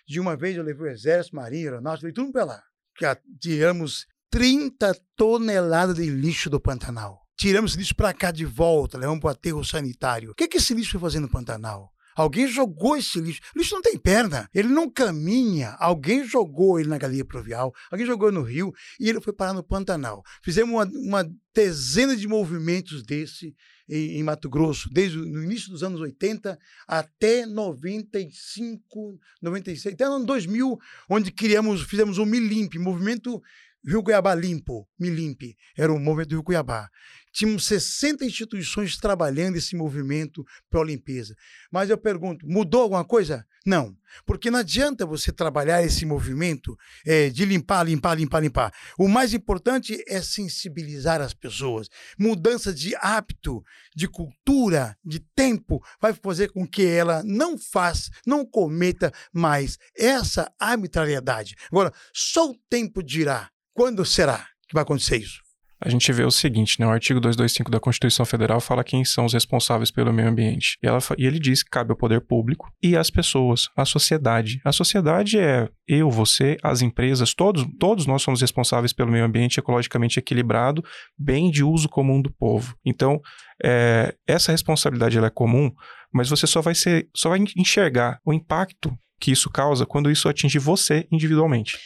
De 0.09 0.21
uma 0.21 0.37
vez 0.37 0.57
eu 0.57 0.63
levei 0.63 0.89
o 0.89 0.93
Exército, 0.93 1.37
Marinha, 1.37 1.71
Aeronáutica, 1.71 2.07
levei 2.07 2.15
tudo 2.15 2.33
para 2.33 2.45
lá. 2.45 2.63
Que 2.97 3.07
tiramos 3.41 4.07
30 4.31 4.97
toneladas 5.17 5.97
de 5.97 6.07
lixo 6.07 6.49
do 6.49 6.61
Pantanal. 6.61 7.21
Tiramos 7.37 7.73
esse 7.73 7.79
lixo 7.79 7.95
para 7.95 8.15
cá 8.15 8.31
de 8.31 8.45
volta, 8.45 8.97
levamos 8.97 9.21
para 9.21 9.29
o 9.29 9.31
aterro 9.33 9.65
sanitário. 9.65 10.31
O 10.31 10.35
que, 10.35 10.49
que 10.49 10.57
esse 10.57 10.75
lixo 10.75 10.93
foi 10.93 11.01
fazer 11.01 11.21
no 11.21 11.29
Pantanal? 11.29 11.92
Alguém 12.14 12.46
jogou 12.46 12.96
esse 12.96 13.20
lixo. 13.20 13.40
O 13.55 13.59
lixo 13.59 13.75
não 13.75 13.83
tem 13.83 13.98
perna, 13.98 14.48
ele 14.55 14.68
não 14.68 14.90
caminha. 14.90 15.77
Alguém 15.79 16.25
jogou 16.25 16.79
ele 16.79 16.88
na 16.88 16.98
galinha 16.98 17.25
pluvial, 17.25 17.72
alguém 17.90 18.07
jogou 18.07 18.31
no 18.31 18.42
rio 18.42 18.72
e 18.98 19.09
ele 19.09 19.20
foi 19.20 19.33
parar 19.33 19.53
no 19.53 19.62
Pantanal. 19.62 20.22
Fizemos 20.42 20.72
uma, 20.72 20.85
uma 20.85 21.31
dezena 21.55 22.16
de 22.16 22.27
movimentos 22.27 23.03
desse 23.03 23.55
em, 23.88 24.18
em, 24.18 24.22
Mato 24.22 24.48
Grosso, 24.48 24.88
desde 24.90 25.18
o 25.18 25.42
início 25.42 25.70
dos 25.70 25.83
anos 25.83 26.01
80 26.01 26.59
até 26.87 27.44
95, 27.44 29.18
96, 29.40 29.94
até 29.94 30.05
ano 30.05 30.25
2000, 30.25 30.79
onde 31.11 31.31
criamos, 31.31 31.83
fizemos 31.83 32.18
o 32.18 32.25
Milimp, 32.25 32.75
movimento 32.77 33.42
Rio 33.85 34.03
Cuiabá 34.03 34.35
Limpo, 34.35 34.88
Milimpe, 34.98 35.57
era 35.77 35.92
o 35.92 35.98
movimento 35.98 36.29
do 36.29 36.37
Rio 36.37 36.44
Cuiabá. 36.44 36.88
Tínhamos 37.33 37.64
60 37.64 38.25
instituições 38.25 38.97
trabalhando 38.97 39.57
esse 39.57 39.75
movimento 39.75 40.45
para 40.71 40.81
a 40.81 40.85
limpeza. 40.85 41.35
Mas 41.71 41.88
eu 41.88 41.97
pergunto, 41.97 42.47
mudou 42.47 42.83
alguma 42.83 43.05
coisa? 43.05 43.47
Não. 43.64 43.97
Porque 44.27 44.51
não 44.51 44.59
adianta 44.59 45.07
você 45.07 45.33
trabalhar 45.33 45.83
esse 45.83 46.05
movimento 46.05 46.77
é, 47.07 47.31
de 47.31 47.45
limpar, 47.45 47.85
limpar, 47.85 48.14
limpar, 48.14 48.40
limpar. 48.40 48.73
O 48.99 49.09
mais 49.09 49.33
importante 49.33 50.03
é 50.07 50.21
sensibilizar 50.21 51.21
as 51.21 51.33
pessoas. 51.33 51.88
Mudança 52.18 52.73
de 52.75 52.95
hábito, 52.97 53.62
de 53.95 54.07
cultura, 54.09 54.97
de 55.05 55.21
tempo, 55.35 55.83
vai 56.01 56.12
fazer 56.12 56.51
com 56.53 56.66
que 56.66 56.85
ela 56.85 57.23
não 57.25 57.57
faça, 57.57 58.11
não 58.27 58.45
cometa 58.45 59.12
mais 59.33 59.79
essa 59.97 60.53
arbitrariedade. 60.59 61.57
Agora, 61.71 61.92
só 62.12 62.51
o 62.51 62.59
tempo 62.68 63.03
dirá 63.03 63.49
quando 63.73 64.05
será 64.05 64.47
que 64.68 64.75
vai 64.75 64.83
acontecer 64.83 65.16
isso? 65.16 65.42
A 65.85 65.88
gente 65.88 66.12
vê 66.12 66.25
o 66.25 66.31
seguinte, 66.31 66.79
né? 66.79 66.87
O 66.87 66.90
artigo 66.90 67.21
225 67.21 67.71
da 67.71 67.81
Constituição 67.81 68.25
Federal 68.25 68.61
fala 68.61 68.85
quem 68.85 69.05
são 69.05 69.25
os 69.25 69.33
responsáveis 69.33 69.90
pelo 69.90 70.12
meio 70.12 70.29
ambiente. 70.29 70.79
E, 70.83 70.87
ela, 70.87 70.99
e 71.18 71.27
ele 71.27 71.40
diz 71.40 71.62
que 71.62 71.71
cabe 71.71 71.90
ao 71.90 71.97
poder 71.97 72.21
público 72.21 72.73
e 72.81 72.97
às 72.97 73.11
pessoas, 73.11 73.68
à 73.77 73.85
sociedade. 73.85 74.61
A 74.64 74.71
sociedade 74.71 75.38
é 75.38 75.68
eu, 75.88 76.09
você, 76.09 76.57
as 76.62 76.83
empresas, 76.83 77.35
todos, 77.35 77.66
todos 77.81 78.07
nós 78.07 78.23
somos 78.23 78.40
responsáveis 78.40 78.92
pelo 78.92 79.11
meio 79.11 79.25
ambiente 79.25 79.59
ecologicamente 79.59 80.18
equilibrado, 80.18 80.85
bem 81.18 81.51
de 81.51 81.64
uso 81.64 81.88
comum 81.88 82.23
do 82.23 82.31
povo. 82.31 82.77
Então, 82.85 83.21
é, 83.62 84.14
essa 84.27 84.53
responsabilidade 84.53 85.18
ela 85.18 85.27
é 85.27 85.31
comum, 85.31 85.71
mas 86.12 86.29
você 86.29 86.47
só 86.47 86.61
vai 86.61 86.77
ser, 86.77 87.09
só 87.14 87.31
vai 87.31 87.40
enxergar 87.57 88.21
o 88.25 88.33
impacto 88.33 88.97
que 89.21 89.33
isso 89.33 89.51
causa 89.51 89.85
quando 89.85 90.11
isso 90.11 90.29
atingir 90.29 90.59
você 90.59 91.07
individualmente. 91.11 91.77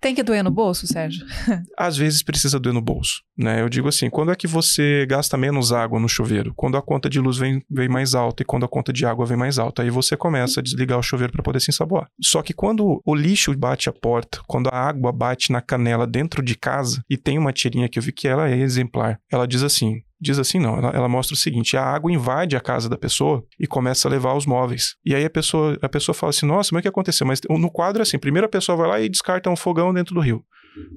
Tem 0.00 0.14
que 0.14 0.22
doer 0.22 0.42
no 0.44 0.50
bolso, 0.50 0.86
Sérgio? 0.86 1.24
Às 1.76 1.96
vezes 1.96 2.22
precisa 2.22 2.58
doer 2.58 2.72
no 2.74 2.80
bolso, 2.80 3.22
né? 3.36 3.60
Eu 3.60 3.68
digo 3.68 3.88
assim, 3.88 4.10
quando 4.10 4.30
é 4.30 4.36
que 4.36 4.46
você 4.46 5.06
gasta 5.06 5.36
menos 5.36 5.72
água 5.72 5.98
no 5.98 6.08
chuveiro? 6.08 6.52
Quando 6.54 6.76
a 6.76 6.82
conta 6.82 7.08
de 7.08 7.20
luz 7.20 7.38
vem, 7.38 7.62
vem 7.70 7.88
mais 7.88 8.14
alta 8.14 8.42
e 8.42 8.46
quando 8.46 8.64
a 8.64 8.68
conta 8.68 8.92
de 8.92 9.06
água 9.06 9.26
vem 9.26 9.36
mais 9.36 9.58
alta. 9.58 9.82
Aí 9.82 9.90
você 9.90 10.16
começa 10.16 10.60
a 10.60 10.62
desligar 10.62 10.98
o 10.98 11.02
chuveiro 11.02 11.32
para 11.32 11.42
poder 11.42 11.60
se 11.60 11.70
ensaboar. 11.70 12.08
Só 12.20 12.42
que 12.42 12.52
quando 12.52 13.00
o 13.04 13.14
lixo 13.14 13.56
bate 13.56 13.88
a 13.88 13.92
porta, 13.92 14.40
quando 14.46 14.68
a 14.68 14.76
água 14.76 15.12
bate 15.12 15.50
na 15.50 15.60
canela 15.60 16.06
dentro 16.06 16.42
de 16.42 16.54
casa, 16.54 17.02
e 17.08 17.16
tem 17.16 17.38
uma 17.38 17.52
tirinha 17.52 17.88
que 17.88 17.98
eu 17.98 18.02
vi 18.02 18.12
que 18.12 18.28
ela 18.28 18.48
é 18.48 18.56
exemplar. 18.56 19.18
Ela 19.30 19.46
diz 19.46 19.62
assim: 19.62 20.02
Diz 20.20 20.38
assim, 20.38 20.58
não. 20.58 20.78
Ela, 20.78 20.90
ela, 20.90 21.08
mostra 21.08 21.34
o 21.34 21.36
seguinte: 21.36 21.76
a 21.76 21.84
água 21.84 22.10
invade 22.10 22.56
a 22.56 22.60
casa 22.60 22.88
da 22.88 22.96
pessoa 22.96 23.44
e 23.60 23.66
começa 23.66 24.08
a 24.08 24.10
levar 24.10 24.34
os 24.34 24.46
móveis. 24.46 24.96
E 25.04 25.14
aí 25.14 25.24
a 25.24 25.30
pessoa, 25.30 25.78
a 25.82 25.88
pessoa 25.88 26.14
fala 26.14 26.30
assim: 26.30 26.46
nossa, 26.46 26.70
mas 26.72 26.80
o 26.80 26.82
que 26.82 26.88
aconteceu? 26.88 27.26
Mas 27.26 27.40
no 27.48 27.70
quadro 27.70 28.00
é 28.00 28.04
assim: 28.04 28.18
primeiro 28.18 28.46
a 28.46 28.50
pessoa 28.50 28.76
vai 28.76 28.88
lá 28.88 29.00
e 29.00 29.08
descarta 29.08 29.50
um 29.50 29.56
fogão 29.56 29.92
dentro 29.92 30.14
do 30.14 30.20
rio, 30.20 30.42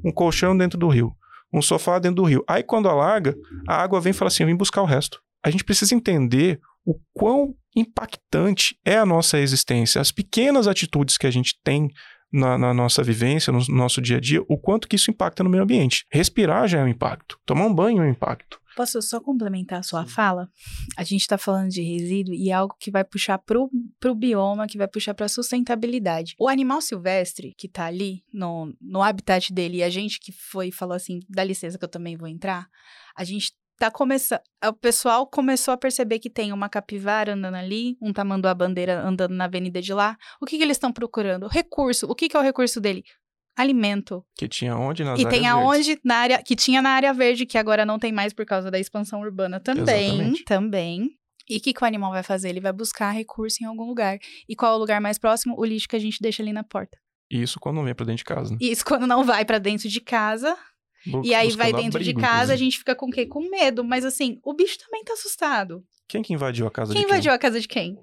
um 0.05 0.11
colchão 0.11 0.57
dentro 0.57 0.79
do 0.79 0.87
rio, 0.87 1.11
um 1.53 1.61
sofá 1.61 1.99
dentro 1.99 2.17
do 2.17 2.23
rio. 2.23 2.43
Aí 2.47 2.63
quando 2.63 2.87
alarga, 2.87 3.35
a 3.67 3.81
água 3.81 3.99
vem 3.99 4.11
e 4.11 4.13
fala 4.13 4.29
assim: 4.29 4.45
vem 4.45 4.55
buscar 4.55 4.81
o 4.81 4.85
resto. 4.85 5.19
A 5.43 5.49
gente 5.49 5.65
precisa 5.65 5.93
entender 5.93 6.59
o 6.85 6.95
quão 7.13 7.53
impactante 7.75 8.77
é 8.85 8.97
a 8.97 9.05
nossa 9.05 9.37
existência, 9.39 10.01
as 10.01 10.11
pequenas 10.11 10.67
atitudes 10.67 11.17
que 11.17 11.27
a 11.27 11.31
gente 11.31 11.59
tem 11.63 11.89
na, 12.31 12.57
na, 12.57 12.73
nossa 12.73 13.03
vivência, 13.03 13.51
no 13.51 13.59
nosso 13.69 14.01
dia 14.01 14.17
a 14.17 14.19
dia, 14.19 14.41
o 14.47 14.57
quanto 14.57 14.87
que 14.87 14.95
isso 14.95 15.11
impacta 15.11 15.43
no 15.43 15.49
meio 15.49 15.63
ambiente. 15.63 16.05
Respirar 16.11 16.67
já 16.67 16.79
é 16.79 16.83
um 16.83 16.87
impacto, 16.87 17.37
tomar 17.45 17.65
um 17.65 17.73
banho 17.73 18.01
é 18.01 18.05
um 18.05 18.09
impacto. 18.09 18.59
Posso 18.79 19.01
só 19.01 19.19
complementar 19.19 19.79
a 19.79 19.83
sua 19.83 20.05
Sim. 20.05 20.09
fala? 20.13 20.49
A 20.95 21.03
gente 21.03 21.19
está 21.19 21.37
falando 21.37 21.67
de 21.67 21.81
resíduo 21.81 22.33
e 22.33 22.49
é 22.49 22.53
algo 22.53 22.77
que 22.79 22.89
vai 22.89 23.03
puxar 23.03 23.37
para 23.37 23.59
o 23.59 24.15
bioma, 24.15 24.67
que 24.67 24.77
vai 24.77 24.87
puxar 24.87 25.13
para 25.13 25.25
a 25.25 25.27
sustentabilidade. 25.27 26.33
O 26.39 26.47
animal 26.47 26.79
silvestre 26.79 27.53
que 27.57 27.67
está 27.67 27.87
ali 27.87 28.23
no, 28.31 28.73
no 28.79 29.03
habitat 29.03 29.51
dele 29.51 29.79
e 29.79 29.83
a 29.83 29.89
gente 29.89 30.17
que 30.17 30.31
foi 30.31 30.69
e 30.69 30.71
falou 30.71 30.95
assim, 30.95 31.19
dá 31.27 31.43
licença 31.43 31.77
que 31.77 31.83
eu 31.83 31.89
também 31.89 32.15
vou 32.15 32.25
entrar, 32.25 32.69
a 33.17 33.25
gente 33.25 33.51
tá 33.77 33.91
começando. 33.91 34.39
O 34.65 34.71
pessoal 34.71 35.27
começou 35.27 35.73
a 35.73 35.77
perceber 35.77 36.19
que 36.19 36.29
tem 36.29 36.53
uma 36.53 36.69
capivara 36.69 37.33
andando 37.33 37.55
ali, 37.55 37.97
um 38.01 38.13
tamanduá 38.13 38.53
bandeira 38.53 39.05
andando 39.05 39.33
na 39.33 39.43
avenida 39.43 39.81
de 39.81 39.93
lá. 39.93 40.17
O 40.39 40.45
que, 40.45 40.55
que 40.57 40.63
eles 40.63 40.77
estão 40.77 40.93
procurando? 40.93 41.47
Recurso. 41.47 42.05
O 42.09 42.15
que, 42.15 42.29
que 42.29 42.37
é 42.37 42.39
o 42.39 42.43
recurso 42.43 42.79
dele? 42.79 43.03
Alimento. 43.59 44.23
Que 44.37 44.47
tinha 44.47 44.75
onde 44.77 45.03
nas 45.03 45.19
E 45.19 45.27
tem 45.27 45.45
aonde 45.45 45.99
na 46.03 46.15
área 46.15 46.41
que 46.41 46.55
tinha 46.55 46.81
na 46.81 46.91
área 46.91 47.13
verde 47.13 47.45
que 47.45 47.57
agora 47.57 47.85
não 47.85 47.99
tem 47.99 48.11
mais 48.11 48.31
por 48.31 48.45
causa 48.45 48.71
da 48.71 48.79
expansão 48.79 49.19
urbana 49.19 49.59
também, 49.59 50.13
Exatamente. 50.13 50.43
também. 50.45 51.09
E 51.49 51.57
o 51.57 51.61
que, 51.61 51.73
que 51.73 51.83
o 51.83 51.87
animal 51.87 52.11
vai 52.11 52.23
fazer? 52.23 52.49
Ele 52.49 52.61
vai 52.61 52.71
buscar 52.71 53.11
recurso 53.11 53.57
em 53.61 53.65
algum 53.65 53.85
lugar. 53.85 54.17
E 54.47 54.55
qual 54.55 54.73
é 54.73 54.75
o 54.75 54.79
lugar 54.79 55.01
mais 55.01 55.17
próximo? 55.17 55.55
O 55.57 55.65
lixo 55.65 55.87
que 55.87 55.95
a 55.95 55.99
gente 55.99 56.21
deixa 56.21 56.43
ali 56.43 56.53
na 56.53 56.63
porta. 56.63 56.97
Isso 57.29 57.59
quando 57.59 57.77
não 57.77 57.83
vem 57.83 57.95
para 57.95 58.05
dentro 58.05 58.19
de 58.19 58.23
casa. 58.23 58.51
Né? 58.51 58.57
Isso 58.61 58.85
quando 58.85 59.07
não 59.07 59.23
vai 59.23 59.43
para 59.43 59.57
dentro 59.57 59.89
de 59.89 59.99
casa. 59.99 60.55
E 61.23 61.33
aí 61.33 61.49
vai 61.51 61.71
dentro 61.71 61.99
abrigo, 61.99 62.03
de 62.03 62.13
casa, 62.13 62.35
inclusive. 62.35 62.53
a 62.53 62.57
gente 62.57 62.77
fica 62.77 62.95
com 62.95 63.07
o 63.07 63.09
quê? 63.09 63.25
Com 63.25 63.49
medo. 63.49 63.83
Mas 63.83 64.05
assim, 64.05 64.39
o 64.43 64.53
bicho 64.53 64.77
também 64.77 65.03
tá 65.03 65.13
assustado. 65.13 65.83
Quem 66.07 66.21
que 66.21 66.33
invadiu 66.33 66.67
a 66.67 66.71
casa 66.71 66.93
quem 66.93 67.01
de 67.01 67.05
quem? 67.05 67.07
Quem 67.07 67.17
invadiu 67.17 67.33
a 67.33 67.37
casa 67.37 67.59
de 67.59 67.67
quem? 67.67 67.97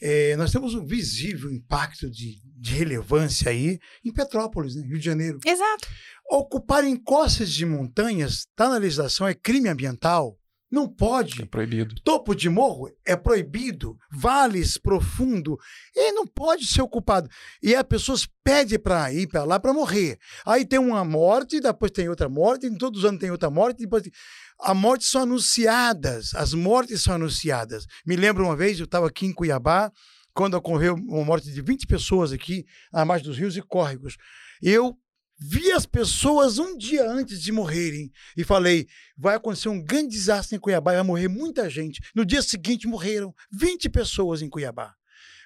É, 0.00 0.36
nós 0.36 0.52
temos 0.52 0.74
um 0.74 0.84
visível 0.84 1.50
impacto 1.50 2.08
de, 2.10 2.40
de 2.56 2.74
relevância 2.74 3.50
aí 3.50 3.78
em 4.04 4.12
Petrópolis, 4.12 4.76
né? 4.76 4.86
Rio 4.86 4.98
de 4.98 5.04
Janeiro. 5.04 5.38
Exato. 5.44 5.88
Ocupar 6.30 6.84
encostas 6.84 7.50
de 7.50 7.66
montanhas, 7.66 8.40
está 8.40 8.68
na 8.68 8.76
legislação, 8.76 9.26
é 9.26 9.34
crime 9.34 9.68
ambiental. 9.68 10.38
Não 10.70 10.86
pode. 10.86 11.42
É 11.42 11.46
proibido. 11.46 11.94
Topo 12.02 12.34
de 12.34 12.48
morro 12.48 12.90
é 13.04 13.16
proibido. 13.16 13.96
Vales 14.10 14.76
profundo. 14.76 15.58
E 15.94 16.12
não 16.12 16.26
pode 16.26 16.66
ser 16.66 16.82
ocupado. 16.82 17.28
E 17.62 17.74
as 17.74 17.82
pessoas 17.82 18.28
pedem 18.44 18.78
para 18.78 19.12
ir 19.12 19.26
para 19.28 19.44
lá 19.44 19.58
para 19.58 19.72
morrer. 19.72 20.18
Aí 20.44 20.66
tem 20.66 20.78
uma 20.78 21.04
morte, 21.04 21.60
depois 21.60 21.90
tem 21.90 22.08
outra 22.08 22.28
morte, 22.28 22.70
todos 22.76 23.00
os 23.00 23.04
anos 23.06 23.20
tem 23.20 23.30
outra 23.30 23.50
morte, 23.50 23.78
depois 23.78 24.02
tem... 24.02 24.12
A 24.60 24.74
morte 24.74 25.04
são 25.04 25.22
anunciadas, 25.22 26.34
as 26.34 26.52
mortes 26.52 27.02
são 27.02 27.14
anunciadas. 27.14 27.86
Me 28.04 28.16
lembro 28.16 28.44
uma 28.44 28.56
vez, 28.56 28.78
eu 28.78 28.86
estava 28.86 29.06
aqui 29.06 29.24
em 29.24 29.32
Cuiabá, 29.32 29.90
quando 30.34 30.54
ocorreu 30.54 30.94
uma 30.94 31.24
morte 31.24 31.50
de 31.50 31.62
20 31.62 31.86
pessoas 31.86 32.32
aqui, 32.32 32.64
à 32.92 33.04
margem 33.04 33.28
dos 33.28 33.38
rios 33.38 33.56
e 33.56 33.62
córregos. 33.62 34.16
Eu 34.60 34.98
vi 35.38 35.70
as 35.72 35.86
pessoas 35.86 36.58
um 36.58 36.76
dia 36.76 37.08
antes 37.08 37.40
de 37.40 37.52
morrerem 37.52 38.10
e 38.36 38.42
falei: 38.42 38.86
vai 39.16 39.36
acontecer 39.36 39.68
um 39.68 39.82
grande 39.82 40.08
desastre 40.08 40.56
em 40.56 40.60
Cuiabá, 40.60 40.92
vai 40.92 41.02
morrer 41.02 41.28
muita 41.28 41.70
gente. 41.70 42.00
No 42.14 42.24
dia 42.24 42.42
seguinte 42.42 42.86
morreram 42.86 43.34
20 43.52 43.88
pessoas 43.88 44.42
em 44.42 44.48
Cuiabá. 44.48 44.94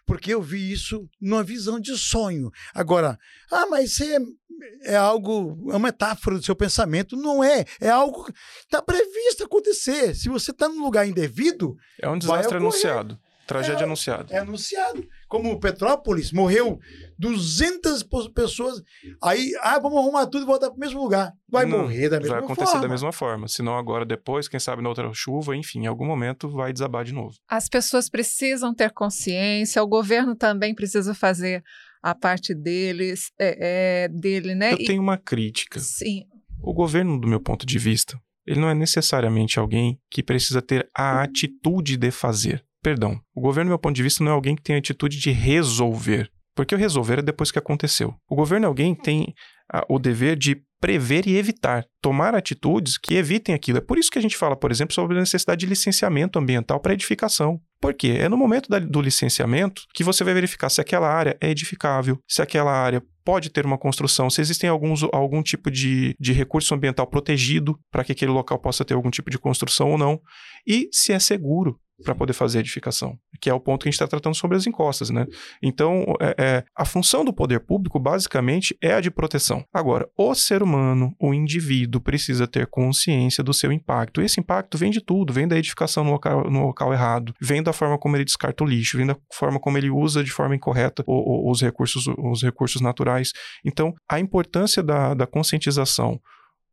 Porque 0.05 0.35
eu 0.35 0.43
vi 0.43 0.73
isso 0.73 1.09
numa 1.21 1.45
visão 1.45 1.79
de 1.79 1.97
sonho. 1.97 2.51
Agora, 2.75 3.17
ah, 3.51 3.67
mas 3.67 3.93
isso 3.93 4.03
é, 4.03 4.95
é 4.95 4.97
algo, 4.97 5.71
é 5.71 5.77
uma 5.77 5.89
metáfora 5.91 6.37
do 6.37 6.45
seu 6.45 6.57
pensamento. 6.57 7.17
Não 7.17 7.43
é. 7.43 7.65
É 7.81 7.89
algo 7.89 8.25
que 8.25 8.33
está 8.63 8.83
previsto 8.83 9.45
acontecer. 9.45 10.17
Se 10.17 10.29
você 10.29 10.51
está 10.51 10.69
num 10.69 10.83
lugar 10.83 11.07
indevido. 11.07 11.77
É 12.01 12.09
um 12.09 12.19
desastre 12.19 12.57
anunciado. 12.57 13.17
Tragédia 13.47 13.83
é, 13.83 13.85
anunciada. 13.85 14.35
É 14.35 14.39
anunciado. 14.39 15.07
Como 15.33 15.59
Petrópolis, 15.59 16.31
morreu 16.31 16.79
200 17.19 18.07
pessoas. 18.35 18.83
Aí, 19.23 19.51
ah, 19.63 19.79
vamos 19.79 19.99
arrumar 19.99 20.27
tudo 20.27 20.43
e 20.43 20.47
voltar 20.47 20.69
para 20.69 20.77
o 20.77 20.79
mesmo 20.79 21.01
lugar. 21.03 21.33
Vai 21.49 21.65
Não, 21.65 21.79
morrer 21.79 22.11
da 22.11 22.21
mesma 22.21 22.35
forma. 22.35 22.41
Vai 22.41 22.45
acontecer 22.45 22.73
forma. 22.73 22.83
da 22.83 22.89
mesma 22.89 23.13
forma. 23.13 23.49
Se 23.49 23.63
não 23.63 23.79
agora, 23.79 24.05
depois, 24.05 24.47
quem 24.47 24.61
sabe 24.61 24.83
na 24.83 24.91
outra 24.91 25.11
chuva, 25.15 25.57
enfim, 25.57 25.85
em 25.85 25.87
algum 25.87 26.05
momento 26.05 26.51
vai 26.51 26.71
desabar 26.71 27.03
de 27.03 27.15
novo. 27.15 27.35
As 27.49 27.67
pessoas 27.67 28.11
precisam 28.11 28.75
ter 28.75 28.91
consciência, 28.91 29.83
o 29.83 29.87
governo 29.87 30.37
também 30.37 30.75
precisa 30.75 31.15
fazer 31.15 31.65
a 32.03 32.15
parte 32.15 32.55
deles, 32.55 33.33
é, 33.39 34.05
é, 34.05 34.09
dele, 34.09 34.55
né? 34.55 34.75
Eu 34.75 34.81
e... 34.81 34.85
tenho 34.85 35.01
uma 35.01 35.17
crítica. 35.17 35.81
Sim. 35.81 36.27
O 36.63 36.75
governo, 36.75 37.19
do 37.19 37.27
meu 37.27 37.41
ponto 37.41 37.65
de 37.65 37.79
vista, 37.79 38.21
ele 38.47 38.61
não 38.61 38.69
é 38.69 38.75
necessariamente 38.75 39.59
alguém 39.59 39.99
que 40.11 40.23
precisa 40.23 40.61
ter 40.61 40.87
a 40.95 41.23
atitude 41.23 41.97
de 41.97 42.11
fazer. 42.11 42.63
Perdão, 42.83 43.21
o 43.35 43.41
governo, 43.41 43.69
do 43.69 43.73
meu 43.73 43.79
ponto 43.79 43.95
de 43.95 44.03
vista, 44.03 44.25
não 44.25 44.33
é 44.33 44.35
alguém 44.35 44.57
que 44.57 44.63
tem 44.63 44.75
a 44.75 44.79
atitude 44.79 45.19
de 45.19 45.31
resolver. 45.31 46.29
Porque 46.55 46.75
o 46.75 46.79
resolver 46.79 47.21
é 47.21 47.23
depois 47.23 47.51
que 47.51 47.59
aconteceu. 47.59 48.15
O 48.29 48.35
governo 48.35 48.67
é 48.67 48.69
alguém 48.69 48.95
que 48.95 49.03
tem 49.03 49.35
a, 49.73 49.85
o 49.89 49.99
dever 49.99 50.37
de 50.37 50.61
prever 50.81 51.29
e 51.29 51.37
evitar, 51.37 51.85
tomar 52.03 52.35
atitudes 52.35 52.99
que 52.99 53.15
evitem 53.15 53.55
aquilo. 53.55 53.79
É 53.79 53.81
por 53.81 53.99
isso 53.99 54.11
que 54.11 54.19
a 54.19 54.23
gente 54.23 54.37
fala, 54.37 54.57
por 54.57 54.73
exemplo, 54.73 54.93
sobre 54.93 55.17
a 55.17 55.21
necessidade 55.21 55.61
de 55.61 55.67
licenciamento 55.67 56.41
ambiental 56.41 56.81
para 56.81 56.93
edificação. 56.93 57.61
Por 57.81 57.95
quê? 57.95 58.17
É 58.19 58.29
no 58.29 58.37
momento 58.37 58.69
da, 58.69 58.81
do 58.81 59.01
licenciamento 59.01 59.83
que 59.95 60.03
você 60.03 60.25
vai 60.25 60.35
verificar 60.35 60.69
se 60.69 60.81
aquela 60.81 61.09
área 61.09 61.37
é 61.41 61.49
edificável, 61.49 62.19
se 62.29 62.43
aquela 62.43 62.73
área 62.73 63.01
pode 63.25 63.49
ter 63.51 63.65
uma 63.65 63.79
construção, 63.79 64.29
se 64.29 64.41
existem 64.41 64.69
alguns, 64.69 65.05
algum 65.13 65.41
tipo 65.41 65.71
de, 65.71 66.17
de 66.19 66.33
recurso 66.33 66.75
ambiental 66.75 67.07
protegido 67.07 67.79
para 67.89 68.03
que 68.03 68.11
aquele 68.11 68.33
local 68.33 68.59
possa 68.59 68.85
ter 68.85 68.95
algum 68.95 69.11
tipo 69.11 69.31
de 69.31 69.39
construção 69.39 69.93
ou 69.93 69.99
não, 69.99 70.21
e 70.67 70.89
se 70.91 71.13
é 71.13 71.19
seguro 71.21 71.79
para 72.03 72.15
poder 72.15 72.33
fazer 72.33 72.61
edificação, 72.61 73.17
que 73.41 73.49
é 73.49 73.55
o 73.55 73.61
ponto 73.61 73.83
que 73.83 73.89
a 73.89 73.91
gente 73.91 73.95
está 73.95 74.09
tratando 74.09 74.35
sobre 74.35 74.57
as 74.57 74.67
encostas, 74.67 75.11
né? 75.11 75.27
Então, 75.63 76.05
é, 76.21 76.35
é, 76.39 76.65
a 76.77 76.85
função 76.85 77.25
do 77.25 77.33
poder 77.33 77.61
público, 77.61 77.99
basicamente, 77.99 78.77
é 78.83 78.95
a 78.95 79.01
de 79.01 79.11
proteção. 79.11 79.65
Agora, 79.73 80.09
o 80.17 80.35
ser 80.35 80.63
humano, 80.63 81.15
o 81.21 81.33
indivíduo, 81.33 82.01
precisa 82.01 82.47
ter 82.47 82.67
consciência 82.67 83.43
do 83.43 83.55
seu 83.55 83.73
impacto. 83.73 84.21
Esse 84.21 84.41
impacto 84.41 84.77
vem 84.77 84.91
de 84.91 85.01
tudo, 85.01 85.33
vem 85.33 85.47
da 85.47 85.57
edificação 85.57 86.05
no 86.05 86.11
local, 86.11 86.51
no 86.51 86.67
local 86.67 86.93
errado, 86.93 87.35
vem 87.41 87.63
da 87.63 87.73
forma 87.73 87.99
como 87.99 88.17
ele 88.17 88.25
descarta 88.25 88.65
o 88.65 88.67
lixo, 88.67 88.97
vem 88.97 89.07
da 89.07 89.17
forma 89.33 89.61
como 89.61 89.79
ele 89.79 89.91
usa 89.91 90.25
de 90.25 90.31
forma 90.31 90.57
incorreta 90.57 91.05
os 91.07 91.61
recursos, 91.61 92.07
os 92.19 92.43
recursos 92.43 92.81
naturais. 92.81 93.33
Então, 93.65 93.95
a 94.09 94.19
importância 94.19 94.83
da, 94.83 95.15
da 95.15 95.27
conscientização 95.27 96.21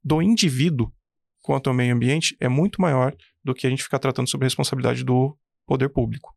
do 0.04 0.22
indivíduo 0.22 0.92
quanto 1.42 1.70
ao 1.70 1.74
meio 1.74 1.94
ambiente 1.94 2.36
é 2.40 2.48
muito 2.48 2.82
maior 2.82 3.16
do 3.44 3.54
que 3.54 3.66
a 3.66 3.70
gente 3.70 3.84
ficar 3.84 4.00
tratando 4.00 4.30
sobre 4.30 4.46
responsabilidade 4.46 5.04
do 5.04 5.38
poder 5.66 5.90
público. 5.90 6.34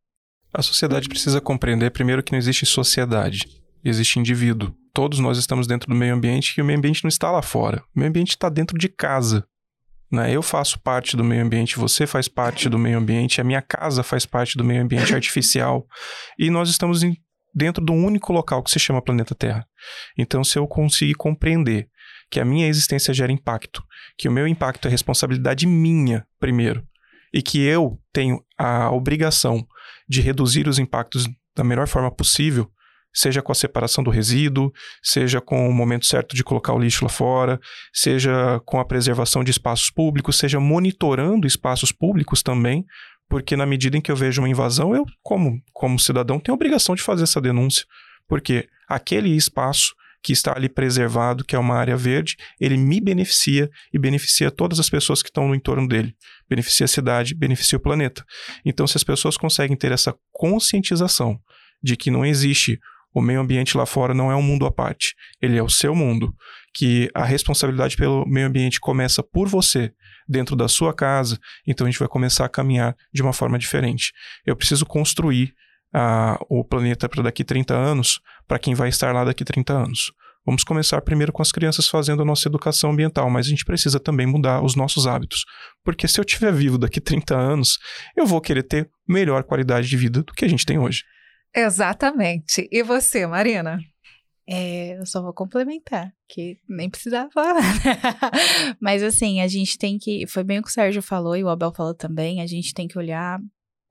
A 0.52 0.62
sociedade 0.62 1.08
precisa 1.08 1.40
compreender, 1.40 1.90
primeiro, 1.90 2.22
que 2.22 2.32
não 2.32 2.38
existe 2.38 2.66
sociedade, 2.66 3.46
existe 3.82 4.18
indivíduo. 4.18 4.74
Todos 4.92 5.18
nós 5.18 5.38
estamos 5.38 5.66
dentro 5.66 5.88
do 5.88 5.94
meio 5.94 6.14
ambiente 6.14 6.54
e 6.56 6.62
o 6.62 6.64
meio 6.64 6.78
ambiente 6.78 7.02
não 7.02 7.08
está 7.08 7.30
lá 7.30 7.40
fora. 7.40 7.82
O 7.94 7.98
meio 7.98 8.10
ambiente 8.10 8.30
está 8.30 8.50
dentro 8.50 8.78
de 8.78 8.88
casa. 8.88 9.46
Né? 10.10 10.30
Eu 10.30 10.42
faço 10.42 10.78
parte 10.78 11.16
do 11.16 11.24
meio 11.24 11.42
ambiente, 11.42 11.78
você 11.78 12.06
faz 12.06 12.28
parte 12.28 12.68
do 12.68 12.78
meio 12.78 12.98
ambiente, 12.98 13.40
a 13.40 13.44
minha 13.44 13.62
casa 13.62 14.02
faz 14.02 14.26
parte 14.26 14.58
do 14.58 14.64
meio 14.64 14.82
ambiente 14.82 15.14
artificial. 15.14 15.86
E 16.38 16.50
nós 16.50 16.68
estamos 16.68 17.02
em, 17.02 17.16
dentro 17.54 17.82
de 17.82 17.90
um 17.90 18.04
único 18.04 18.30
local 18.30 18.62
que 18.62 18.70
se 18.70 18.78
chama 18.78 19.00
planeta 19.00 19.34
Terra. 19.34 19.66
Então, 20.18 20.44
se 20.44 20.58
eu 20.58 20.68
conseguir 20.68 21.14
compreender 21.14 21.88
que 22.30 22.38
a 22.38 22.44
minha 22.44 22.68
existência 22.68 23.14
gera 23.14 23.32
impacto, 23.32 23.82
que 24.18 24.28
o 24.28 24.32
meu 24.32 24.46
impacto 24.46 24.86
é 24.86 24.90
responsabilidade 24.90 25.66
minha, 25.66 26.26
primeiro, 26.38 26.86
e 27.32 27.42
que 27.42 27.60
eu 27.60 27.98
tenho 28.12 28.42
a 28.58 28.90
obrigação 28.90 29.66
de 30.08 30.20
reduzir 30.20 30.68
os 30.68 30.78
impactos 30.78 31.26
da 31.56 31.64
melhor 31.64 31.86
forma 31.86 32.10
possível, 32.10 32.70
seja 33.14 33.42
com 33.42 33.52
a 33.52 33.54
separação 33.54 34.02
do 34.02 34.10
resíduo, 34.10 34.72
seja 35.02 35.40
com 35.40 35.68
o 35.68 35.72
momento 35.72 36.06
certo 36.06 36.34
de 36.34 36.42
colocar 36.42 36.72
o 36.72 36.78
lixo 36.78 37.04
lá 37.04 37.10
fora, 37.10 37.60
seja 37.92 38.60
com 38.64 38.80
a 38.80 38.84
preservação 38.84 39.44
de 39.44 39.50
espaços 39.50 39.90
públicos, 39.90 40.38
seja 40.38 40.58
monitorando 40.58 41.46
espaços 41.46 41.92
públicos 41.92 42.42
também, 42.42 42.84
porque 43.28 43.56
na 43.56 43.66
medida 43.66 43.96
em 43.96 44.00
que 44.00 44.10
eu 44.10 44.16
vejo 44.16 44.40
uma 44.40 44.48
invasão, 44.48 44.94
eu, 44.94 45.04
como, 45.22 45.60
como 45.72 45.98
cidadão, 45.98 46.38
tenho 46.38 46.54
a 46.54 46.56
obrigação 46.56 46.94
de 46.94 47.02
fazer 47.02 47.24
essa 47.24 47.40
denúncia, 47.40 47.84
porque 48.26 48.68
aquele 48.88 49.34
espaço 49.34 49.94
que 50.22 50.32
está 50.32 50.54
ali 50.56 50.68
preservado, 50.68 51.44
que 51.44 51.56
é 51.56 51.58
uma 51.58 51.74
área 51.74 51.96
verde, 51.96 52.36
ele 52.60 52.76
me 52.76 53.00
beneficia 53.00 53.68
e 53.92 53.98
beneficia 53.98 54.50
todas 54.50 54.78
as 54.78 54.88
pessoas 54.88 55.22
que 55.22 55.28
estão 55.28 55.48
no 55.48 55.54
entorno 55.54 55.88
dele. 55.88 56.14
Beneficia 56.48 56.84
a 56.84 56.88
cidade, 56.88 57.34
beneficia 57.34 57.76
o 57.76 57.80
planeta. 57.80 58.24
Então, 58.64 58.86
se 58.86 58.96
as 58.96 59.04
pessoas 59.04 59.36
conseguem 59.36 59.76
ter 59.76 59.90
essa 59.90 60.14
conscientização 60.30 61.38
de 61.82 61.96
que 61.96 62.10
não 62.10 62.24
existe 62.24 62.78
o 63.14 63.20
meio 63.20 63.40
ambiente 63.40 63.76
lá 63.76 63.84
fora 63.84 64.14
não 64.14 64.30
é 64.30 64.36
um 64.36 64.42
mundo 64.42 64.64
à 64.64 64.72
parte, 64.72 65.14
ele 65.40 65.58
é 65.58 65.62
o 65.62 65.68
seu 65.68 65.94
mundo, 65.94 66.34
que 66.72 67.10
a 67.14 67.24
responsabilidade 67.24 67.96
pelo 67.96 68.24
meio 68.26 68.46
ambiente 68.46 68.80
começa 68.80 69.22
por 69.22 69.48
você, 69.48 69.92
dentro 70.28 70.56
da 70.56 70.68
sua 70.68 70.94
casa, 70.94 71.38
então 71.66 71.86
a 71.86 71.90
gente 71.90 71.98
vai 71.98 72.08
começar 72.08 72.44
a 72.44 72.48
caminhar 72.48 72.96
de 73.12 73.22
uma 73.22 73.32
forma 73.32 73.58
diferente. 73.58 74.12
Eu 74.46 74.56
preciso 74.56 74.86
construir 74.86 75.52
o 76.48 76.64
planeta 76.64 77.08
para 77.08 77.22
daqui 77.22 77.44
30 77.44 77.74
anos, 77.74 78.20
para 78.46 78.58
quem 78.58 78.74
vai 78.74 78.88
estar 78.88 79.12
lá 79.12 79.24
daqui 79.24 79.44
30 79.44 79.72
anos. 79.72 80.12
Vamos 80.44 80.64
começar 80.64 81.00
primeiro 81.02 81.32
com 81.32 81.40
as 81.40 81.52
crianças 81.52 81.88
fazendo 81.88 82.22
a 82.22 82.24
nossa 82.24 82.48
educação 82.48 82.90
ambiental, 82.90 83.30
mas 83.30 83.46
a 83.46 83.50
gente 83.50 83.64
precisa 83.64 84.00
também 84.00 84.26
mudar 84.26 84.62
os 84.62 84.74
nossos 84.74 85.06
hábitos. 85.06 85.44
Porque 85.84 86.08
se 86.08 86.18
eu 86.18 86.24
estiver 86.24 86.52
vivo 86.52 86.76
daqui 86.76 87.00
30 87.00 87.36
anos, 87.36 87.78
eu 88.16 88.26
vou 88.26 88.40
querer 88.40 88.64
ter 88.64 88.90
melhor 89.08 89.44
qualidade 89.44 89.88
de 89.88 89.96
vida 89.96 90.22
do 90.22 90.32
que 90.32 90.44
a 90.44 90.48
gente 90.48 90.66
tem 90.66 90.78
hoje. 90.78 91.04
Exatamente. 91.54 92.68
E 92.72 92.82
você, 92.82 93.24
Marina? 93.24 93.78
É, 94.48 94.98
eu 94.98 95.06
só 95.06 95.22
vou 95.22 95.32
complementar, 95.32 96.12
que 96.28 96.58
nem 96.68 96.90
precisava 96.90 97.30
falar. 97.30 97.62
Mas 98.80 99.02
assim, 99.02 99.40
a 99.40 99.46
gente 99.46 99.78
tem 99.78 99.96
que. 99.96 100.26
Foi 100.26 100.42
bem 100.42 100.58
o 100.58 100.62
que 100.62 100.68
o 100.68 100.72
Sérgio 100.72 101.02
falou 101.02 101.36
e 101.36 101.44
o 101.44 101.48
Abel 101.48 101.72
falou 101.72 101.94
também. 101.94 102.40
A 102.40 102.46
gente 102.46 102.74
tem 102.74 102.88
que 102.88 102.98
olhar 102.98 103.38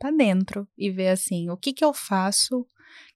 para 0.01 0.09
dentro 0.09 0.67
e 0.75 0.89
ver 0.89 1.09
assim, 1.09 1.51
o 1.51 1.55
que 1.55 1.71
que 1.71 1.85
eu 1.85 1.93
faço 1.93 2.65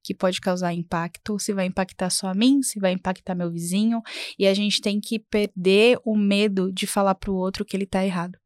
que 0.04 0.14
pode 0.14 0.40
causar 0.40 0.72
impacto, 0.72 1.40
se 1.40 1.52
vai 1.52 1.66
impactar 1.66 2.12
só 2.12 2.28
a 2.28 2.34
mim, 2.36 2.62
se 2.62 2.80
vai 2.80 2.92
impactar 2.92 3.34
meu 3.34 3.52
vizinho, 3.52 4.02
e 4.38 4.46
a 4.46 4.54
gente 4.54 4.80
tem 4.80 5.02
que 5.02 5.18
perder 5.18 5.98
o 6.06 6.16
medo 6.16 6.72
de 6.72 6.86
falar 6.86 7.16
para 7.16 7.32
o 7.32 7.36
outro 7.36 7.66
que 7.66 7.76
ele 7.76 7.88
tá 7.88 8.06
errado. 8.06 8.38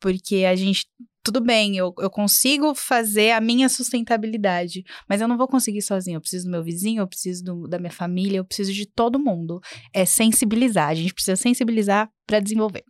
Porque 0.00 0.46
a 0.46 0.56
gente, 0.56 0.86
tudo 1.22 1.40
bem, 1.40 1.76
eu, 1.76 1.92
eu 1.98 2.08
consigo 2.08 2.74
fazer 2.74 3.32
a 3.32 3.42
minha 3.42 3.68
sustentabilidade, 3.68 4.82
mas 5.06 5.20
eu 5.20 5.28
não 5.28 5.36
vou 5.36 5.46
conseguir 5.46 5.82
sozinho. 5.82 6.16
Eu 6.16 6.20
preciso 6.20 6.46
do 6.46 6.50
meu 6.50 6.64
vizinho, 6.64 7.02
eu 7.02 7.06
preciso 7.06 7.44
do, 7.44 7.68
da 7.68 7.78
minha 7.78 7.92
família, 7.92 8.38
eu 8.38 8.44
preciso 8.44 8.72
de 8.72 8.86
todo 8.86 9.18
mundo. 9.18 9.60
É 9.92 10.06
sensibilizar, 10.06 10.88
a 10.88 10.94
gente 10.94 11.12
precisa 11.12 11.36
sensibilizar 11.36 12.10
para 12.26 12.40
desenvolver. 12.40 12.84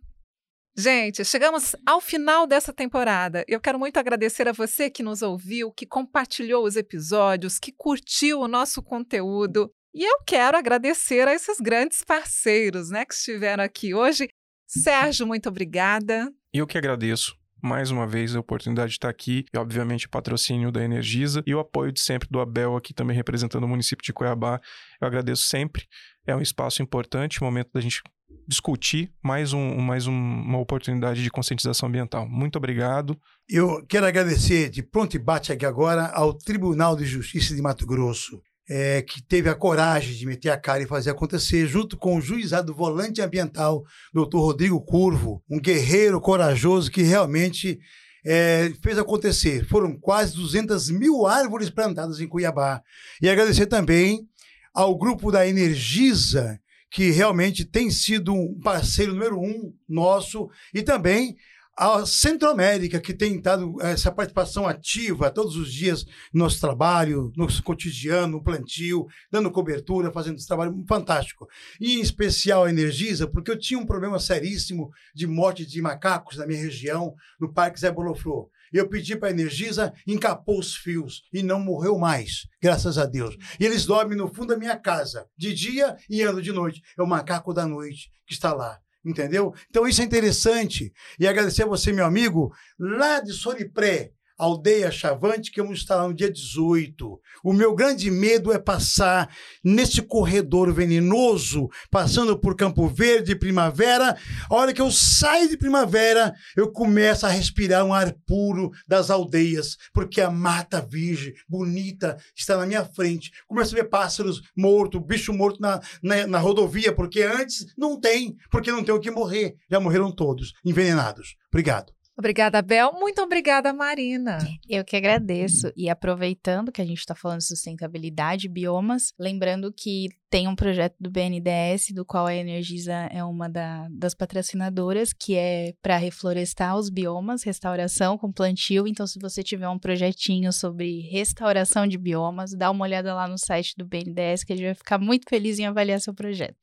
Gente, 0.79 1.25
chegamos 1.25 1.75
ao 1.85 1.99
final 1.99 2.47
dessa 2.47 2.71
temporada. 2.71 3.43
Eu 3.49 3.59
quero 3.59 3.77
muito 3.77 3.97
agradecer 3.97 4.47
a 4.47 4.53
você 4.53 4.89
que 4.89 5.03
nos 5.03 5.21
ouviu, 5.21 5.73
que 5.73 5.85
compartilhou 5.85 6.63
os 6.63 6.77
episódios, 6.77 7.59
que 7.59 7.73
curtiu 7.73 8.39
o 8.39 8.47
nosso 8.47 8.81
conteúdo. 8.81 9.69
E 9.93 10.09
eu 10.09 10.23
quero 10.25 10.57
agradecer 10.57 11.27
a 11.27 11.33
esses 11.33 11.59
grandes 11.59 12.01
parceiros 12.01 12.89
né, 12.89 13.03
que 13.03 13.13
estiveram 13.13 13.61
aqui 13.61 13.93
hoje. 13.93 14.29
Sérgio, 14.65 15.27
muito 15.27 15.49
obrigada. 15.49 16.31
Eu 16.53 16.65
que 16.65 16.77
agradeço 16.77 17.35
mais 17.61 17.91
uma 17.91 18.07
vez 18.07 18.33
a 18.33 18.39
oportunidade 18.39 18.91
de 18.91 18.95
estar 18.95 19.09
aqui 19.09 19.45
e, 19.53 19.57
obviamente, 19.57 20.05
o 20.05 20.09
patrocínio 20.09 20.71
da 20.71 20.81
Energisa 20.81 21.43
e 21.45 21.53
o 21.53 21.59
apoio 21.59 21.91
de 21.91 21.99
sempre 21.99 22.29
do 22.31 22.39
Abel 22.39 22.77
aqui 22.77 22.93
também 22.93 23.17
representando 23.17 23.65
o 23.65 23.67
município 23.67 24.05
de 24.05 24.13
Cuiabá. 24.13 24.61
Eu 25.01 25.07
agradeço 25.07 25.43
sempre. 25.43 25.85
É 26.29 26.35
um 26.35 26.41
espaço 26.41 26.83
importante, 26.83 27.41
momento 27.41 27.71
da 27.73 27.81
gente 27.81 28.03
discutir 28.47 29.11
mais, 29.23 29.51
um, 29.51 29.77
mais 29.77 30.05
um, 30.05 30.13
uma 30.13 30.59
oportunidade 30.59 31.23
de 31.23 31.29
conscientização 31.31 31.89
ambiental. 31.89 32.29
Muito 32.29 32.55
obrigado. 32.55 33.17
Eu 33.49 33.83
quero 33.87 34.05
agradecer 34.05 34.69
de 34.69 34.83
pronto 34.83 35.15
e 35.15 35.19
bate 35.19 35.51
aqui 35.51 35.65
agora 35.65 36.05
ao 36.13 36.31
Tribunal 36.31 36.95
de 36.95 37.03
Justiça 37.03 37.55
de 37.55 37.61
Mato 37.63 37.83
Grosso, 37.83 38.39
é, 38.69 39.01
que 39.01 39.23
teve 39.23 39.49
a 39.49 39.55
coragem 39.55 40.13
de 40.13 40.25
meter 40.27 40.49
a 40.49 40.57
cara 40.57 40.83
e 40.83 40.87
fazer 40.87 41.09
acontecer, 41.09 41.65
junto 41.65 41.97
com 41.97 42.15
o 42.15 42.21
juizado 42.21 42.75
volante 42.75 43.23
ambiental, 43.23 43.83
doutor 44.13 44.41
Rodrigo 44.41 44.79
Curvo, 44.81 45.43
um 45.49 45.59
guerreiro 45.59 46.21
corajoso 46.21 46.91
que 46.91 47.01
realmente 47.01 47.79
é, 48.23 48.71
fez 48.83 48.99
acontecer. 48.99 49.65
Foram 49.67 49.97
quase 49.97 50.35
200 50.35 50.91
mil 50.91 51.25
árvores 51.25 51.71
plantadas 51.71 52.19
em 52.19 52.27
Cuiabá. 52.27 52.83
E 53.19 53.27
agradecer 53.27 53.65
também 53.65 54.28
ao 54.73 54.97
grupo 54.97 55.31
da 55.31 55.47
Energisa, 55.47 56.59
que 56.89 57.11
realmente 57.11 57.65
tem 57.65 57.91
sido 57.91 58.33
um 58.33 58.59
parceiro 58.59 59.13
número 59.13 59.39
um 59.39 59.73
nosso, 59.87 60.49
e 60.73 60.81
também 60.81 61.35
a 61.79 62.05
Centro-América, 62.05 62.99
que 62.99 63.13
tem 63.13 63.39
dado 63.39 63.81
essa 63.81 64.11
participação 64.11 64.67
ativa 64.67 65.31
todos 65.31 65.55
os 65.55 65.71
dias 65.71 66.03
no 66.33 66.43
nosso 66.43 66.59
trabalho, 66.59 67.31
no 67.37 67.45
nosso 67.45 67.63
cotidiano, 67.63 68.33
no 68.33 68.43
plantio, 68.43 69.07
dando 69.31 69.49
cobertura, 69.49 70.11
fazendo 70.11 70.35
esse 70.35 70.47
trabalho 70.47 70.83
fantástico. 70.89 71.47
E 71.79 71.95
em 71.95 72.01
especial 72.01 72.65
a 72.65 72.69
Energisa, 72.69 73.27
porque 73.27 73.49
eu 73.49 73.57
tinha 73.57 73.79
um 73.79 73.85
problema 73.85 74.19
seríssimo 74.19 74.91
de 75.15 75.25
morte 75.25 75.65
de 75.65 75.81
macacos 75.81 76.35
na 76.35 76.45
minha 76.45 76.61
região, 76.61 77.13
no 77.39 77.53
Parque 77.53 77.79
Zé 77.79 77.89
Boloflor. 77.89 78.49
Eu 78.73 78.87
pedi 78.87 79.15
para 79.15 79.29
a 79.29 79.31
Energisa, 79.31 79.93
encapou 80.07 80.59
os 80.59 80.75
fios 80.75 81.23
e 81.33 81.41
não 81.43 81.59
morreu 81.59 81.97
mais, 81.97 82.47
graças 82.61 82.97
a 82.97 83.05
Deus. 83.05 83.35
E 83.59 83.65
eles 83.65 83.85
dormem 83.85 84.17
no 84.17 84.33
fundo 84.33 84.49
da 84.49 84.57
minha 84.57 84.77
casa, 84.77 85.25
de 85.37 85.53
dia 85.53 85.95
e 86.09 86.21
andam 86.21 86.41
de 86.41 86.51
noite. 86.51 86.81
É 86.97 87.01
o 87.01 87.07
macaco 87.07 87.53
da 87.53 87.65
noite 87.65 88.11
que 88.25 88.33
está 88.33 88.53
lá. 88.53 88.79
Entendeu? 89.03 89.53
Então 89.69 89.87
isso 89.87 90.01
é 90.01 90.05
interessante. 90.05 90.91
E 91.19 91.27
agradecer 91.27 91.63
a 91.63 91.67
você, 91.67 91.91
meu 91.93 92.05
amigo, 92.05 92.53
lá 92.77 93.21
de 93.21 93.31
Soripré, 93.31 94.11
Aldeia 94.39 94.89
Chavante, 94.89 95.51
que 95.51 95.61
vamos 95.61 95.79
estar 95.79 95.97
lá 95.97 96.07
no 96.07 96.13
dia 96.13 96.31
18. 96.31 97.19
O 97.43 97.51
meu 97.51 97.75
grande 97.75 98.09
medo 98.09 98.53
é 98.53 98.57
passar 98.57 99.29
nesse 99.61 100.01
corredor 100.01 100.73
venenoso, 100.73 101.67
passando 101.91 102.39
por 102.39 102.55
Campo 102.55 102.87
Verde, 102.87 103.35
primavera. 103.35 104.17
A 104.49 104.55
hora 104.55 104.73
que 104.73 104.81
eu 104.81 104.89
saio 104.89 105.49
de 105.49 105.57
primavera, 105.57 106.33
eu 106.55 106.71
começo 106.71 107.25
a 107.25 107.29
respirar 107.29 107.83
um 107.85 107.93
ar 107.93 108.13
puro 108.25 108.71
das 108.87 109.09
aldeias, 109.09 109.75
porque 109.93 110.21
a 110.21 110.31
mata 110.31 110.79
virgem, 110.79 111.33
bonita, 111.47 112.17
está 112.33 112.55
na 112.55 112.65
minha 112.65 112.85
frente. 112.85 113.31
Começo 113.45 113.75
a 113.75 113.79
ver 113.79 113.89
pássaros 113.89 114.41
mortos, 114.55 115.01
bicho 115.05 115.33
morto 115.33 115.61
na, 115.61 115.81
na, 116.01 116.25
na 116.25 116.39
rodovia, 116.39 116.95
porque 116.95 117.21
antes 117.23 117.65
não 117.77 117.99
tem, 117.99 118.37
porque 118.49 118.71
não 118.71 118.83
tem 118.83 118.95
o 118.95 119.01
que 119.01 119.11
morrer. 119.11 119.55
Já 119.69 119.81
morreram 119.81 120.11
todos, 120.11 120.53
envenenados. 120.63 121.35
Obrigado. 121.51 121.98
Obrigada, 122.19 122.61
Bel. 122.61 122.91
Muito 122.99 123.21
obrigada, 123.21 123.71
Marina. 123.71 124.39
Eu 124.67 124.83
que 124.83 124.97
agradeço. 124.97 125.71
E 125.73 125.89
aproveitando 125.89 126.69
que 126.69 126.81
a 126.81 126.85
gente 126.85 126.99
está 126.99 127.15
falando 127.15 127.37
de 127.37 127.45
sustentabilidade, 127.45 128.49
biomas, 128.49 129.13
lembrando 129.17 129.71
que 129.71 130.09
tem 130.29 130.47
um 130.47 130.55
projeto 130.55 130.95
do 130.99 131.09
BNDES, 131.09 131.91
do 131.93 132.05
qual 132.05 132.27
a 132.27 132.35
Energisa 132.35 132.93
é 133.11 133.23
uma 133.23 133.49
da, 133.49 133.87
das 133.89 134.13
patrocinadoras, 134.13 135.11
que 135.11 135.35
é 135.35 135.73
para 135.81 135.97
reflorestar 135.97 136.77
os 136.77 136.89
biomas, 136.89 137.43
restauração 137.43 138.17
com 138.17 138.31
plantio. 138.31 138.87
Então, 138.87 139.07
se 139.07 139.19
você 139.19 139.41
tiver 139.41 139.67
um 139.67 139.79
projetinho 139.79 140.53
sobre 140.53 141.01
restauração 141.09 141.87
de 141.87 141.97
biomas, 141.97 142.51
dá 142.53 142.69
uma 142.69 142.85
olhada 142.85 143.13
lá 143.13 143.27
no 143.27 143.37
site 143.37 143.73
do 143.75 143.85
BNDES, 143.85 144.43
que 144.43 144.53
a 144.53 144.55
gente 144.55 144.65
vai 144.65 144.75
ficar 144.75 144.99
muito 144.99 145.27
feliz 145.27 145.57
em 145.57 145.65
avaliar 145.65 145.99
seu 145.99 146.13
projeto. 146.13 146.55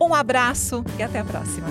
Um 0.00 0.14
abraço 0.14 0.84
e 0.98 1.03
até 1.03 1.18
a 1.18 1.24
próxima. 1.24 1.66